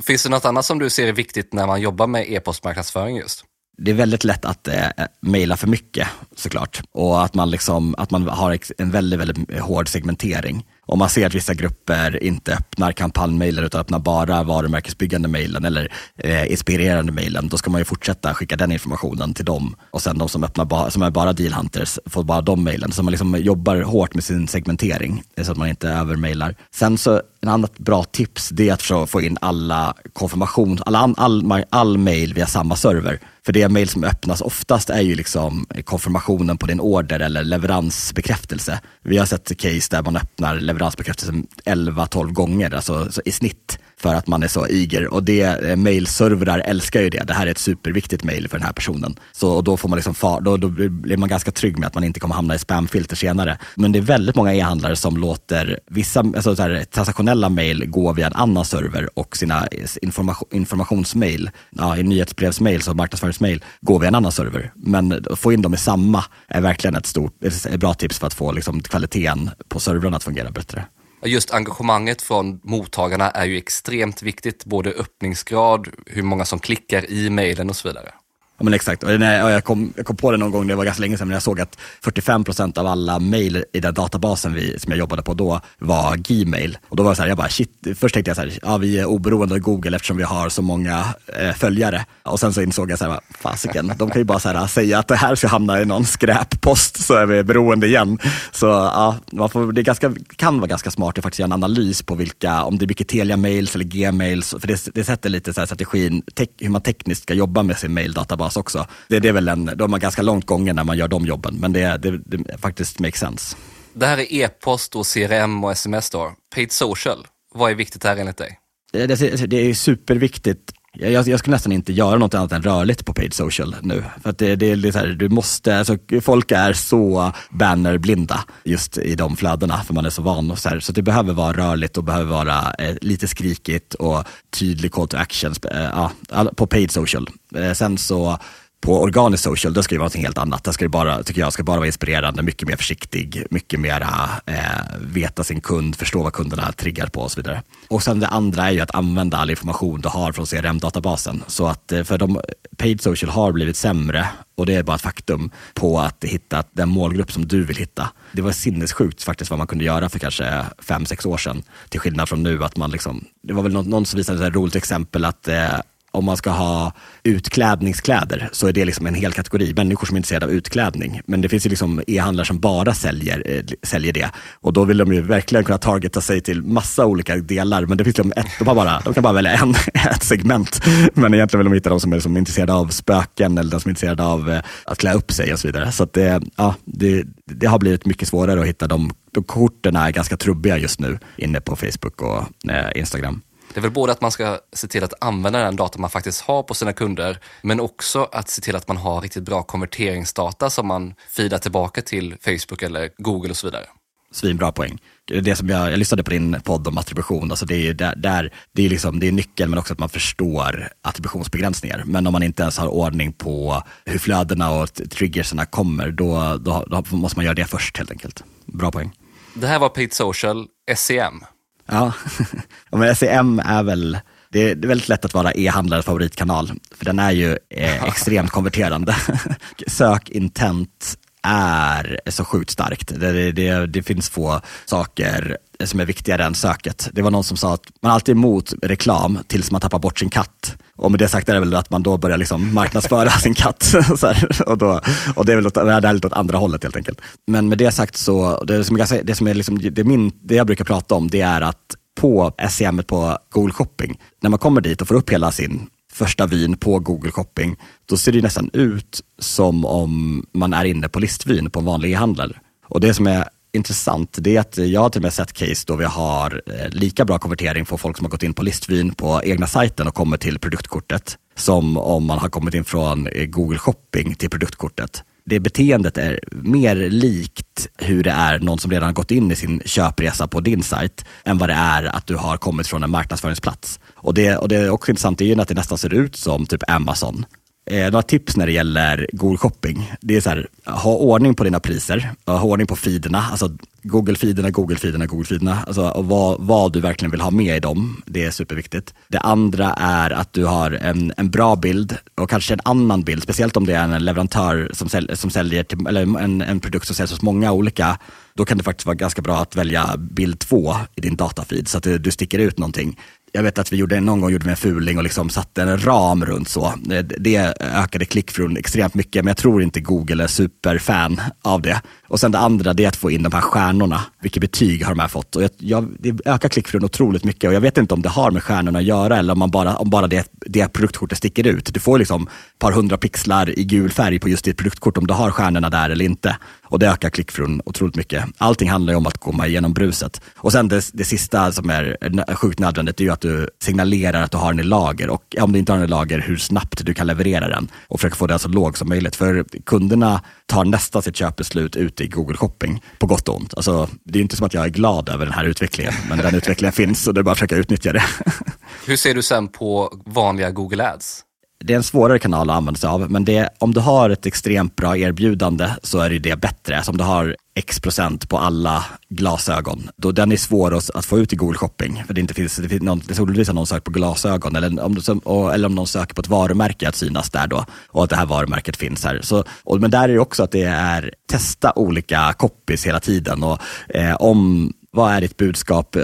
Finns 0.00 0.22
det 0.22 0.28
något 0.28 0.44
annat 0.44 0.64
som 0.64 0.78
du 0.78 0.90
ser 0.90 1.06
är 1.06 1.12
viktigt 1.12 1.52
när 1.52 1.66
man 1.66 1.80
jobbar 1.80 2.06
med 2.06 2.32
e-postmarknadsföring 2.32 3.16
just? 3.16 3.44
det 3.78 3.90
är 3.90 3.94
väldigt 3.94 4.24
lätt 4.24 4.44
att 4.44 4.68
eh, 4.68 4.86
mejla 5.20 5.56
för 5.56 5.66
mycket 5.66 6.08
såklart. 6.36 6.82
Och 6.92 7.24
att 7.24 7.34
man, 7.34 7.50
liksom, 7.50 7.94
att 7.98 8.10
man 8.10 8.28
har 8.28 8.58
en 8.78 8.90
väldigt, 8.90 9.20
väldigt 9.20 9.60
hård 9.60 9.88
segmentering. 9.88 10.66
Om 10.88 10.98
man 10.98 11.08
ser 11.08 11.26
att 11.26 11.34
vissa 11.34 11.54
grupper 11.54 12.22
inte 12.22 12.54
öppnar 12.54 12.92
kampanjmejlen 12.92 13.64
utan 13.64 13.80
öppnar 13.80 13.98
bara 13.98 14.42
varumärkesbyggande 14.42 15.28
mejlen 15.28 15.64
eller 15.64 15.92
eh, 16.16 16.50
inspirerande 16.50 17.12
mejlen, 17.12 17.48
då 17.48 17.56
ska 17.56 17.70
man 17.70 17.80
ju 17.80 17.84
fortsätta 17.84 18.34
skicka 18.34 18.56
den 18.56 18.72
informationen 18.72 19.34
till 19.34 19.44
dem. 19.44 19.76
Och 19.90 20.02
sen 20.02 20.18
de 20.18 20.28
som, 20.28 20.44
öppnar 20.44 20.64
ba 20.64 20.90
som 20.90 21.02
är 21.02 21.10
bara 21.10 21.32
dealhunters 21.32 21.98
får 22.06 22.24
bara 22.24 22.40
de 22.40 22.64
mejlen. 22.64 22.92
Så 22.92 23.02
man 23.02 23.10
liksom 23.10 23.36
jobbar 23.36 23.76
hårt 23.76 24.14
med 24.14 24.24
sin 24.24 24.48
segmentering 24.48 25.22
eh, 25.36 25.44
så 25.44 25.52
att 25.52 25.58
man 25.58 25.68
inte 25.68 25.88
övermejlar. 25.88 26.54
Sen 26.70 26.98
så 26.98 27.22
en 27.46 27.52
annat 27.52 27.78
bra 27.78 28.04
tips 28.04 28.48
det 28.48 28.68
är 28.68 29.02
att 29.02 29.10
få 29.10 29.20
in 29.20 29.38
alla 29.40 29.94
konfirmation, 30.12 30.78
alla, 30.86 30.98
all, 30.98 31.52
all, 31.52 31.64
all 31.70 31.98
mail 31.98 32.34
via 32.34 32.46
samma 32.46 32.76
server. 32.76 33.20
För 33.46 33.52
det 33.52 33.68
mail 33.68 33.88
som 33.88 34.04
öppnas 34.04 34.40
oftast 34.40 34.90
är 34.90 35.00
ju 35.00 35.14
liksom 35.14 35.66
konfirmationen 35.84 36.58
på 36.58 36.66
din 36.66 36.80
order 36.80 37.20
eller 37.20 37.44
leveransbekräftelse. 37.44 38.80
Vi 39.02 39.18
har 39.18 39.26
sett 39.26 39.58
case 39.58 39.88
där 39.90 40.02
man 40.02 40.16
öppnar 40.16 40.60
leveransbekräftelsen 40.60 41.46
11-12 41.64 42.32
gånger, 42.32 42.74
alltså 42.74 43.08
i 43.24 43.32
snitt 43.32 43.78
för 44.00 44.14
att 44.14 44.26
man 44.26 44.42
är 44.42 44.48
så 44.48 44.66
eager. 44.66 45.14
Och 45.14 45.22
det, 45.24 45.42
eh, 45.42 45.76
mailservrar 45.76 46.58
älskar 46.58 47.00
ju 47.00 47.10
det. 47.10 47.24
Det 47.26 47.34
här 47.34 47.46
är 47.46 47.50
ett 47.50 47.58
superviktigt 47.58 48.24
mail 48.24 48.48
för 48.48 48.58
den 48.58 48.66
här 48.66 48.72
personen. 48.72 49.16
Så 49.32 49.50
och 49.50 49.64
då, 49.64 49.76
får 49.76 49.88
man 49.88 49.96
liksom 49.96 50.14
far, 50.14 50.40
då, 50.40 50.56
då 50.56 50.68
blir 50.68 51.16
man 51.16 51.28
ganska 51.28 51.50
trygg 51.50 51.78
med 51.78 51.86
att 51.86 51.94
man 51.94 52.04
inte 52.04 52.20
kommer 52.20 52.34
hamna 52.34 52.54
i 52.54 52.58
spamfilter 52.58 53.16
senare. 53.16 53.58
Men 53.74 53.92
det 53.92 53.98
är 53.98 54.02
väldigt 54.02 54.36
många 54.36 54.54
e-handlare 54.54 54.96
som 54.96 55.16
låter 55.16 55.80
vissa 55.90 56.20
alltså 56.20 56.56
så 56.56 56.62
här, 56.62 56.84
transaktionella 56.84 57.48
mail 57.48 57.86
gå 57.86 58.12
via 58.12 58.26
en 58.26 58.32
annan 58.32 58.64
server 58.64 59.18
och 59.18 59.36
sina 59.36 59.68
information, 60.02 60.48
informationsmail, 60.52 61.50
ja, 61.70 61.96
i 61.96 62.02
nyhetsbrevsmail 62.02 62.80
och 62.88 62.96
marknadsföringsmail, 62.96 63.64
gå 63.80 63.98
via 63.98 64.08
en 64.08 64.14
annan 64.14 64.32
server. 64.32 64.72
Men 64.74 65.12
att 65.30 65.38
få 65.38 65.52
in 65.52 65.62
dem 65.62 65.74
i 65.74 65.76
samma 65.76 66.24
är 66.48 66.60
verkligen 66.60 66.96
ett 66.96 67.06
stort, 67.06 67.44
ett 67.44 67.80
bra 67.80 67.94
tips 67.94 68.18
för 68.18 68.26
att 68.26 68.34
få 68.34 68.52
liksom, 68.52 68.80
kvaliteten 68.80 69.50
på 69.68 69.80
servrarna 69.80 70.16
att 70.16 70.24
fungera 70.24 70.50
bättre. 70.50 70.84
Just 71.26 71.50
engagemanget 71.50 72.22
från 72.22 72.60
mottagarna 72.62 73.30
är 73.30 73.44
ju 73.44 73.56
extremt 73.56 74.22
viktigt, 74.22 74.64
både 74.64 74.90
öppningsgrad, 74.90 75.88
hur 76.06 76.22
många 76.22 76.44
som 76.44 76.58
klickar 76.58 77.10
i 77.10 77.30
mejlen 77.30 77.70
och 77.70 77.76
så 77.76 77.88
vidare. 77.88 78.12
Ja 78.58 78.64
men 78.64 78.74
exakt, 78.74 79.02
och 79.02 79.10
jag, 79.12 79.64
kom, 79.64 79.92
jag 79.96 80.06
kom 80.06 80.16
på 80.16 80.30
det 80.30 80.36
någon 80.36 80.50
gång, 80.50 80.66
det 80.66 80.74
var 80.74 80.84
ganska 80.84 81.00
länge 81.00 81.18
sedan, 81.18 81.28
men 81.28 81.34
jag 81.34 81.42
såg 81.42 81.60
att 81.60 81.78
45% 82.04 82.78
av 82.78 82.86
alla 82.86 83.18
mejl 83.18 83.64
i 83.72 83.80
den 83.80 83.94
databasen 83.94 84.54
vi, 84.54 84.78
som 84.78 84.92
jag 84.92 84.98
jobbade 84.98 85.22
på 85.22 85.34
då 85.34 85.60
var 85.78 86.16
Gmail. 86.16 86.78
Och 86.88 86.96
då 86.96 87.02
var 87.02 87.10
det 87.10 87.16
så 87.16 87.22
här, 87.22 87.28
jag 87.28 87.36
bara 87.36 87.48
shit, 87.48 87.86
först 87.96 88.14
tänkte 88.14 88.30
jag 88.30 88.36
så 88.36 88.42
här, 88.42 88.58
ja 88.62 88.76
vi 88.76 88.98
är 88.98 89.04
oberoende 89.04 89.54
av 89.54 89.60
Google 89.60 89.96
eftersom 89.96 90.16
vi 90.16 90.22
har 90.22 90.48
så 90.48 90.62
många 90.62 91.04
eh, 91.38 91.52
följare. 91.52 92.04
Och 92.22 92.40
sen 92.40 92.52
så 92.52 92.62
insåg 92.62 92.90
jag 92.90 92.98
så 92.98 93.04
här, 93.04 93.20
fasiken, 93.40 93.92
de 93.98 94.10
kan 94.10 94.20
ju 94.20 94.24
bara 94.24 94.38
så 94.38 94.48
här, 94.48 94.66
säga 94.66 94.98
att 94.98 95.08
det 95.08 95.16
här 95.16 95.34
ska 95.34 95.48
hamna 95.48 95.80
i 95.80 95.84
någon 95.84 96.04
skräppost 96.04 97.04
så 97.04 97.14
är 97.14 97.26
vi 97.26 97.42
beroende 97.42 97.86
igen. 97.86 98.18
Så 98.52 98.66
ja, 98.66 99.16
man 99.32 99.50
får, 99.50 99.72
det 99.72 99.82
ganska, 99.82 100.12
kan 100.36 100.56
vara 100.56 100.66
ganska 100.66 100.90
smart 100.90 101.18
att 101.18 101.24
faktiskt 101.24 101.38
göra 101.38 101.46
en 101.46 101.52
analys 101.52 102.02
på 102.02 102.14
vilka, 102.14 102.62
om 102.62 102.78
det 102.78 102.84
är 102.84 102.88
mycket 102.88 103.08
Telia-mails 103.08 103.74
eller 103.74 103.84
Gmails, 103.84 104.54
för 104.60 104.66
det, 104.66 104.88
det 104.94 105.04
sätter 105.04 105.30
lite 105.30 105.54
så 105.54 105.60
här 105.60 105.66
strategin, 105.66 106.22
te, 106.34 106.46
hur 106.58 106.68
man 106.68 106.82
tekniskt 106.82 107.22
ska 107.22 107.34
jobba 107.34 107.62
med 107.62 107.78
sin 107.78 107.94
maildatabas 107.94 108.45
databas 108.46 108.56
också. 108.56 108.86
Det, 109.08 109.20
det 109.20 109.28
är 109.28 109.32
väl 109.32 109.48
en, 109.48 109.70
de 109.76 109.92
har 109.92 110.00
ganska 110.00 110.22
långt 110.22 110.46
gånger 110.46 110.74
när 110.74 110.84
man 110.84 110.98
gör 110.98 111.08
de 111.08 111.26
jobben, 111.26 111.56
men 111.60 111.72
det, 111.72 111.98
det, 111.98 112.18
det 112.18 112.58
faktiskt 112.58 113.00
makes 113.00 113.20
sense. 113.20 113.56
Det 113.94 114.06
här 114.06 114.18
är 114.18 114.32
e-post 114.32 114.96
och 114.96 115.06
CRM 115.06 115.64
och 115.64 115.72
sms 115.72 116.10
då. 116.10 116.34
Paid 116.54 116.72
social, 116.72 117.26
vad 117.54 117.70
är 117.70 117.74
viktigt 117.74 118.04
här 118.04 118.16
enligt 118.16 118.36
dig? 118.36 118.58
Det, 118.92 119.06
det, 119.06 119.46
det 119.46 119.56
är 119.56 119.74
superviktigt 119.74 120.72
jag, 120.98 121.28
jag 121.28 121.38
skulle 121.38 121.54
nästan 121.54 121.72
inte 121.72 121.92
göra 121.92 122.18
något 122.18 122.34
annat 122.34 122.52
än 122.52 122.62
rörligt 122.62 123.04
på 123.04 123.12
paid 123.14 123.34
social 123.34 123.76
nu. 123.82 124.04
För 124.22 124.30
att 124.30 124.38
det, 124.38 124.56
det 124.56 124.70
är 124.70 124.92
så 124.92 124.98
här, 124.98 125.06
du 125.06 125.28
måste, 125.28 125.78
alltså, 125.78 125.96
folk 126.22 126.52
är 126.52 126.72
så 126.72 127.32
bannerblinda 127.50 128.44
just 128.64 128.98
i 128.98 129.14
de 129.14 129.36
flödena 129.36 129.82
för 129.82 129.94
man 129.94 130.06
är 130.06 130.10
så 130.10 130.22
van. 130.22 130.50
Och 130.50 130.58
så 130.58 130.68
här, 130.68 130.80
så 130.80 130.92
det 130.92 131.02
behöver 131.02 131.32
vara 131.32 131.52
rörligt 131.52 131.96
och 131.96 132.04
behöver 132.04 132.32
vara 132.32 132.74
eh, 132.78 132.96
lite 133.00 133.28
skrikigt 133.28 133.94
och 133.94 134.24
tydlig 134.50 134.92
call 134.92 135.08
to 135.08 135.16
action 135.16 135.54
eh, 135.72 136.08
på 136.56 136.66
paid 136.66 136.90
social. 136.90 137.28
Eh, 137.54 137.72
sen 137.72 137.98
så 137.98 138.38
på 138.80 139.02
organisk 139.02 139.44
social, 139.44 139.72
då 139.72 139.82
ska 139.82 139.94
det 139.94 139.98
vara 139.98 140.06
något 140.06 140.16
helt 140.16 140.38
annat. 140.38 140.64
Det 140.64 140.72
ska 140.72 140.84
det 140.84 140.88
bara, 140.88 141.22
tycker 141.22 141.40
jag 141.40 141.52
ska 141.52 141.62
bara 141.62 141.76
vara 141.76 141.86
inspirerande, 141.86 142.42
mycket 142.42 142.68
mer 142.68 142.76
försiktig, 142.76 143.46
mycket 143.50 143.80
mer 143.80 144.06
eh, 144.46 144.56
veta 145.00 145.44
sin 145.44 145.60
kund, 145.60 145.96
förstå 145.96 146.22
vad 146.22 146.32
kunderna 146.32 146.72
triggar 146.72 147.06
på 147.06 147.20
och 147.20 147.32
så 147.32 147.40
vidare. 147.40 147.62
Och 147.88 148.02
sen 148.02 148.20
det 148.20 148.26
andra 148.26 148.68
är 148.68 148.70
ju 148.70 148.80
att 148.80 148.94
använda 148.94 149.36
all 149.36 149.50
information 149.50 150.00
du 150.00 150.08
har 150.08 150.32
från 150.32 150.46
CRM-databasen. 150.46 151.42
Så 151.46 151.66
att 151.66 151.92
eh, 151.92 152.04
för 152.04 152.18
de 152.18 152.40
paid 152.76 153.00
social 153.00 153.30
har 153.30 153.52
blivit 153.52 153.76
sämre 153.76 154.28
och 154.54 154.66
det 154.66 154.74
är 154.74 154.82
bara 154.82 154.96
ett 154.96 155.02
faktum 155.02 155.50
på 155.74 156.00
att 156.00 156.24
hitta 156.24 156.64
den 156.72 156.88
målgrupp 156.88 157.32
som 157.32 157.48
du 157.48 157.64
vill 157.64 157.76
hitta. 157.76 158.10
Det 158.32 158.42
var 158.42 158.52
sinnessjukt 158.52 159.22
faktiskt 159.22 159.50
vad 159.50 159.58
man 159.58 159.66
kunde 159.66 159.84
göra 159.84 160.08
för 160.08 160.18
kanske 160.18 160.64
fem, 160.78 161.06
sex 161.06 161.26
år 161.26 161.36
sedan. 161.36 161.62
Till 161.88 162.00
skillnad 162.00 162.28
från 162.28 162.42
nu 162.42 162.64
att 162.64 162.76
man 162.76 162.90
liksom, 162.90 163.24
det 163.42 163.52
var 163.52 163.62
väl 163.62 163.72
någon, 163.72 163.90
någon 163.90 164.06
som 164.06 164.18
visade 164.18 164.46
ett 164.46 164.54
roligt 164.54 164.76
exempel 164.76 165.24
att 165.24 165.48
eh, 165.48 165.80
om 166.16 166.24
man 166.24 166.36
ska 166.36 166.50
ha 166.50 166.92
utklädningskläder 167.22 168.48
så 168.52 168.66
är 168.66 168.72
det 168.72 168.84
liksom 168.84 169.06
en 169.06 169.14
hel 169.14 169.32
kategori 169.32 169.74
människor 169.76 170.06
som 170.06 170.16
är 170.16 170.18
intresserade 170.18 170.46
av 170.46 170.52
utklädning. 170.52 171.20
Men 171.26 171.40
det 171.40 171.48
finns 171.48 171.66
ju 171.66 171.70
liksom 171.70 172.02
e-handlare 172.06 172.46
som 172.46 172.60
bara 172.60 172.94
säljer, 172.94 173.42
eh, 173.46 173.62
säljer 173.82 174.12
det. 174.12 174.30
Och 174.60 174.72
då 174.72 174.84
vill 174.84 174.98
de 174.98 175.12
ju 175.12 175.22
verkligen 175.22 175.64
kunna 175.64 175.78
targeta 175.78 176.20
sig 176.20 176.40
till 176.40 176.62
massa 176.62 177.06
olika 177.06 177.36
delar. 177.36 177.86
Men 177.86 177.98
det 177.98 178.04
finns 178.04 178.16
liksom 178.16 178.32
ett, 178.36 178.46
de, 178.58 178.68
har 178.68 178.74
bara, 178.74 179.00
de 179.04 179.14
kan 179.14 179.22
bara 179.22 179.32
välja 179.32 179.52
en, 179.52 179.70
ett 180.10 180.22
segment. 180.22 180.80
Men 181.14 181.34
egentligen 181.34 181.58
vill 181.58 181.72
de 181.72 181.74
hitta 181.74 181.90
de 181.90 182.00
som 182.00 182.12
är 182.12 182.16
liksom 182.16 182.36
intresserade 182.36 182.72
av 182.72 182.88
spöken 182.88 183.58
eller 183.58 183.70
de 183.70 183.80
som 183.80 183.88
är 183.88 183.90
intresserade 183.90 184.24
av 184.24 184.50
eh, 184.50 184.60
att 184.84 184.98
klä 184.98 185.12
upp 185.12 185.32
sig 185.32 185.52
och 185.52 185.58
så 185.58 185.68
vidare. 185.68 185.92
Så 185.92 186.04
det, 186.12 186.28
eh, 186.28 186.40
ja, 186.56 186.74
det, 186.84 187.24
det 187.44 187.66
har 187.66 187.78
blivit 187.78 188.06
mycket 188.06 188.28
svårare 188.28 188.60
att 188.60 188.66
hitta 188.66 188.86
de, 188.86 189.12
de 189.32 189.44
korten 189.44 189.96
är 189.96 190.10
ganska 190.10 190.36
trubbiga 190.36 190.78
just 190.78 191.00
nu 191.00 191.18
inne 191.36 191.60
på 191.60 191.76
Facebook 191.76 192.22
och 192.22 192.70
eh, 192.70 192.86
Instagram. 192.94 193.40
Det 193.76 193.80
är 193.80 193.82
väl 193.82 193.90
både 193.90 194.12
att 194.12 194.20
man 194.20 194.30
ska 194.30 194.58
se 194.72 194.88
till 194.88 195.04
att 195.04 195.14
använda 195.20 195.58
den 195.58 195.76
data 195.76 195.98
man 195.98 196.10
faktiskt 196.10 196.40
har 196.40 196.62
på 196.62 196.74
sina 196.74 196.92
kunder, 196.92 197.38
men 197.62 197.80
också 197.80 198.28
att 198.32 198.48
se 198.48 198.62
till 198.62 198.76
att 198.76 198.88
man 198.88 198.96
har 198.96 199.20
riktigt 199.20 199.42
bra 199.42 199.62
konverteringsdata 199.62 200.70
som 200.70 200.86
man 200.86 201.14
feedar 201.28 201.58
tillbaka 201.58 202.02
till 202.02 202.36
Facebook 202.40 202.82
eller 202.82 203.10
Google 203.18 203.50
och 203.50 203.56
så 203.56 203.66
vidare. 203.66 203.86
Svinbra 204.30 204.72
poäng. 204.72 204.98
Det 205.24 205.56
som 205.56 205.68
jag, 205.68 205.92
jag 205.92 205.98
lyssnade 205.98 206.22
på 206.24 206.30
din 206.30 206.60
podd 206.64 206.88
om 206.88 206.98
attribution, 206.98 207.50
alltså 207.50 207.66
det 207.66 207.88
är, 207.88 207.94
där, 207.94 208.16
där, 208.16 208.52
det 208.72 208.86
är, 208.86 208.90
liksom, 208.90 209.20
det 209.20 209.28
är 209.28 209.32
nyckeln 209.32 209.70
men 209.70 209.78
också 209.78 209.92
att 209.92 209.98
man 209.98 210.08
förstår 210.08 210.88
attributionsbegränsningar. 211.02 212.02
Men 212.06 212.26
om 212.26 212.32
man 212.32 212.42
inte 212.42 212.62
ens 212.62 212.78
har 212.78 212.88
ordning 212.88 213.32
på 213.32 213.82
hur 214.04 214.18
flödena 214.18 214.70
och 214.70 214.94
triggerserna 214.94 215.66
kommer, 215.66 216.10
då, 216.10 216.56
då, 216.56 216.84
då 216.86 217.16
måste 217.16 217.38
man 217.38 217.44
göra 217.44 217.54
det 217.54 217.64
först 217.64 217.98
helt 217.98 218.10
enkelt. 218.10 218.44
Bra 218.66 218.90
poäng. 218.90 219.12
Det 219.54 219.66
här 219.66 219.78
var 219.78 219.88
Paid 219.88 220.12
Social 220.12 220.66
SEM. 220.96 221.44
Ja, 221.86 222.12
men 222.90 223.16
SEM 223.16 223.58
är 223.58 223.82
väl, 223.82 224.18
det 224.48 224.70
är 224.70 224.76
väldigt 224.76 225.08
lätt 225.08 225.24
att 225.24 225.34
vara 225.34 225.52
e-handlares 225.52 226.04
favoriitkanal, 226.04 226.72
för 226.94 227.04
den 227.04 227.18
är 227.18 227.32
ju 227.32 227.58
eh, 227.70 228.04
extremt 228.04 228.50
konverterande. 228.50 229.16
Sökintent 229.86 231.16
är 231.46 232.20
så 232.30 232.44
sjukt 232.44 232.70
starkt. 232.70 233.20
Det, 233.20 233.52
det, 233.52 233.86
det, 233.86 234.02
finns 234.02 234.30
få 234.30 234.60
saker 234.84 235.58
som 235.84 236.00
är 236.00 236.04
viktigare 236.04 236.44
än 236.44 236.54
söket. 236.54 237.08
Det 237.12 237.22
var 237.22 237.30
någon 237.30 237.44
som 237.44 237.56
sa 237.56 237.74
att 237.74 237.82
man 238.02 238.12
alltid 238.12 238.32
är 238.32 238.38
emot 238.38 238.74
reklam 238.82 239.38
tills 239.46 239.70
man 239.70 239.80
tappar 239.80 239.98
bort 239.98 240.18
sin 240.18 240.30
katt. 240.30 240.76
Och 240.96 241.10
med 241.10 241.20
det 241.20 241.28
sagt 241.28 241.48
är 241.48 241.54
det 241.54 241.60
väl 241.60 241.74
att 241.74 241.90
man 241.90 242.02
då 242.02 242.16
börjar 242.16 242.38
liksom 242.38 242.74
marknadsföra 242.74 243.30
sin 243.40 243.54
katt. 243.54 243.94
och, 244.66 244.78
då, 244.78 245.00
och 245.34 245.46
det 245.46 245.52
är 245.52 245.56
väl 245.56 245.66
åt, 245.66 245.74
det 245.74 245.80
är 245.80 246.12
lite 246.12 246.26
åt 246.26 246.32
andra 246.32 246.58
hållet 246.58 246.82
helt 246.82 246.96
enkelt. 246.96 247.20
Men 247.46 247.68
med 247.68 247.78
det 247.78 247.92
sagt 247.92 248.16
så, 248.16 248.64
det 248.64 248.84
som, 248.84 248.96
jag, 248.96 249.08
det 249.22 249.34
som 249.34 249.46
är 249.46 249.54
liksom, 249.54 249.78
det, 249.78 250.04
min, 250.04 250.32
det 250.42 250.54
jag 250.54 250.66
brukar 250.66 250.84
prata 250.84 251.14
om 251.14 251.30
det 251.30 251.40
är 251.40 251.60
att 251.60 251.96
på 252.16 252.52
SEM 252.70 253.02
på 253.06 253.38
Google 253.50 253.72
Shopping, 253.72 254.20
när 254.42 254.50
man 254.50 254.58
kommer 254.58 254.80
dit 254.80 255.02
och 255.02 255.08
får 255.08 255.14
upp 255.14 255.30
hela 255.30 255.52
sin 255.52 255.86
första 256.12 256.46
vyn 256.46 256.76
på 256.76 256.98
Google 256.98 257.30
Shopping, 257.30 257.76
då 258.06 258.16
ser 258.16 258.32
det 258.32 258.42
nästan 258.42 258.70
ut 258.72 259.20
som 259.38 259.84
om 259.84 260.44
man 260.52 260.72
är 260.72 260.84
inne 260.84 261.08
på 261.08 261.20
listvyn 261.20 261.70
på 261.70 261.78
en 261.78 261.84
vanlig 261.84 262.12
e-handel. 262.12 262.56
Och 262.88 263.00
det 263.00 263.14
som 263.14 263.26
är 263.26 263.48
intressant, 263.72 264.36
det 264.40 264.56
är 264.56 264.60
att 264.60 264.78
jag 264.78 265.00
har 265.00 265.10
till 265.10 265.18
och 265.18 265.22
med 265.22 265.32
sett 265.32 265.52
case 265.52 265.84
då 265.86 265.96
vi 265.96 266.04
har 266.04 266.62
eh, 266.66 266.88
lika 266.90 267.24
bra 267.24 267.38
konvertering 267.38 267.86
för 267.86 267.96
folk 267.96 268.16
som 268.16 268.24
har 268.24 268.30
gått 268.30 268.42
in 268.42 268.54
på 268.54 268.62
listvyn 268.62 269.14
på 269.14 269.40
egna 269.44 269.66
sajten 269.66 270.08
och 270.08 270.14
kommer 270.14 270.36
till 270.36 270.58
produktkortet, 270.58 271.38
som 271.54 271.96
om 271.96 272.26
man 272.26 272.38
har 272.38 272.48
kommit 272.48 272.74
in 272.74 272.84
från 272.84 273.26
eh, 273.26 273.46
Google 273.46 273.78
Shopping 273.78 274.34
till 274.34 274.50
produktkortet. 274.50 275.22
Det 275.48 275.60
beteendet 275.60 276.18
är 276.18 276.40
mer 276.50 276.96
likt 276.96 277.88
hur 277.98 278.22
det 278.22 278.30
är 278.30 278.58
någon 278.58 278.78
som 278.78 278.90
redan 278.90 279.14
gått 279.14 279.30
in 279.30 279.50
i 279.50 279.56
sin 279.56 279.82
köpresa 279.84 280.48
på 280.48 280.60
din 280.60 280.82
sajt, 280.82 281.24
än 281.44 281.58
vad 281.58 281.68
det 281.68 281.74
är 281.74 282.04
att 282.04 282.26
du 282.26 282.36
har 282.36 282.56
kommit 282.56 282.86
från 282.86 283.02
en 283.02 283.10
marknadsföringsplats. 283.10 284.00
Och 284.14 284.34
det, 284.34 284.56
och 284.56 284.68
det 284.68 284.76
är 284.76 284.90
också 284.90 285.10
intressant, 285.10 285.38
det 285.38 285.44
är 285.44 285.54
ju 285.54 285.60
att 285.60 285.68
det 285.68 285.74
nästan 285.74 285.98
ser 285.98 286.14
ut 286.14 286.36
som 286.36 286.66
typ 286.66 286.90
Amazon. 286.90 287.46
Eh, 287.90 288.10
några 288.10 288.22
tips 288.22 288.56
när 288.56 288.66
det 288.66 288.72
gäller 288.72 289.26
Google 289.32 289.58
shopping. 289.58 290.12
Det 290.20 290.36
är 290.36 290.40
så 290.40 290.50
här, 290.50 290.68
ha 290.84 291.14
ordning 291.14 291.54
på 291.54 291.64
dina 291.64 291.80
priser, 291.80 292.30
eh, 292.46 292.58
ha 292.58 292.62
ordning 292.62 292.86
på 292.86 292.96
feederna, 292.96 293.44
alltså 293.50 293.70
Google-feederna, 294.02 294.70
Google-feederna, 294.70 295.26
Google-feederna, 295.26 295.78
alltså 295.86 296.22
vad, 296.22 296.60
vad 296.60 296.92
du 296.92 297.00
verkligen 297.00 297.30
vill 297.30 297.40
ha 297.40 297.50
med 297.50 297.76
i 297.76 297.80
dem. 297.80 298.22
Det 298.26 298.44
är 298.44 298.50
superviktigt. 298.50 299.14
Det 299.28 299.38
andra 299.38 299.94
är 299.98 300.30
att 300.30 300.52
du 300.52 300.64
har 300.64 300.90
en, 300.90 301.32
en 301.36 301.50
bra 301.50 301.76
bild 301.76 302.16
och 302.34 302.50
kanske 302.50 302.74
en 302.74 302.80
annan 302.84 303.22
bild, 303.22 303.42
speciellt 303.42 303.76
om 303.76 303.86
det 303.86 303.94
är 303.94 304.04
en 304.04 304.24
leverantör 304.24 304.90
som, 304.92 305.08
säl, 305.08 305.36
som 305.36 305.50
säljer, 305.50 305.82
till, 305.82 306.06
eller 306.06 306.22
en, 306.22 306.62
en 306.62 306.80
produkt 306.80 307.06
som 307.06 307.16
säljs 307.16 307.30
hos 307.30 307.42
många 307.42 307.72
olika, 307.72 308.18
då 308.54 308.64
kan 308.64 308.78
det 308.78 308.84
faktiskt 308.84 309.06
vara 309.06 309.14
ganska 309.14 309.42
bra 309.42 309.56
att 309.56 309.76
välja 309.76 310.16
bild 310.16 310.58
två 310.58 310.96
i 311.14 311.20
din 311.20 311.36
datafeed 311.36 311.88
så 311.88 311.98
att 311.98 312.04
du, 312.04 312.18
du 312.18 312.30
sticker 312.30 312.58
ut 312.58 312.78
någonting 312.78 313.18
jag 313.56 313.62
vet 313.62 313.78
att 313.78 313.92
vi 313.92 313.96
gjorde, 313.96 314.20
någon 314.20 314.40
gång 314.40 314.50
gjorde 314.50 314.64
vi 314.64 314.70
en 314.70 314.76
fuling 314.76 315.18
och 315.18 315.24
liksom 315.24 315.50
satte 315.50 315.82
en 315.82 315.98
ram 315.98 316.44
runt 316.44 316.68
så. 316.68 316.86
Eh, 316.86 317.18
det 317.18 317.74
ökade 317.80 318.24
klickfrun 318.24 318.76
extremt 318.76 319.14
mycket, 319.14 319.44
men 319.44 319.50
jag 319.50 319.56
tror 319.56 319.82
inte 319.82 320.00
Google 320.00 320.44
är 320.44 320.48
superfan 320.48 321.40
av 321.62 321.82
det. 321.82 322.02
Och 322.28 322.40
sen 322.40 322.52
det 322.52 322.58
andra, 322.58 322.92
det 322.92 323.04
är 323.04 323.08
att 323.08 323.16
få 323.16 323.30
in 323.30 323.42
de 323.42 323.52
här 323.52 323.60
stjärnorna. 323.60 324.20
Vilket 324.42 324.60
betyg 324.60 325.04
har 325.04 325.14
de 325.14 325.20
här 325.20 325.28
fått? 325.28 325.56
Och 325.56 325.62
jag, 325.62 325.70
jag, 325.78 326.08
det 326.18 326.46
ökar 326.46 326.68
klickfrun 326.68 327.04
otroligt 327.04 327.44
mycket 327.44 327.68
och 327.68 327.74
jag 327.74 327.80
vet 327.80 327.98
inte 327.98 328.14
om 328.14 328.22
det 328.22 328.28
har 328.28 328.50
med 328.50 328.62
stjärnorna 328.62 328.98
att 328.98 329.04
göra 329.04 329.36
eller 329.36 329.52
om, 329.52 329.58
man 329.58 329.70
bara, 329.70 329.96
om 329.96 330.10
bara 330.10 330.26
det, 330.26 330.50
det 330.52 330.92
produktkortet 330.92 331.38
sticker 331.38 331.66
ut. 331.66 331.94
Du 331.94 332.00
får 332.00 332.18
liksom 332.18 332.42
ett 332.42 332.78
par 332.78 332.92
hundra 332.92 333.16
pixlar 333.16 333.78
i 333.78 333.84
gul 333.84 334.10
färg 334.10 334.38
på 334.38 334.48
just 334.48 334.64
ditt 334.64 334.76
produktkort 334.76 335.18
om 335.18 335.26
du 335.26 335.34
har 335.34 335.50
stjärnorna 335.50 335.90
där 335.90 336.10
eller 336.10 336.24
inte. 336.24 336.56
Och 336.88 336.98
det 336.98 337.08
ökar 337.08 337.30
klickfrun 337.30 337.82
otroligt 337.84 338.16
mycket. 338.16 338.44
Allting 338.58 338.90
handlar 338.90 339.12
ju 339.12 339.16
om 339.16 339.26
att 339.26 339.38
komma 339.38 339.66
igenom 339.66 339.92
bruset. 339.92 340.40
Och 340.56 340.72
sen 340.72 340.88
det, 340.88 341.10
det 341.12 341.24
sista 341.24 341.72
som 341.72 341.90
är 341.90 342.16
sjukt 342.54 342.78
nödvändigt, 342.78 343.20
är 343.20 343.24
ju 343.24 343.30
att 343.30 343.40
du 343.40 343.70
signalerar 343.82 344.42
att 344.42 344.50
du 344.50 344.56
har 344.56 344.72
den 344.72 344.80
i 344.80 344.84
lager 344.84 345.30
och 345.30 345.56
om 345.60 345.72
du 345.72 345.78
inte 345.78 345.92
har 345.92 345.98
den 345.98 346.08
i 346.08 346.10
lager, 346.10 346.38
hur 346.38 346.56
snabbt 346.56 347.06
du 347.06 347.14
kan 347.14 347.26
leverera 347.26 347.68
den. 347.68 347.88
Och 348.08 348.20
försöka 348.20 348.36
få 348.36 348.46
den 348.46 348.58
så 348.58 348.68
låg 348.68 348.98
som 348.98 349.08
möjligt. 349.08 349.36
För 349.36 349.64
kunderna 349.84 350.40
tar 350.66 350.84
nästan 350.84 351.22
sitt 351.22 351.36
köpbeslut 351.36 351.96
ute 351.96 352.24
i 352.24 352.28
Google 352.28 352.56
Shopping, 352.56 353.02
på 353.18 353.26
gott 353.26 353.48
och 353.48 353.56
ont. 353.56 353.74
Alltså, 353.74 354.08
det 354.24 354.38
är 354.38 354.42
inte 354.42 354.56
som 354.56 354.66
att 354.66 354.74
jag 354.74 354.84
är 354.84 354.88
glad 354.88 355.28
över 355.28 355.44
den 355.44 355.54
här 355.54 355.64
utvecklingen, 355.64 356.12
men 356.28 356.38
den 356.38 356.54
utvecklingen 356.54 356.92
finns 357.02 357.26
och 357.26 357.34
det 357.34 357.40
är 357.40 357.42
bara 357.42 357.52
att 357.52 357.58
försöka 357.58 357.76
utnyttja 357.76 358.12
det. 358.12 358.24
Hur 359.06 359.16
ser 359.16 359.34
du 359.34 359.42
sen 359.42 359.68
på 359.68 360.20
vanliga 360.26 360.70
Google 360.70 361.10
Ads? 361.10 361.45
Det 361.86 361.92
är 361.92 361.96
en 361.96 362.02
svårare 362.02 362.38
kanal 362.38 362.70
att 362.70 362.76
använda 362.76 363.00
sig 363.00 363.08
av, 363.08 363.30
men 363.30 363.44
det, 363.44 363.68
om 363.78 363.94
du 363.94 364.00
har 364.00 364.30
ett 364.30 364.46
extremt 364.46 364.96
bra 364.96 365.16
erbjudande 365.16 365.88
så 366.02 366.18
är 366.18 366.30
det, 366.30 366.38
det 366.38 366.56
bättre. 366.56 367.02
Så 367.02 367.10
om 367.10 367.16
du 367.16 367.24
har 367.24 367.56
x 367.74 368.00
procent 368.00 368.48
på 368.48 368.58
alla 368.58 369.04
glasögon, 369.28 370.08
då 370.16 370.32
den 370.32 370.52
är 370.52 370.56
svår 370.56 370.96
att, 370.96 371.10
att 371.10 371.24
få 371.24 371.38
ut 371.38 371.52
i 371.52 371.56
Google 371.56 371.78
Shopping. 371.78 372.24
För 372.26 372.34
det 372.34 372.40
inte 372.40 372.54
finns, 372.54 372.76
det 372.76 372.88
finns 372.88 373.02
någon, 373.02 373.22
det 373.26 373.34
troligtvis 373.34 373.72
någon 373.72 373.86
söker 373.86 374.00
på 374.04 374.10
glasögon 374.10 374.76
eller 374.76 375.04
om, 375.04 375.40
och, 375.44 375.74
eller 375.74 375.88
om 375.88 375.94
någon 375.94 376.06
söker 376.06 376.34
på 376.34 376.40
ett 376.40 376.48
varumärke 376.48 377.08
att 377.08 377.14
synas 377.14 377.50
där 377.50 377.66
då 377.66 377.84
och 378.08 378.24
att 378.24 378.30
det 378.30 378.36
här 378.36 378.46
varumärket 378.46 378.96
finns 378.96 379.24
här. 379.24 379.40
Så, 379.42 379.64
och, 379.84 380.00
men 380.00 380.10
där 380.10 380.28
är 380.28 380.32
det 380.32 380.38
också 380.38 380.62
att 380.62 380.70
det 380.70 380.82
är 380.82 381.34
testa 381.50 381.92
olika 381.96 382.52
copies 382.52 383.06
hela 383.06 383.20
tiden 383.20 383.62
och 383.62 383.78
eh, 384.08 384.34
om 384.34 384.92
vad 385.10 385.32
är 385.32 385.40
ditt 385.40 385.56
budskap? 385.56 386.16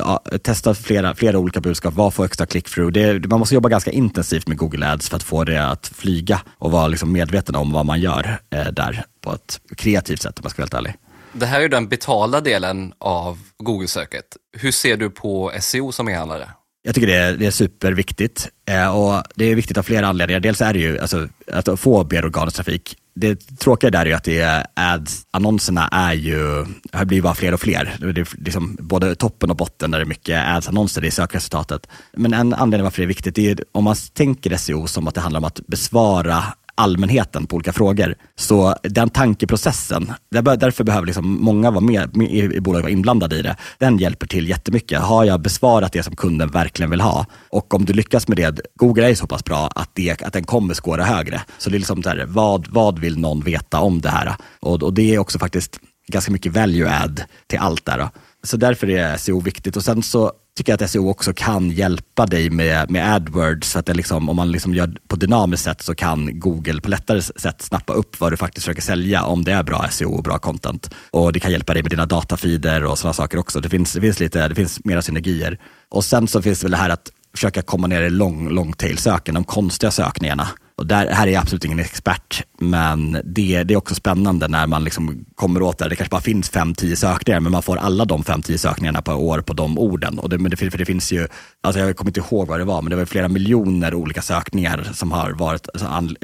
testa 0.42 0.74
flera, 0.74 1.14
flera 1.14 1.38
olika 1.38 1.60
budskap. 1.60 1.94
Vad 1.94 2.14
får 2.14 2.24
extra 2.24 2.46
click-through? 2.46 3.28
Man 3.28 3.38
måste 3.38 3.54
jobba 3.54 3.68
ganska 3.68 3.90
intensivt 3.90 4.48
med 4.48 4.56
Google 4.56 4.92
Ads 4.92 5.08
för 5.08 5.16
att 5.16 5.22
få 5.22 5.44
det 5.44 5.66
att 5.66 5.86
flyga 5.94 6.40
och 6.58 6.70
vara 6.70 6.88
liksom 6.88 7.12
medveten 7.12 7.54
om 7.54 7.72
vad 7.72 7.86
man 7.86 8.00
gör 8.00 8.38
eh, 8.50 8.66
där 8.66 9.04
på 9.20 9.32
ett 9.32 9.60
kreativt 9.76 10.22
sätt 10.22 10.38
om 10.38 10.42
jag 10.42 10.50
ska 10.50 10.62
vara 10.62 10.64
helt 10.64 10.74
ärlig. 10.74 10.94
Det 11.32 11.46
här 11.46 11.60
är 11.60 11.68
den 11.68 11.88
betalda 11.88 12.40
delen 12.40 12.92
av 12.98 13.38
Google-söket. 13.58 14.24
Hur 14.56 14.72
ser 14.72 14.96
du 14.96 15.10
på 15.10 15.52
SEO 15.60 15.92
som 15.92 16.08
e-handlare? 16.08 16.48
Jag 16.82 16.94
tycker 16.94 17.06
det 17.06 17.14
är, 17.14 17.32
det 17.32 17.46
är 17.46 17.50
superviktigt 17.50 18.48
eh, 18.68 18.96
och 18.96 19.22
det 19.34 19.44
är 19.44 19.54
viktigt 19.54 19.78
av 19.78 19.82
flera 19.82 20.06
anledningar. 20.06 20.40
Dels 20.40 20.60
är 20.60 20.72
det 20.72 20.78
ju 20.78 20.98
alltså, 20.98 21.28
att 21.52 21.80
få 21.80 22.06
mer 22.10 22.24
organisk 22.24 22.56
trafik 22.56 22.96
det 23.14 23.58
tråkiga 23.58 23.90
där 23.90 24.00
är 24.00 24.06
ju 24.06 24.12
att 24.12 24.24
det 24.24 24.66
ads, 24.74 25.26
annonserna 25.30 25.88
är 25.88 26.12
ju, 26.12 26.66
har 26.92 27.04
blivit 27.04 27.24
bara 27.24 27.34
fler 27.34 27.54
och 27.54 27.60
fler. 27.60 27.96
Det 27.98 28.20
är 28.20 28.44
liksom 28.44 28.76
både 28.80 29.14
toppen 29.14 29.50
och 29.50 29.56
botten 29.56 29.90
där 29.90 29.98
det 29.98 30.04
är 30.04 30.06
mycket 30.06 30.44
ads-annonser 30.46 31.04
i 31.04 31.10
sökresultatet. 31.10 31.88
Men 32.12 32.34
en 32.34 32.54
anledning 32.54 32.84
varför 32.84 33.02
det 33.02 33.04
är 33.04 33.08
viktigt 33.08 33.38
är 33.38 33.64
om 33.72 33.84
man 33.84 33.96
tänker 34.12 34.56
SEO 34.56 34.86
som 34.86 35.08
att 35.08 35.14
det 35.14 35.20
handlar 35.20 35.40
om 35.40 35.44
att 35.44 35.60
besvara 35.66 36.44
allmänheten 36.74 37.46
på 37.46 37.56
olika 37.56 37.72
frågor. 37.72 38.14
Så 38.36 38.76
den 38.82 39.10
tankeprocessen, 39.10 40.12
därför 40.30 40.84
behöver 40.84 41.06
liksom 41.06 41.44
många 41.44 41.70
vara 41.70 41.80
med, 41.80 42.16
med 42.16 42.30
i, 42.30 42.60
bolaget 42.60 42.84
vara 42.84 42.92
inblandade 42.92 43.36
i 43.36 43.42
det. 43.42 43.56
Den 43.78 43.98
hjälper 43.98 44.26
till 44.26 44.48
jättemycket. 44.48 45.00
Har 45.00 45.24
jag 45.24 45.40
besvarat 45.40 45.92
det 45.92 46.02
som 46.02 46.16
kunden 46.16 46.48
verkligen 46.48 46.90
vill 46.90 47.00
ha 47.00 47.26
och 47.50 47.74
om 47.74 47.84
du 47.84 47.92
lyckas 47.92 48.28
med 48.28 48.36
det, 48.36 48.60
Google 48.74 49.10
är 49.10 49.14
så 49.14 49.26
pass 49.26 49.44
bra 49.44 49.70
att, 49.74 49.90
det, 49.94 50.22
att 50.22 50.32
den 50.32 50.44
kommer 50.44 50.74
skåra 50.74 51.04
högre. 51.04 51.40
Så 51.58 51.70
det 51.70 51.76
är 51.76 51.78
liksom 51.78 52.00
där, 52.00 52.24
vad, 52.28 52.68
vad 52.68 52.98
vill 52.98 53.18
någon 53.18 53.40
veta 53.40 53.80
om 53.80 54.00
det 54.00 54.08
här? 54.08 54.36
Och, 54.60 54.82
och 54.82 54.94
det 54.94 55.14
är 55.14 55.18
också 55.18 55.38
faktiskt 55.38 55.80
ganska 56.06 56.32
mycket 56.32 56.52
value 56.52 56.90
add 56.90 57.22
till 57.46 57.58
allt 57.58 57.84
där. 57.84 58.08
Så 58.46 58.56
därför 58.56 58.90
är 58.90 59.16
SEO 59.16 59.40
viktigt. 59.40 59.76
Och 59.76 59.84
sen 59.84 60.02
så 60.02 60.32
tycker 60.56 60.72
jag 60.72 60.82
att 60.82 60.90
SEO 60.90 61.10
också 61.10 61.32
kan 61.32 61.70
hjälpa 61.70 62.26
dig 62.26 62.50
med, 62.50 62.90
med 62.90 63.14
AdWords. 63.14 63.70
Så 63.70 63.78
att 63.78 63.86
det 63.86 63.94
liksom, 63.94 64.28
om 64.28 64.36
man 64.36 64.52
liksom 64.52 64.74
gör 64.74 64.96
på 65.08 65.16
dynamiskt 65.16 65.64
sätt 65.64 65.82
så 65.82 65.94
kan 65.94 66.40
Google 66.40 66.80
på 66.80 66.88
lättare 66.88 67.22
sätt 67.22 67.62
snappa 67.62 67.92
upp 67.92 68.20
vad 68.20 68.32
du 68.32 68.36
faktiskt 68.36 68.64
försöker 68.64 68.82
sälja 68.82 69.24
om 69.24 69.44
det 69.44 69.52
är 69.52 69.62
bra 69.62 69.86
SEO 69.90 70.10
och 70.12 70.22
bra 70.22 70.38
content. 70.38 70.90
Och 71.10 71.32
det 71.32 71.40
kan 71.40 71.52
hjälpa 71.52 71.74
dig 71.74 71.82
med 71.82 71.90
dina 71.90 72.06
datafider 72.06 72.84
och 72.84 72.98
sådana 72.98 73.12
saker 73.12 73.38
också. 73.38 73.60
Det 73.60 73.68
finns, 73.68 73.92
det 73.92 74.00
finns, 74.00 74.20
lite, 74.20 74.48
det 74.48 74.54
finns 74.54 74.84
mera 74.84 75.02
synergier. 75.02 75.58
Och 75.88 76.04
sen 76.04 76.28
så 76.28 76.42
finns 76.42 76.60
det 76.60 76.64
väl 76.64 76.70
det 76.70 76.76
här 76.76 76.90
att 76.90 77.12
försöka 77.34 77.62
komma 77.62 77.86
ner 77.86 78.02
i 78.02 78.10
long, 78.10 78.48
long 78.48 78.72
tail-söken, 78.72 79.34
de 79.34 79.44
konstiga 79.44 79.90
sökningarna. 79.90 80.48
Och 80.76 80.86
där, 80.86 81.10
här 81.10 81.26
är 81.26 81.30
jag 81.30 81.40
absolut 81.40 81.64
ingen 81.64 81.78
expert, 81.78 82.42
men 82.58 83.20
det, 83.24 83.64
det 83.64 83.74
är 83.74 83.78
också 83.78 83.94
spännande 83.94 84.48
när 84.48 84.66
man 84.66 84.84
liksom 84.84 85.24
kommer 85.34 85.62
åt 85.62 85.78
det. 85.78 85.88
Det 85.88 85.96
kanske 85.96 86.10
bara 86.10 86.20
finns 86.20 86.52
5-10 86.52 86.94
sökningar, 86.94 87.40
men 87.40 87.52
man 87.52 87.62
får 87.62 87.76
alla 87.76 88.04
de 88.04 88.22
5-10 88.22 88.56
sökningarna 88.56 89.02
per 89.02 89.14
år 89.14 89.40
på 89.40 89.52
de 89.52 89.78
orden. 89.78 90.18
Och 90.18 90.28
det, 90.28 90.38
men 90.38 90.50
det, 90.50 90.56
för 90.56 90.78
det 90.78 90.84
finns 90.84 91.12
ju, 91.12 91.28
alltså 91.60 91.80
jag 91.80 91.96
kommer 91.96 92.10
inte 92.10 92.20
ihåg 92.20 92.48
vad 92.48 92.60
det 92.60 92.64
var, 92.64 92.82
men 92.82 92.90
det 92.90 92.96
var 92.96 93.04
flera 93.04 93.28
miljoner 93.28 93.94
olika 93.94 94.22
sökningar 94.22 94.88
som 94.92 95.12
har 95.12 95.30
varit 95.30 95.68
alltså, 95.74 96.14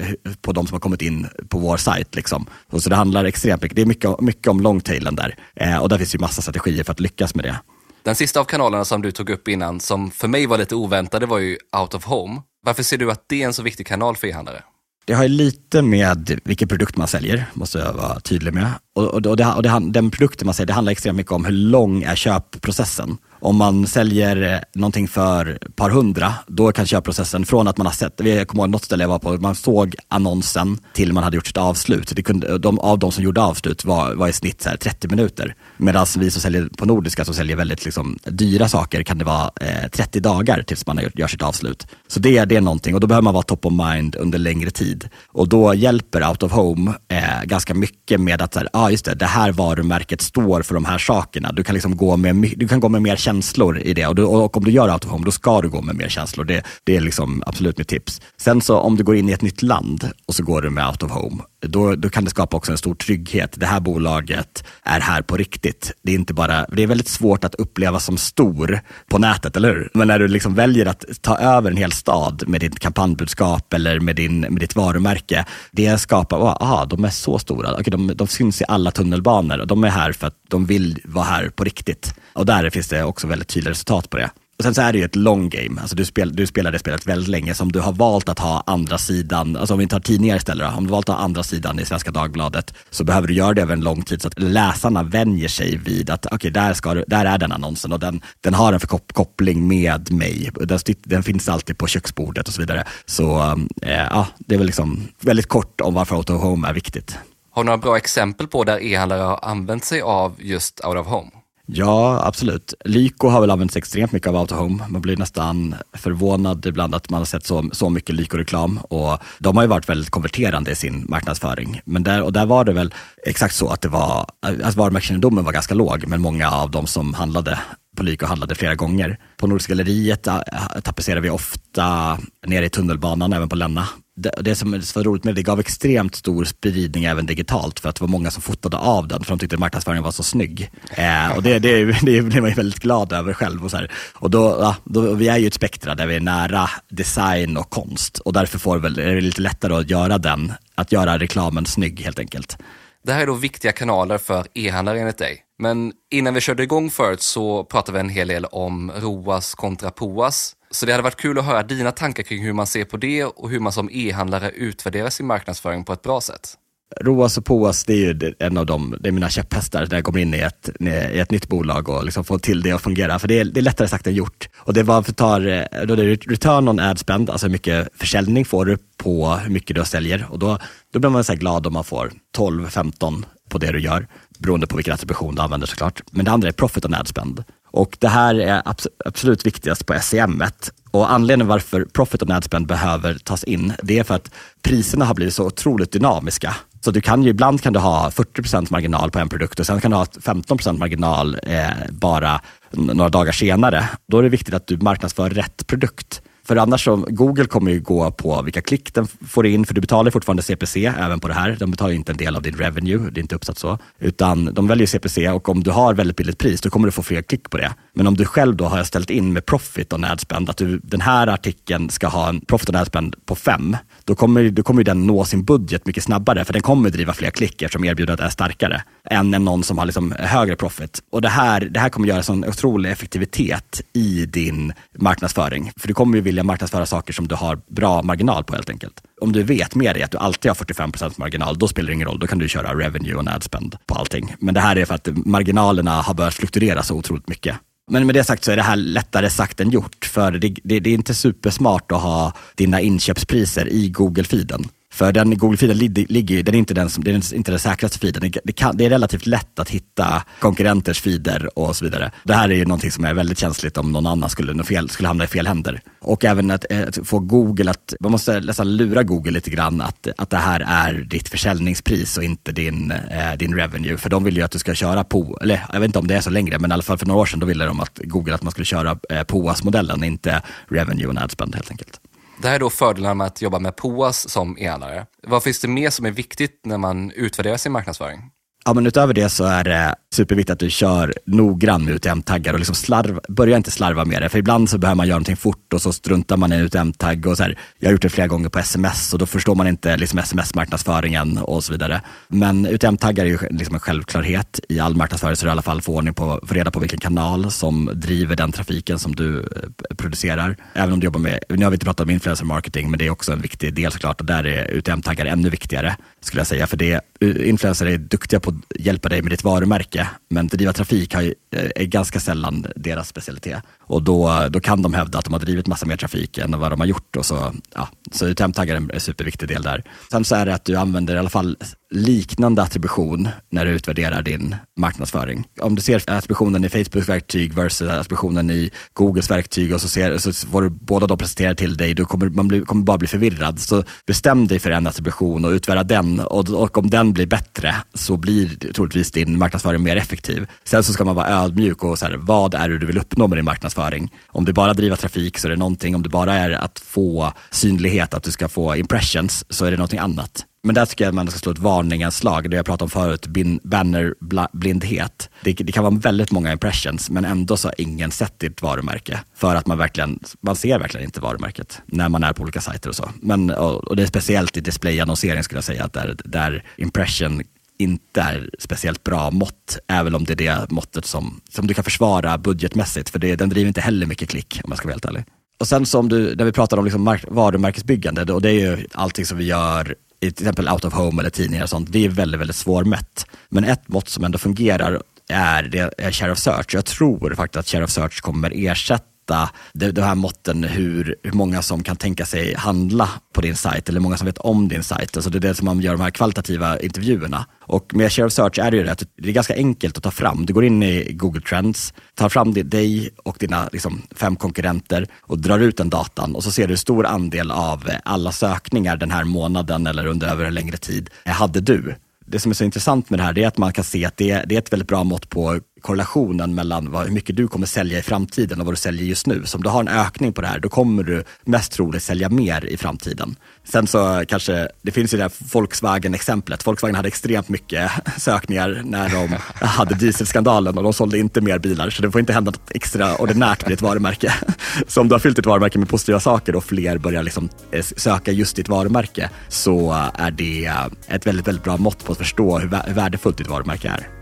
på 0.43 0.53
de 0.53 0.67
som 0.67 0.75
har 0.75 0.81
kommit 0.81 1.03
in 1.03 1.27
på 1.49 1.59
vår 1.59 1.77
sajt. 1.77 2.15
Liksom. 2.15 2.47
Och 2.71 2.83
så 2.83 2.91
det 2.91 2.97
handlar 2.97 3.25
extremt 3.25 3.63
mycket, 3.63 3.77
det 3.77 3.83
är 3.83 3.87
mycket, 3.87 4.21
mycket 4.21 4.47
om 4.47 4.61
longtailen 4.61 5.15
där. 5.15 5.35
Eh, 5.57 5.77
och 5.77 5.89
där 5.89 5.99
finns 5.99 6.15
ju 6.15 6.19
massa 6.19 6.43
strategier 6.43 6.85
för 6.85 6.93
att 6.93 7.01
lyckas 7.01 7.35
med 7.35 7.45
det. 7.45 7.57
Den 8.03 8.15
sista 8.15 8.41
av 8.41 8.45
kanalerna 8.45 8.85
som 8.85 9.03
du 9.03 9.13
tog 9.13 9.31
upp 9.31 9.49
innan, 9.49 9.81
som 9.81 10.11
för 10.11 10.29
mig 10.29 10.47
var 10.47 10.59
lite 10.59 10.75
oväntade, 10.75 11.27
var 11.27 11.39
ju 11.39 11.59
Out 11.81 11.95
of 11.95 12.05
Home. 12.05 12.41
Varför 12.67 12.83
ser 12.83 12.99
du 12.99 13.11
att 13.11 13.25
det 13.29 13.43
är 13.43 13.47
en 13.47 13.55
så 13.55 13.63
viktig 13.63 13.87
kanal 13.87 14.17
för 14.17 14.27
e-handlare? 14.27 14.63
Det 15.05 15.15
har 15.15 15.23
ju 15.23 15.29
lite 15.29 15.83
med 15.83 16.41
vilken 16.45 16.69
produkt 16.69 16.97
man 16.97 17.09
säljer, 17.09 17.47
måste 17.55 17.79
jag 17.79 17.93
vara 17.93 18.21
tydlig 18.21 18.55
med. 18.55 18.73
Och, 18.99 19.15
och, 19.15 19.37
det, 19.37 19.47
och 19.47 19.63
det, 19.63 19.81
den 19.91 20.11
produkten 20.11 20.47
man 20.47 20.55
säljer, 20.55 20.67
det 20.67 20.73
handlar 20.73 20.93
extremt 20.93 21.17
mycket 21.17 21.33
om 21.33 21.45
hur 21.45 21.53
lång 21.53 22.03
är 22.03 22.15
köpprocessen 22.15 23.19
om 23.41 23.57
man 23.57 23.87
säljer 23.87 24.55
eh, 24.55 24.61
någonting 24.75 25.09
för 25.09 25.47
ett 25.47 25.77
par 25.77 25.91
hundra, 25.91 26.35
då 26.47 26.73
kan 26.73 26.87
köpprocessen 26.87 27.45
från 27.45 27.69
att 27.69 27.77
man 27.77 27.87
har 27.87 27.95
sett, 27.95 28.21
jag 28.25 28.49
kommer 28.49 28.63
ihåg 28.63 28.71
något 28.71 28.85
ställe 28.85 29.05
jag 29.05 29.09
var 29.09 29.19
på, 29.19 29.33
man 29.33 29.55
såg 29.55 29.95
annonsen 30.09 30.79
till 30.93 31.13
man 31.13 31.25
hade 31.25 31.37
gjort 31.37 31.47
sitt 31.47 31.57
avslut. 31.57 32.13
Det 32.17 32.23
kunde, 32.23 32.59
de, 32.59 32.79
av 32.79 32.99
de 32.99 33.13
som 33.13 33.25
gjorde 33.25 33.41
avslut 33.41 33.85
var, 33.85 34.15
var 34.15 34.29
i 34.29 34.33
snitt 34.33 34.63
så 34.63 34.71
30 34.81 35.09
minuter. 35.09 35.55
Medan 35.77 36.07
vi 36.19 36.31
som 36.31 36.43
säljer 36.43 36.69
på 36.77 36.87
Nordiska, 36.87 37.25
som 37.25 37.35
säljer 37.35 37.57
väldigt 37.57 37.85
liksom, 37.85 38.19
dyra 38.25 38.69
saker, 38.69 39.03
kan 39.03 39.19
det 39.19 39.25
vara 39.25 39.51
eh, 39.61 39.89
30 39.89 40.21
dagar 40.21 40.63
tills 40.63 40.87
man 40.87 41.01
gör 41.15 41.27
sitt 41.27 41.43
avslut. 41.43 41.87
Så 42.09 42.21
det, 42.21 42.45
det 42.45 42.57
är 42.57 42.61
någonting 42.61 42.95
och 42.95 43.01
då 43.01 43.07
behöver 43.07 43.25
man 43.25 43.35
vara 43.35 43.43
top 43.43 43.67
of 43.67 43.73
mind 43.73 44.17
under 44.17 44.39
längre 44.39 44.71
tid. 44.71 45.09
Och 45.29 45.49
då 45.49 45.75
hjälper 45.75 46.29
out 46.29 46.43
of 46.43 46.53
home 46.53 46.93
eh, 47.09 47.45
ganska 47.45 47.75
mycket 47.75 48.21
med 48.21 48.43
att, 48.43 48.57
ja 48.57 48.69
ah, 48.73 48.88
just 48.91 49.05
det, 49.05 49.14
det 49.14 49.26
här 49.26 49.53
varumärket 49.53 50.20
står 50.20 50.62
för 50.62 50.74
de 50.74 50.84
här 50.84 50.99
sakerna. 50.99 51.53
Du 51.53 51.64
kan, 51.64 51.74
liksom 51.74 51.97
gå 51.97 52.16
med, 52.16 52.55
du 52.57 52.68
kan 52.68 52.80
gå 52.80 52.89
med 52.89 53.03
mer 53.03 53.16
känslor 53.16 53.78
i 53.78 53.95
det. 53.95 54.07
Och, 54.07 54.14
du, 54.14 54.24
och 54.24 54.57
om 54.57 54.64
du 54.64 54.70
gör 54.70 54.93
out 54.93 55.05
of 55.05 55.11
home, 55.11 55.24
då 55.24 55.30
ska 55.30 55.61
du 55.61 55.68
gå 55.68 55.82
med 55.82 55.97
mer 55.97 56.09
känslor. 56.09 56.45
Det, 56.45 56.62
det 56.84 56.97
är 56.97 57.01
liksom 57.01 57.43
absolut 57.47 57.78
mitt 57.78 57.89
tips. 57.89 58.20
Sen 58.36 58.61
så 58.61 58.78
om 58.78 58.97
du 58.97 59.05
går 59.05 59.16
in 59.16 59.28
i 59.28 59.32
ett 59.32 59.43
nytt 59.43 59.62
land 59.62 60.11
och 60.26 60.34
så 60.34 60.43
går 60.43 60.62
du 60.62 60.70
med 60.70 60.86
out 60.86 61.03
of 61.03 61.11
home, 61.11 61.43
då, 61.61 61.95
då 61.95 62.09
kan 62.09 62.25
det 62.25 62.31
skapa 62.31 62.57
också 62.57 62.73
en 62.73 62.79
stor 62.79 62.95
trygghet. 62.95 63.53
Det 63.57 63.67
här 63.67 63.81
bolaget 63.81 64.65
är 64.83 65.01
här 65.01 65.23
på 65.23 65.37
riktigt. 65.37 65.93
Det 66.03 66.13
är, 66.13 66.15
inte 66.15 66.35
bara, 66.35 66.67
det 66.67 66.83
är 66.83 66.87
väldigt 66.87 67.09
svårt 67.09 67.45
att 67.45 67.55
uppleva 67.55 68.01
som 68.01 68.17
stor 68.19 68.81
på 69.11 69.19
nätet, 69.19 69.57
eller 69.57 69.69
hur? 69.69 69.91
Men 69.95 70.09
när 70.09 70.19
du 70.19 70.29
liksom 70.29 70.55
väljer 70.55 70.87
att 70.87 71.05
ta 71.21 71.39
över 71.39 71.71
en 71.71 71.77
hel 71.77 71.93
stad 71.93 72.45
med 72.47 72.61
ditt 72.61 72.79
kampanjbudskap 72.79 73.73
eller 73.73 74.01
med, 74.01 74.17
din, 74.17 74.41
med 74.41 74.61
ditt 74.61 74.77
varumärke, 74.77 75.45
det 75.71 75.99
skapar, 75.99 76.39
oh, 76.39 76.57
aha, 76.61 76.85
de 76.85 77.05
är 77.05 77.11
så 77.11 77.39
stora. 77.39 77.73
Okay, 77.73 77.91
de, 77.91 78.13
de 78.15 78.27
syns 78.27 78.61
i 78.61 78.65
alla 78.69 78.91
tunnelbanor 78.91 79.59
och 79.59 79.67
de 79.67 79.85
är 79.85 79.89
här 79.89 80.13
för 80.13 80.27
att 80.27 80.37
de 80.49 80.67
vill 80.67 81.01
vara 81.05 81.25
här 81.25 81.49
på 81.49 81.65
riktigt. 81.65 82.15
Och 82.33 82.47
där 82.47 82.71
finns 82.71 82.89
det 82.89 83.05
också 83.05 83.27
väldigt 83.27 83.49
tydliga 83.49 83.71
resultat 83.71 84.11
på 84.11 84.17
det. 84.17 84.31
Och 84.59 84.65
sen 84.65 84.75
så 84.75 84.83
är 84.83 84.93
det 84.93 84.99
ju 84.99 85.05
ett 85.05 85.17
long 85.17 85.49
game, 85.49 85.81
alltså 85.81 85.97
du, 85.97 86.05
spel, 86.05 86.37
du 86.37 86.47
spelar 86.47 86.73
det 86.73 86.79
spelet 86.79 87.07
väldigt 87.07 87.29
länge, 87.29 87.55
som 87.55 87.73
du 87.73 87.81
har 87.81 87.93
valt 87.93 88.29
att 88.29 88.39
ha 88.39 88.63
andra 88.67 88.99
sidan, 88.99 89.57
alltså 89.57 89.75
om 89.75 89.81
vi 89.81 89.87
tar 89.87 90.01
tidningar 90.01 90.37
istället 90.37 90.71
då, 90.71 90.77
om 90.77 90.87
du 90.87 90.91
valt 90.91 91.09
att 91.09 91.17
ha 91.17 91.25
andra 91.25 91.43
sidan 91.43 91.79
i 91.79 91.85
Svenska 91.85 92.11
Dagbladet, 92.11 92.75
så 92.91 93.05
behöver 93.05 93.29
du 93.29 93.35
göra 93.35 93.55
det 93.55 93.63
över 93.63 93.73
en 93.73 93.81
lång 93.81 94.03
tid 94.03 94.23
så 94.23 94.29
att 94.29 94.39
läsarna 94.39 95.03
vänjer 95.03 95.49
sig 95.49 95.77
vid 95.77 96.11
att, 96.11 96.27
okej, 96.27 96.37
okay, 96.37 96.51
där, 96.51 97.05
där 97.07 97.25
är 97.25 97.39
den 97.39 97.53
annonsen 97.53 97.93
och 97.93 98.01
den, 98.01 98.21
den 98.41 98.55
har 98.55 98.73
en 98.73 98.81
koppling 99.13 99.69
med 99.69 100.13
mig. 100.13 100.51
Den, 100.55 100.79
den, 101.03 101.23
finns 101.23 101.49
alltid 101.49 101.79
på 101.79 101.87
köksbordet 101.87 102.49
och 102.49 102.55
så 102.55 102.61
vidare. 102.61 102.85
Så 103.07 103.39
äh, 103.83 103.93
ja, 103.93 104.27
det 104.39 104.55
är 104.55 104.59
väl 104.59 104.67
liksom 104.67 105.09
väldigt 105.21 105.49
kort 105.49 105.81
om 105.81 105.95
varför 105.95 106.17
Out 106.17 106.31
of 106.31 106.43
Home 106.43 106.69
är 106.69 106.73
viktigt. 106.73 107.19
Har 107.51 107.63
du 107.63 107.67
några 107.67 107.79
bra 107.79 107.97
exempel 107.97 108.47
på 108.47 108.65
där 108.65 108.83
e-handlare 108.83 109.23
har 109.23 109.41
använt 109.43 109.85
sig 109.85 110.01
av 110.01 110.35
just 110.39 110.85
Out 110.85 110.97
of 110.97 111.07
Home? 111.07 111.31
Ja, 111.71 112.23
absolut. 112.25 112.75
Lyko 112.85 113.29
har 113.29 113.41
väl 113.41 113.51
använts 113.51 113.77
extremt 113.77 114.12
mycket 114.12 114.29
av 114.29 114.37
Autohome. 114.37 114.85
Man 114.89 115.03
blir 115.03 115.16
nästan 115.16 115.75
förvånad 115.93 116.66
ibland 116.66 116.95
att 116.95 117.11
man 117.11 117.21
har 117.21 117.25
sett 117.25 117.47
så, 117.47 117.71
så 117.73 117.91
mycket 117.91 118.14
Lyko-reklam. 118.14 118.79
Och 118.79 119.19
de 119.39 119.57
har 119.57 119.64
ju 119.64 119.69
varit 119.69 119.89
väldigt 119.89 120.11
konverterande 120.11 120.71
i 120.71 120.75
sin 120.75 121.07
marknadsföring. 121.09 121.81
Men 121.85 122.03
där, 122.03 122.23
och 122.23 122.33
där 122.33 122.47
var 122.47 122.64
det 122.64 122.73
väl 122.73 122.95
exakt 123.27 123.55
så 123.55 123.69
att 123.69 123.81
det 123.81 123.89
var, 123.89 124.27
att 124.41 124.77
varumärkeskännedomen 124.77 125.45
var 125.45 125.53
ganska 125.53 125.75
låg, 125.75 126.07
men 126.07 126.21
många 126.21 126.51
av 126.51 126.71
de 126.71 126.87
som 126.87 127.14
handlade 127.14 127.59
på 127.97 128.03
Lyko 128.03 128.27
handlade 128.27 128.55
flera 128.55 128.75
gånger. 128.75 129.19
På 129.37 129.47
Nordiska 129.47 129.73
galleriet 129.73 130.27
äh, 130.27 130.37
äh, 130.37 130.81
tapetserar 130.85 131.21
vi 131.21 131.31
ofta 131.31 132.19
nere 132.47 132.64
i 132.64 132.71
tunnelbanan, 132.71 133.33
även 133.33 133.49
på 133.49 133.57
Länna 133.57 133.89
det, 134.23 134.33
det 134.41 134.55
som 134.55 134.71
var 134.71 135.03
roligt 135.03 135.25
med 135.25 135.35
det, 135.35 135.39
det 135.39 135.43
gav 135.43 135.61
extremt 135.61 136.14
stor 136.14 136.45
spridning 136.45 137.05
även 137.05 137.27
digitalt 137.27 137.81
för 137.81 137.89
att 137.89 137.97
det 137.97 138.01
var 138.01 138.09
många 138.09 138.31
som 138.31 138.43
fotade 138.43 138.77
av 138.77 139.09
den 139.09 139.25
för 139.25 139.33
de 139.33 139.39
tyckte 139.39 139.57
marknadsföringen 139.57 140.05
var 140.05 140.11
så 140.11 140.23
snygg. 140.23 140.71
Eh, 140.91 141.37
och 141.37 141.43
det, 141.43 141.59
det, 141.59 141.85
det, 142.03 142.23
blev 142.23 142.41
man 142.41 142.51
ju 142.51 142.57
väldigt 142.57 142.81
glad 142.81 143.12
över 143.12 143.33
själv. 143.33 143.64
Och, 143.64 143.71
så 143.71 143.77
här. 143.77 143.93
och 144.14 144.31
då, 144.31 144.57
ja, 144.61 144.77
då, 144.85 145.14
vi 145.14 145.29
är 145.29 145.39
ju 145.39 145.47
ett 145.47 145.55
spektra 145.55 145.95
där 145.95 146.07
vi 146.07 146.16
är 146.16 146.21
nära 146.21 146.71
design 146.91 147.57
och 147.57 147.71
konst 147.71 148.19
och 148.19 148.33
därför 148.33 148.59
får 148.59 148.79
väl, 148.79 148.99
är 148.99 149.14
det 149.14 149.21
lite 149.21 149.43
lättare 149.43 149.75
att 149.75 149.91
göra 149.91 150.19
den, 150.19 150.53
att 150.75 150.93
göra 150.93 151.19
reklamen 151.19 151.66
snygg 151.66 152.01
helt 152.01 152.19
enkelt. 152.19 152.57
Det 153.05 153.12
här 153.12 153.23
är 153.23 153.27
då 153.27 153.35
viktiga 153.35 153.73
kanaler 153.73 154.19
för 154.19 154.47
e-handlare 154.55 155.01
enligt 155.01 155.19
dig. 155.19 155.45
Men 155.59 155.93
innan 156.11 156.35
vi 156.35 156.41
körde 156.41 156.62
igång 156.62 156.91
förut 156.91 157.23
så 157.23 157.64
pratade 157.64 157.99
vi 157.99 158.01
en 158.01 158.09
hel 158.09 158.29
del 158.29 158.45
om 158.45 158.93
ROAS 158.97 159.55
kontra 159.55 159.91
POAS. 159.91 160.55
Så 160.71 160.87
det 160.87 160.93
hade 160.93 161.03
varit 161.03 161.16
kul 161.16 161.39
att 161.39 161.45
höra 161.45 161.62
dina 161.62 161.93
tankar 161.93 162.23
kring 162.23 162.45
hur 162.45 162.53
man 162.53 162.66
ser 162.66 162.85
på 162.85 162.97
det 162.97 163.25
och 163.25 163.51
hur 163.51 163.61
man 163.61 163.73
som 163.73 163.91
e-handlare 163.93 164.51
utvärderar 164.51 165.11
sin 165.11 165.27
marknadsföring 165.27 165.85
på 165.85 165.93
ett 165.93 166.03
bra 166.03 166.21
sätt. 166.21 166.57
ROAS 167.01 167.39
och 167.39 167.45
POAS, 167.45 167.85
det 167.85 167.93
är 167.93 167.97
ju 167.97 168.35
en 168.39 168.59
av 168.59 168.66
de, 168.66 168.97
det 169.01 169.09
är 169.09 169.12
mina 169.12 169.29
käpphästar 169.29 169.87
när 169.91 169.97
jag 169.97 170.05
kommer 170.05 170.19
in 170.19 170.35
i 170.35 170.39
ett, 170.39 170.71
i 170.81 171.19
ett 171.19 171.31
nytt 171.31 171.49
bolag 171.49 171.89
och 171.89 172.05
liksom 172.05 172.25
får 172.25 172.39
till 172.39 172.62
det 172.62 172.73
att 172.73 172.83
fungera. 172.83 173.19
För 173.19 173.29
det 173.29 173.39
är, 173.39 173.45
det 173.45 173.61
är 173.61 173.62
lättare 173.62 173.89
sagt 173.89 174.07
än 174.07 174.14
gjort. 174.14 174.49
Och 174.57 174.75
det 174.75 174.83
var 174.83 175.03
för 175.03 175.12
tar, 175.12 175.47
eh, 175.47 175.87
då 175.87 175.93
är 175.93 175.97
det 175.97 176.14
return 176.14 176.69
on 176.69 176.81
ad 176.81 176.99
spend, 176.99 177.31
alltså 177.31 177.47
hur 177.47 177.53
mycket 177.53 177.89
försäljning 177.95 178.45
får 178.45 178.64
du 178.64 178.79
på 178.97 179.29
hur 179.31 179.51
mycket 179.51 179.77
du 179.77 179.85
säljer. 179.85 180.27
Och 180.31 180.39
då, 180.39 180.59
då 180.93 180.99
blir 180.99 181.11
man 181.11 181.25
så 181.25 181.35
glad 181.35 181.66
om 181.66 181.73
man 181.73 181.85
får 181.85 182.12
12-15 182.37 183.25
på 183.49 183.59
det 183.59 183.73
du 183.73 183.81
gör, 183.81 184.07
beroende 184.39 184.66
på 184.66 184.77
vilken 184.77 184.95
attribution 184.95 185.35
du 185.35 185.43
använder 185.43 185.66
såklart. 185.66 186.03
Men 186.11 186.25
det 186.25 186.31
andra 186.31 186.49
är 186.49 186.53
profit 186.53 186.85
on 186.85 186.95
ad 186.95 187.09
spend. 187.09 187.45
Och 187.71 187.97
det 188.01 188.09
här 188.09 188.35
är 188.35 188.62
absolut 189.05 189.47
viktigast 189.47 189.87
på 189.87 189.95
SEM. 190.01 190.43
Och 190.91 191.12
anledningen 191.12 191.49
varför 191.49 191.85
profit 191.85 192.23
on 192.23 192.33
ad 192.33 192.45
spend 192.45 192.66
behöver 192.66 193.14
tas 193.14 193.45
in, 193.45 193.73
det 193.83 193.99
är 193.99 194.05
för 194.05 194.14
att 194.14 194.31
priserna 194.62 195.05
har 195.05 195.14
blivit 195.14 195.35
så 195.35 195.47
otroligt 195.47 195.93
dynamiska. 195.93 196.55
Så 196.81 196.91
du 196.91 197.01
kan 197.01 197.23
ju, 197.23 197.31
ibland 197.31 197.62
kan 197.62 197.73
du 197.73 197.79
ha 197.79 198.11
40% 198.11 198.66
marginal 198.71 199.11
på 199.11 199.19
en 199.19 199.29
produkt 199.29 199.61
och 199.61 199.66
sen 199.66 199.81
kan 199.81 199.91
du 199.91 199.97
ha 199.97 200.05
15% 200.05 200.79
marginal 200.79 201.39
eh, 201.43 201.66
bara 201.91 202.41
några 202.71 203.09
dagar 203.09 203.33
senare. 203.33 203.89
Då 204.07 204.19
är 204.19 204.23
det 204.23 204.29
viktigt 204.29 204.55
att 204.55 204.66
du 204.66 204.77
marknadsför 204.77 205.31
rätt 205.31 205.66
produkt. 205.66 206.23
För 206.49 206.57
annars 206.57 206.85
så, 206.85 206.97
Google 206.97 207.45
kommer 207.45 207.71
ju 207.71 207.81
gå 207.81 208.11
på 208.11 208.43
vilka 208.43 208.61
klick 208.61 208.95
den 208.95 209.07
får 209.07 209.47
in, 209.47 209.67
för 209.67 209.75
du 209.75 209.81
betalar 209.81 210.11
fortfarande 210.11 210.43
CPC 210.43 210.87
även 210.87 211.21
på 211.21 211.29
det 211.29 211.35
här. 211.35 211.57
De 211.61 211.71
betalar 211.71 211.93
inte 211.93 212.13
en 212.13 212.19
del 212.19 212.37
av 212.37 212.43
din 212.43 212.55
revenue, 212.55 213.11
det 213.11 213.21
är 213.21 213.23
inte 213.23 213.35
uppsatt 213.35 213.59
så. 213.59 213.79
Utan 213.99 214.55
de 214.55 214.67
väljer 214.67 214.87
CPC 214.87 215.29
och 215.29 215.49
om 215.49 215.63
du 215.63 215.71
har 215.71 215.95
väldigt 215.95 216.17
billigt 216.17 216.39
pris, 216.39 216.61
då 216.61 216.71
kommer 216.71 216.89
du 216.89 216.93
få 216.93 217.03
fler 217.03 217.23
klick 217.23 217.51
på 217.51 217.57
det. 217.57 217.75
Men 217.95 218.07
om 218.07 218.17
du 218.17 218.25
själv 218.25 218.57
då 218.57 218.65
har 218.65 218.85
ställt 218.85 219.11
in 219.11 219.33
med 219.33 219.47
profit 219.47 219.93
och 219.93 220.05
ad 220.05 220.21
spend, 220.21 220.51
att 220.51 220.57
du, 220.57 220.79
den 220.79 221.01
här 221.01 221.27
artikeln 221.27 221.91
ska 221.91 222.07
ha 222.07 222.29
en 222.29 222.41
profit 222.41 222.69
och 222.69 222.75
ad 222.75 222.87
spend 222.87 223.17
på 223.27 223.35
fem, 223.35 223.77
då 224.09 224.15
kommer, 224.15 224.51
då 224.51 224.63
kommer 224.63 224.85
den 224.85 225.07
nå 225.07 225.25
sin 225.25 225.45
budget 225.45 225.87
mycket 225.87 226.05
snabbare, 226.05 226.45
för 226.45 226.53
den 226.53 226.63
kommer 226.63 226.91
driva 226.91 227.13
fler 227.13 227.31
klick 227.31 227.63
eftersom 227.63 227.85
erbjudandet 227.85 228.27
är 228.27 228.31
starkare 228.31 228.83
än 229.11 229.31
någon 229.31 229.63
som 229.65 229.79
har 229.79 229.87
liksom 229.87 230.15
högre 230.19 230.57
profit. 230.57 231.03
Och 231.13 231.23
det 231.23 231.29
här, 231.29 231.61
det 231.61 231.81
här 231.81 231.89
kommer 231.89 232.09
göra 232.09 232.23
sån 232.23 232.45
otrolig 232.45 232.91
effektivitet 232.91 233.81
i 233.93 234.27
din 234.27 234.73
marknadsföring. 234.99 235.73
För 235.77 235.89
du 235.89 235.95
kommer 235.95 236.17
ju 236.17 236.23
vilja 236.23 236.45
marknadsföra 236.45 236.87
saker 236.87 237.13
som 237.13 237.29
du 237.29 237.35
har 237.35 237.61
bra 237.69 238.03
marginal 238.03 238.45
på 238.45 238.55
helt 238.55 238.71
enkelt. 238.71 239.03
Om 239.21 239.33
du 239.33 239.43
vet 239.43 239.75
med 239.75 239.97
dig 239.97 240.03
att 240.03 240.11
du 240.11 240.19
alltid 240.19 240.51
har 240.51 240.57
45% 240.57 241.13
marginal, 241.17 241.59
då 241.59 241.69
spelar 241.69 241.87
det 241.87 241.95
ingen 241.95 242.09
roll. 242.09 242.19
Då 242.19 242.27
kan 242.27 242.39
du 242.39 242.49
köra 242.49 242.75
revenue 242.75 243.15
och 243.15 243.29
adspend 243.29 243.77
på 243.87 243.95
allting. 243.95 244.35
Men 244.39 244.55
det 244.55 244.61
här 244.61 244.79
är 244.79 244.85
för 244.85 244.95
att 244.95 245.09
marginalerna 245.27 246.03
har 246.03 246.15
börjat 246.15 246.35
fluktuera 246.35 246.83
så 246.83 246.95
otroligt 246.95 247.29
mycket. 247.29 247.57
Men 247.89 248.07
med 248.07 248.14
det 248.14 248.24
sagt 248.24 248.45
så 248.45 248.53
är 248.53 248.57
det 248.57 248.62
här 248.62 248.76
lättare 248.76 249.30
sagt 249.30 249.61
än 249.61 249.70
gjort. 249.70 250.05
För 250.05 250.32
det, 250.32 250.55
det, 250.64 250.80
det 250.80 250.91
är 250.91 250.95
inte 250.95 251.14
supersmart 251.14 251.93
att 251.93 252.03
ha 252.03 252.32
dina 252.55 252.80
inköpspriser 252.80 253.68
i 253.68 253.89
Google-feeden. 253.89 254.68
För 254.93 255.12
den 255.12 255.39
Google-feeden 255.39 255.76
ligger 256.09 256.43
den 256.43 256.55
är 256.55 256.59
inte 256.59 256.74
den, 256.74 256.91
som, 256.91 257.05
den, 257.05 257.14
är 257.14 257.34
inte 257.34 257.51
den 257.51 257.61
säkraste 257.61 257.99
feeden. 257.99 258.32
Det, 258.45 258.53
kan, 258.53 258.76
det, 258.76 258.84
är 258.84 258.91
relativt 258.91 259.26
lätt 259.26 259.59
att 259.59 259.70
hitta 259.70 260.22
konkurrenters 260.39 261.01
feeder 261.01 261.59
och 261.59 261.76
så 261.76 261.84
vidare. 261.84 262.12
Det 262.24 262.34
här 262.34 262.49
är 262.49 262.55
ju 262.55 262.64
någonting 262.64 262.91
som 262.91 263.05
är 263.05 263.14
väldigt 263.14 263.39
känsligt 263.39 263.78
om 263.78 263.93
någon 263.93 264.07
annan 264.07 264.30
skulle, 264.30 264.64
fel, 264.64 264.89
skulle 264.89 265.09
hamna 265.09 265.24
i 265.24 265.26
fel 265.26 265.47
händer. 265.47 265.80
Och 266.01 266.24
även 266.24 266.51
att, 266.51 266.64
eh, 266.70 266.82
att, 266.89 266.99
få 267.05 267.18
Google 267.18 267.70
att, 267.70 267.95
man 268.01 268.12
måste 268.12 268.41
nästan 268.41 268.76
lura 268.76 269.03
Google 269.03 269.30
lite 269.30 269.51
grann 269.51 269.80
att, 269.80 270.09
att 270.16 270.30
det 270.30 270.36
här 270.36 270.64
är 270.66 270.95
ditt 270.95 271.28
försäljningspris 271.28 272.18
och 272.18 272.24
inte 272.24 272.53
din, 272.53 272.91
eh, 272.91 273.32
din 273.39 273.55
revenue. 273.55 273.97
För 273.97 274.11
de 274.11 274.24
vill 274.24 274.36
ju 274.36 274.43
att 274.43 274.51
du 274.51 274.59
ska 274.59 274.74
köra 274.74 275.05
på, 275.05 275.39
eller 275.43 275.64
jag 275.72 275.80
vet 275.80 275.89
inte 275.89 275.99
om 275.99 276.07
det 276.07 276.14
är 276.14 276.20
så 276.20 276.30
längre, 276.30 276.59
men 276.59 276.70
i 276.70 276.74
alla 276.74 276.82
fall 276.82 276.99
för 276.99 277.07
några 277.07 277.20
år 277.20 277.26
sedan 277.26 277.41
då 277.41 277.47
ville 277.47 277.64
de 277.64 277.80
att 277.80 278.01
Google 278.05 278.34
att 278.34 278.43
man 278.43 278.51
skulle 278.51 278.64
köra 278.64 278.99
eh, 279.11 279.22
POAS-modellen, 279.22 280.05
inte 280.05 280.43
revenue 280.68 281.07
och 281.07 281.22
adspend 281.22 281.55
helt 281.55 281.70
enkelt. 281.70 282.01
Det 282.41 282.49
här 282.49 282.55
är 282.55 282.59
då 282.59 282.70
fördelarna 282.70 283.14
med 283.14 283.26
att 283.26 283.43
jobba 283.43 283.59
med 283.59 283.76
POAS 283.76 284.28
som 284.28 284.59
e-handlare. 284.59 285.07
Vad 285.22 285.43
finns 285.43 285.61
det 285.61 285.68
mer 285.68 285.91
som 285.91 286.07
är 286.07 286.11
viktigt 286.11 286.61
när 286.64 286.78
man 286.78 287.11
utvärderar 287.11 287.57
sin 287.57 287.72
marknadsföring? 287.72 288.30
Ja, 288.69 288.75
men 288.75 288.87
utöver 288.87 289.14
det 289.14 289.29
så 289.29 289.45
är 289.45 289.64
det 289.64 289.95
superviktigt 290.12 290.51
att 290.51 290.59
du 290.59 290.71
kör 290.71 291.14
noggrann 291.27 291.85
med 291.85 291.95
UTM-taggar 291.95 292.53
och 292.53 292.59
liksom 292.59 292.75
slarv, 292.75 293.21
börja 293.29 293.57
inte 293.57 293.71
slarva 293.71 294.05
med 294.05 294.23
det. 294.23 294.29
För 294.29 294.39
ibland 294.39 294.71
så 294.71 294.79
behöver 294.79 294.97
man 294.97 295.07
göra 295.07 295.16
någonting 295.16 295.37
fort 295.37 295.73
och 295.73 295.83
så 295.83 295.93
struntar 295.93 296.37
man 296.37 296.53
i 296.53 296.57
en 296.57 296.62
UTM-tagg. 296.62 297.27
Och 297.27 297.37
så 297.37 297.43
här, 297.43 297.59
jag 297.79 297.89
har 297.89 297.93
gjort 297.93 298.03
det 298.03 298.09
flera 298.09 298.27
gånger 298.27 298.49
på 298.49 298.59
sms 298.59 299.12
och 299.12 299.19
då 299.19 299.27
förstår 299.27 299.55
man 299.55 299.69
inte 299.69 299.97
liksom 299.97 300.19
sms-marknadsföringen 300.19 301.39
och 301.39 301.64
så 301.64 301.73
vidare. 301.73 302.01
Men 302.29 302.66
UTM-taggar 302.66 303.25
är 303.25 303.29
ju 303.29 303.39
liksom 303.51 303.75
en 303.75 303.81
självklarhet 303.81 304.61
i 304.69 304.81
all 304.81 304.97
marknadsföring 304.97 305.37
så 305.37 305.45
du 305.45 305.49
i 305.49 305.53
alla 305.53 305.62
fall 305.62 305.83
får, 305.83 305.93
ordning 305.93 306.14
på, 306.14 306.41
får 306.47 306.55
reda 306.55 306.71
på 306.71 306.81
vilken 306.81 307.01
kanal 307.01 307.51
som 307.51 307.91
driver 307.95 308.37
den 308.37 308.53
trafiken 308.53 308.99
som 308.99 309.14
du 309.14 309.39
eh, 309.41 309.95
producerar. 309.97 310.57
Även 310.75 310.93
om 310.93 311.01
du 311.01 311.05
jobbar 311.05 311.21
med, 311.21 311.39
nu 311.49 311.64
har 311.64 311.71
vi 311.71 311.75
inte 311.75 311.87
pratat 311.87 312.05
om 312.05 312.11
influencer 312.11 312.45
marketing, 312.45 312.91
men 312.91 312.99
det 312.99 313.07
är 313.07 313.11
också 313.11 313.33
en 313.33 313.41
viktig 313.41 313.75
del 313.75 313.93
såklart 313.93 314.21
och 314.21 314.27
där 314.27 314.47
är 314.47 314.71
UTM-taggar 314.75 315.27
ännu 315.27 315.51
viktigare 315.51 315.97
skulle 316.21 316.41
jag 316.41 316.47
säga. 316.47 316.66
För 316.66 316.77
det, 316.77 316.93
eh, 317.21 317.49
influencer 317.49 317.87
är 317.87 317.99
duktiga 317.99 318.41
på 318.41 318.58
hjälpa 318.79 319.09
dig 319.09 319.23
med 319.23 319.33
ditt 319.33 319.45
varumärke, 319.45 320.09
men 320.29 320.47
driva 320.47 320.73
trafik 320.73 321.15
har, 321.15 321.23
eh, 321.23 321.71
är 321.77 321.85
ganska 321.85 322.21
sällan 322.21 322.67
deras 322.77 323.09
specialitet. 323.09 323.63
Och 323.89 324.03
då, 324.03 324.47
då 324.51 324.61
kan 324.61 324.82
de 324.82 324.95
hävda 324.95 325.18
att 325.18 325.24
de 325.24 325.32
har 325.32 325.41
drivit 325.41 325.66
massa 325.66 325.86
mer 325.86 325.97
trafik 325.97 326.39
än 326.39 326.61
vad 326.61 326.72
de 326.72 326.80
har 326.80 326.86
gjort. 326.86 327.16
Och 327.16 327.26
så, 327.26 327.53
ja, 327.74 327.89
så 328.12 328.26
UTM-taggar 328.26 328.76
är 328.76 328.95
en 328.95 329.01
superviktig 329.01 329.49
del 329.49 329.62
där. 329.62 329.84
Sen 330.11 330.24
så 330.24 330.34
är 330.34 330.47
det 330.47 330.55
att 330.55 330.64
du 330.64 330.76
använder 330.76 331.14
i 331.14 331.18
alla 331.18 331.30
fall 331.30 331.57
liknande 331.91 332.62
attribution 332.62 333.28
när 333.51 333.64
du 333.64 333.70
utvärderar 333.70 334.22
din 334.22 334.57
marknadsföring. 334.78 335.45
Om 335.61 335.74
du 335.74 335.82
ser 335.82 336.11
attributionen 336.11 336.64
i 336.64 336.68
Facebooks 336.68 337.09
verktyg 337.09 337.55
versus 337.55 337.89
attributionen 337.89 338.51
i 338.51 338.70
Googles 338.93 339.30
verktyg 339.30 339.74
och 339.74 339.80
så, 339.80 339.89
ser, 339.89 340.18
så 340.18 340.32
får 340.32 340.62
du 340.62 340.70
båda 340.70 341.07
då 341.07 341.16
presentera 341.16 341.55
till 341.55 341.76
dig, 341.76 341.95
då 341.95 342.05
kommer 342.05 342.28
man 342.28 342.49
bli, 342.49 342.61
kommer 342.61 342.82
bara 342.82 342.99
bli 342.99 343.09
förvirrad. 343.09 343.61
Så 343.61 343.84
bestäm 344.07 344.47
dig 344.47 344.59
för 344.59 344.70
en 344.70 344.86
attribution 344.86 345.45
och 345.45 345.51
utvärdera 345.51 345.84
den 345.84 346.20
och, 346.20 346.51
och 346.51 346.78
om 346.78 346.91
den 346.91 347.12
blir 347.12 347.26
bättre 347.26 347.74
så 347.95 348.16
blir 348.16 348.72
troligtvis 348.72 349.12
din 349.12 349.39
marknadsföring 349.39 349.82
mer 349.82 349.97
effektiv. 349.97 350.47
Sen 350.64 350.84
så 350.84 350.93
ska 350.93 351.05
man 351.05 351.14
vara 351.14 351.28
ödmjuk 351.28 351.84
och 351.84 351.99
så 351.99 352.07
här, 352.07 352.16
vad 352.16 352.55
är 352.55 352.68
det 352.68 352.78
du 352.78 352.86
vill 352.86 352.99
uppnå 352.99 353.26
med 353.26 353.39
din 353.39 353.45
marknadsföring? 353.45 353.78
Om 354.26 354.45
du 354.45 354.53
bara 354.53 354.74
driver 354.74 354.97
trafik 354.97 355.39
så 355.39 355.49
är 355.49 355.51
det 355.51 355.57
någonting, 355.57 355.95
om 355.95 356.03
det 356.03 356.09
bara 356.09 356.35
är 356.35 356.51
att 356.51 356.79
få 356.79 357.33
synlighet, 357.51 358.14
att 358.14 358.22
du 358.22 358.31
ska 358.31 358.49
få 358.49 358.76
impressions, 358.76 359.45
så 359.49 359.64
är 359.64 359.70
det 359.70 359.76
någonting 359.76 359.99
annat. 359.99 360.45
Men 360.62 360.74
där 360.74 360.87
tycker 360.87 361.05
jag 361.05 361.09
att 361.09 361.14
man 361.14 361.31
ska 361.31 361.39
slå 361.39 361.53
ett 361.53 361.59
varningens 361.59 362.16
slag, 362.16 362.51
det 362.51 362.57
jag 362.57 362.66
pratade 362.66 362.85
om 362.85 362.91
förut, 362.91 363.26
bannerblindhet. 363.62 365.31
Det, 365.43 365.53
det, 365.53 365.72
kan 365.72 365.85
vara 365.85 365.95
väldigt 365.95 366.31
många 366.31 366.53
impressions, 366.53 367.11
men 367.11 367.24
ändå 367.24 367.57
så 367.57 367.68
har 367.68 367.74
ingen 367.81 368.11
sett 368.11 368.39
ditt 368.39 368.62
varumärke. 368.62 369.20
För 369.35 369.55
att 369.55 369.66
man 369.66 369.79
verkligen, 369.79 370.18
man 370.41 370.57
ser 370.57 370.79
verkligen 370.79 371.05
inte 371.05 371.20
varumärket 371.20 371.83
när 371.87 372.09
man 372.09 372.24
är 372.24 372.33
på 372.33 372.43
olika 372.43 372.61
sajter 372.61 372.89
och 372.89 372.97
så. 372.97 373.11
Men, 373.22 373.51
och, 373.51 373.89
och 373.89 373.97
det 373.97 374.03
är 374.03 374.07
speciellt 374.07 374.57
i 374.57 374.61
displayannonsering 374.61 375.43
skulle 375.45 375.57
jag 375.57 375.64
säga, 375.64 375.85
att 375.85 375.93
där, 375.93 376.16
där 376.24 376.64
impression 376.76 377.43
inte 377.79 378.20
är 378.20 378.51
speciellt 378.59 379.05
bra 379.05 379.31
mått, 379.31 379.79
även 379.89 380.14
om 380.14 380.24
det 380.24 380.33
är 380.33 380.37
det 380.37 380.70
måttet 380.70 381.07
som, 381.07 381.41
som 381.51 381.66
du 381.66 381.74
kan 381.74 381.85
försvara 381.85 382.39
budgetmässigt, 382.39 383.11
för 383.11 383.18
det, 383.18 383.37
den 383.37 383.49
driver 383.49 383.68
inte 383.68 383.81
heller 383.81 384.07
mycket 384.07 384.29
klick 384.29 384.61
om 384.64 384.70
jag 384.70 384.79
ska 384.79 384.87
vara 384.87 384.95
helt 384.95 385.05
ärlig. 385.05 385.24
Och 385.61 385.68
sen 385.68 385.87
som 385.87 386.09
du, 386.09 386.35
när 386.37 386.45
vi 386.45 386.53
pratar 386.53 386.76
om 386.76 386.85
liksom 386.85 387.03
mark, 387.03 387.24
varumärkesbyggande, 387.29 388.33
och 388.33 388.43
det 388.43 388.51
är 388.51 388.76
ju 388.76 388.87
allting 388.93 389.26
som 389.26 389.39
vi 389.39 389.45
gör 389.45 389.95
i 390.20 390.31
till 390.31 390.45
exempel 390.45 390.68
out 390.68 390.85
of 390.85 390.95
home 390.95 391.22
eller 391.22 391.31
tidningar 391.31 391.62
och 391.62 391.70
sånt, 391.70 391.93
det 391.93 392.05
är 392.05 392.09
väldigt, 392.09 392.41
väldigt 392.41 392.57
svårmätt. 392.57 393.26
Men 393.49 393.64
ett 393.64 393.89
mått 393.89 394.09
som 394.09 394.24
ändå 394.24 394.39
fungerar 394.39 395.03
är, 395.29 395.62
det 395.62 395.95
är 395.99 396.12
share 396.12 396.33
of 396.33 396.39
search. 396.39 396.74
Jag 396.74 396.85
tror 396.85 397.35
faktiskt 397.35 397.57
att 397.57 397.68
share 397.68 397.85
of 397.85 397.91
search 397.91 398.20
kommer 398.20 398.53
ersätta 398.55 399.05
mäta 399.29 399.51
de, 399.72 400.03
här 400.03 400.14
måtten 400.14 400.64
hur, 400.64 401.16
hur 401.22 401.33
många 401.33 401.62
som 401.62 401.83
kan 401.83 401.97
tänka 401.97 402.26
sig 402.26 402.55
handla 402.55 403.09
på 403.33 403.41
din 403.41 403.57
sajt 403.57 403.89
eller 403.89 404.01
hur 404.01 404.03
många 404.03 404.16
som 404.16 404.26
vet 404.26 404.39
om 404.39 404.68
din 404.68 404.83
sajt. 404.83 405.16
Alltså 405.16 405.31
det 405.31 405.39
är 405.39 405.41
det 405.41 405.55
som 405.55 405.64
man 405.64 405.81
gör 405.81 405.93
de 405.93 406.01
här 406.01 406.11
kvalitativa 406.11 406.81
intervjuerna. 406.81 407.47
Och 407.61 407.95
med 407.95 408.12
Share 408.12 408.26
of 408.26 408.33
Search 408.33 408.59
är 408.59 408.70
det 408.70 408.76
ju 408.76 408.85
det 408.85 408.93
att 408.93 409.03
det 409.16 409.29
är 409.29 409.33
ganska 409.33 409.55
enkelt 409.55 409.97
att 409.97 410.03
ta 410.03 410.11
fram. 410.11 410.47
Du 410.47 410.53
går 410.53 410.64
in 410.64 410.83
i 410.83 411.12
Google 411.12 411.41
Trends, 411.41 411.95
tar 412.14 412.29
fram 412.29 412.55
dig 412.55 413.11
och 413.24 413.37
dina 413.39 413.68
liksom, 413.72 414.03
fem 414.16 414.37
konkurrenter 414.37 415.07
och 415.20 415.39
drar 415.39 415.59
ut 415.59 415.76
den 415.76 415.91
datan 415.91 416.35
och 416.35 416.45
så 416.45 416.51
ser 416.51 416.66
du 416.66 416.72
hur 416.72 416.76
stor 416.76 417.07
andel 417.07 417.51
av 417.51 417.89
eh, 417.89 417.95
alla 418.05 418.33
sökningar 418.33 418.97
den 418.97 419.11
här 419.11 419.24
månaden 419.24 419.87
eller 419.87 420.07
under 420.07 420.29
över 420.29 420.45
en 420.45 420.55
längre 420.55 420.76
tid 420.76 421.11
eh, 421.24 421.33
hade 421.33 421.61
du 421.61 421.95
det 422.31 422.41
som 422.41 422.51
är 422.51 422.55
så 422.55 422.64
intressant 422.64 423.11
med 423.11 423.18
det 423.18 423.22
här 423.22 423.39
är 423.39 423.47
att 423.47 423.59
man 423.59 423.72
kan 423.72 423.85
se 423.85 424.05
att 424.05 424.16
det, 424.16 424.45
det 424.47 424.55
är 424.55 424.59
ett 424.59 424.72
väldigt 424.72 424.89
bra 424.89 425.05
mått 425.05 425.29
på 425.29 425.61
korrelationen 425.89 426.55
mellan 426.55 426.91
vad, 426.91 427.05
hur 427.05 427.12
mycket 427.12 427.36
du 427.36 427.49
kommer 427.49 427.66
sälja 427.66 427.99
i 427.99 428.03
framtiden 428.03 428.61
och 428.61 428.66
vad 428.66 428.72
du 428.72 428.76
säljer 428.76 429.05
just 429.05 429.26
nu. 429.26 429.43
Så 429.45 429.57
om 429.59 429.62
du 429.62 429.68
har 429.68 429.80
en 429.80 429.89
ökning 429.89 430.32
på 430.32 430.41
det 430.41 430.47
här, 430.47 430.59
då 430.59 430.68
kommer 430.68 431.03
du 431.03 431.24
mest 431.45 431.72
troligt 431.72 432.03
sälja 432.03 432.28
mer 432.28 432.64
i 432.64 432.76
framtiden. 432.76 433.36
Sen 433.64 433.86
så 433.86 434.24
kanske, 434.28 434.68
det 434.82 434.91
finns 434.91 435.14
ju 435.14 435.16
det 435.16 435.24
här 435.24 435.32
Volkswagen-exemplet. 435.53 436.66
Volkswagen 436.66 436.95
hade 436.95 437.09
extremt 437.09 437.49
mycket 437.49 437.91
sökningar 438.16 438.82
när 438.84 439.09
de 439.09 439.36
hade 439.66 439.95
dieselskandalen 439.95 440.78
och 440.78 440.84
de 440.84 440.93
sålde 440.93 441.18
inte 441.18 441.41
mer 441.41 441.59
bilar. 441.59 441.91
Så 441.91 442.03
det 442.03 442.11
får 442.11 442.20
inte 442.20 442.32
hända 442.32 442.51
något 442.51 442.70
extraordinärt 442.70 443.62
med 443.62 443.72
ditt 443.72 443.82
varumärke. 443.82 444.34
Så 444.86 445.01
om 445.01 445.09
du 445.09 445.14
har 445.14 445.20
fyllt 445.20 445.36
ditt 445.36 445.47
varumärke 445.47 445.78
med 445.78 445.89
positiva 445.89 446.20
saker 446.20 446.57
och 446.57 446.64
fler 446.64 446.99
börjar 446.99 447.22
liksom 447.22 447.49
eh, 447.70 447.82
söka 447.82 448.32
just 448.32 448.57
ditt 448.57 448.68
varumärke 448.68 449.30
så 449.49 450.11
är 450.14 450.30
det 450.30 450.72
ett 451.07 451.26
väldigt, 451.26 451.49
väldigt 451.49 451.64
bra 451.64 451.76
mått 451.76 452.05
på 452.05 452.12
att 452.12 452.18
förstå 452.18 452.59
hur 452.59 452.68
värdefullt 452.95 453.39
ditt 453.39 453.49
varumärke 453.49 453.89
är. 453.89 454.18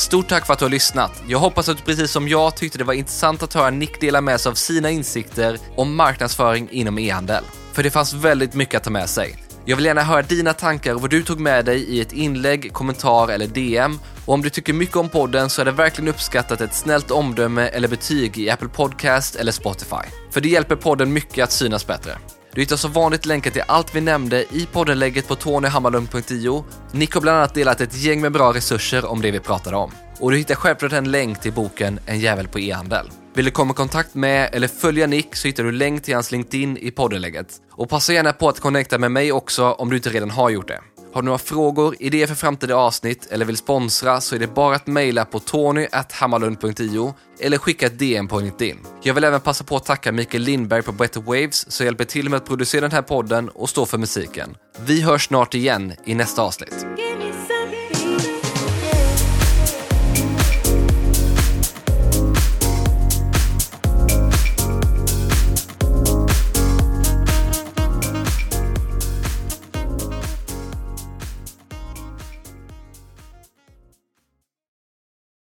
Stort 0.00 0.28
tack 0.28 0.46
för 0.46 0.52
att 0.52 0.58
du 0.58 0.64
har 0.64 0.70
lyssnat. 0.70 1.22
Jag 1.28 1.38
hoppas 1.38 1.68
att 1.68 1.76
du 1.76 1.82
precis 1.82 2.10
som 2.10 2.28
jag 2.28 2.56
tyckte 2.56 2.78
det 2.78 2.84
var 2.84 2.94
intressant 2.94 3.42
att 3.42 3.54
höra 3.54 3.70
Nick 3.70 4.00
dela 4.00 4.20
med 4.20 4.40
sig 4.40 4.50
av 4.50 4.54
sina 4.54 4.90
insikter 4.90 5.58
om 5.76 5.96
marknadsföring 5.96 6.68
inom 6.70 6.98
e-handel. 6.98 7.44
För 7.72 7.82
det 7.82 7.90
fanns 7.90 8.12
väldigt 8.12 8.54
mycket 8.54 8.76
att 8.76 8.84
ta 8.84 8.90
med 8.90 9.08
sig. 9.08 9.36
Jag 9.64 9.76
vill 9.76 9.84
gärna 9.84 10.02
höra 10.02 10.22
dina 10.22 10.52
tankar 10.52 10.94
och 10.94 11.00
vad 11.00 11.10
du 11.10 11.22
tog 11.22 11.40
med 11.40 11.64
dig 11.64 11.84
i 11.84 12.00
ett 12.00 12.12
inlägg, 12.12 12.72
kommentar 12.72 13.28
eller 13.28 13.46
DM. 13.46 13.98
Och 14.24 14.34
om 14.34 14.42
du 14.42 14.50
tycker 14.50 14.72
mycket 14.72 14.96
om 14.96 15.08
podden 15.08 15.50
så 15.50 15.60
är 15.60 15.64
det 15.64 15.72
verkligen 15.72 16.08
uppskattat 16.08 16.60
ett 16.60 16.74
snällt 16.74 17.10
omdöme 17.10 17.68
eller 17.68 17.88
betyg 17.88 18.38
i 18.38 18.50
Apple 18.50 18.68
Podcast 18.68 19.36
eller 19.36 19.52
Spotify. 19.52 20.06
För 20.30 20.40
det 20.40 20.48
hjälper 20.48 20.76
podden 20.76 21.12
mycket 21.12 21.44
att 21.44 21.52
synas 21.52 21.86
bättre. 21.86 22.18
Du 22.54 22.60
hittar 22.60 22.76
som 22.76 22.92
vanligt 22.92 23.26
länkar 23.26 23.50
till 23.50 23.62
allt 23.66 23.94
vi 23.94 24.00
nämnde 24.00 24.42
i 24.42 24.68
poddenlägget 24.72 25.28
på 25.28 25.34
tonyhammarlund.io. 25.34 26.64
Nick 26.92 27.14
har 27.14 27.20
bland 27.20 27.38
annat 27.38 27.54
delat 27.54 27.80
ett 27.80 27.96
gäng 28.02 28.20
med 28.20 28.32
bra 28.32 28.52
resurser 28.52 29.04
om 29.04 29.22
det 29.22 29.30
vi 29.30 29.40
pratade 29.40 29.76
om. 29.76 29.90
Och 30.18 30.30
du 30.30 30.36
hittar 30.36 30.54
självklart 30.54 30.92
en 30.92 31.10
länk 31.10 31.40
till 31.40 31.52
boken 31.52 32.00
En 32.06 32.20
jävel 32.20 32.48
på 32.48 32.60
e-handel. 32.60 33.10
Vill 33.34 33.44
du 33.44 33.50
komma 33.50 33.72
i 33.72 33.74
kontakt 33.74 34.14
med 34.14 34.50
eller 34.52 34.68
följa 34.68 35.06
Nick 35.06 35.36
så 35.36 35.48
hittar 35.48 35.64
du 35.64 35.72
länk 35.72 36.02
till 36.02 36.14
hans 36.14 36.32
LinkedIn 36.32 36.76
i 36.76 36.90
poddenlägget. 36.90 37.46
Och 37.72 37.88
passa 37.88 38.12
gärna 38.12 38.32
på 38.32 38.48
att 38.48 38.60
connecta 38.60 38.98
med 38.98 39.12
mig 39.12 39.32
också 39.32 39.72
om 39.72 39.90
du 39.90 39.96
inte 39.96 40.10
redan 40.10 40.30
har 40.30 40.50
gjort 40.50 40.68
det. 40.68 40.80
Har 41.12 41.22
du 41.22 41.26
några 41.26 41.38
frågor, 41.38 41.96
idéer 41.98 42.26
för 42.26 42.34
framtida 42.34 42.76
avsnitt 42.76 43.26
eller 43.30 43.44
vill 43.44 43.56
sponsra 43.56 44.20
så 44.20 44.34
är 44.34 44.38
det 44.38 44.46
bara 44.46 44.76
att 44.76 44.86
mejla 44.86 45.24
på 45.24 45.38
tony.hammarlund.io 45.38 47.14
eller 47.40 47.58
skicka 47.58 47.86
ett 47.86 47.98
DM 47.98 48.28
på 48.28 48.40
LinkedIn. 48.40 48.78
Jag 49.02 49.14
vill 49.14 49.24
även 49.24 49.40
passa 49.40 49.64
på 49.64 49.76
att 49.76 49.84
tacka 49.84 50.12
Mikael 50.12 50.42
Lindberg 50.42 50.82
på 50.82 50.92
Better 50.92 51.20
Waves 51.20 51.72
som 51.72 51.86
hjälper 51.86 52.04
till 52.04 52.28
med 52.30 52.36
att 52.36 52.46
producera 52.46 52.80
den 52.80 52.92
här 52.92 53.02
podden 53.02 53.48
och 53.48 53.68
stå 53.68 53.86
för 53.86 53.98
musiken. 53.98 54.56
Vi 54.86 55.00
hörs 55.00 55.26
snart 55.26 55.54
igen 55.54 55.92
i 56.04 56.14
nästa 56.14 56.42
avsnitt. 56.42 56.86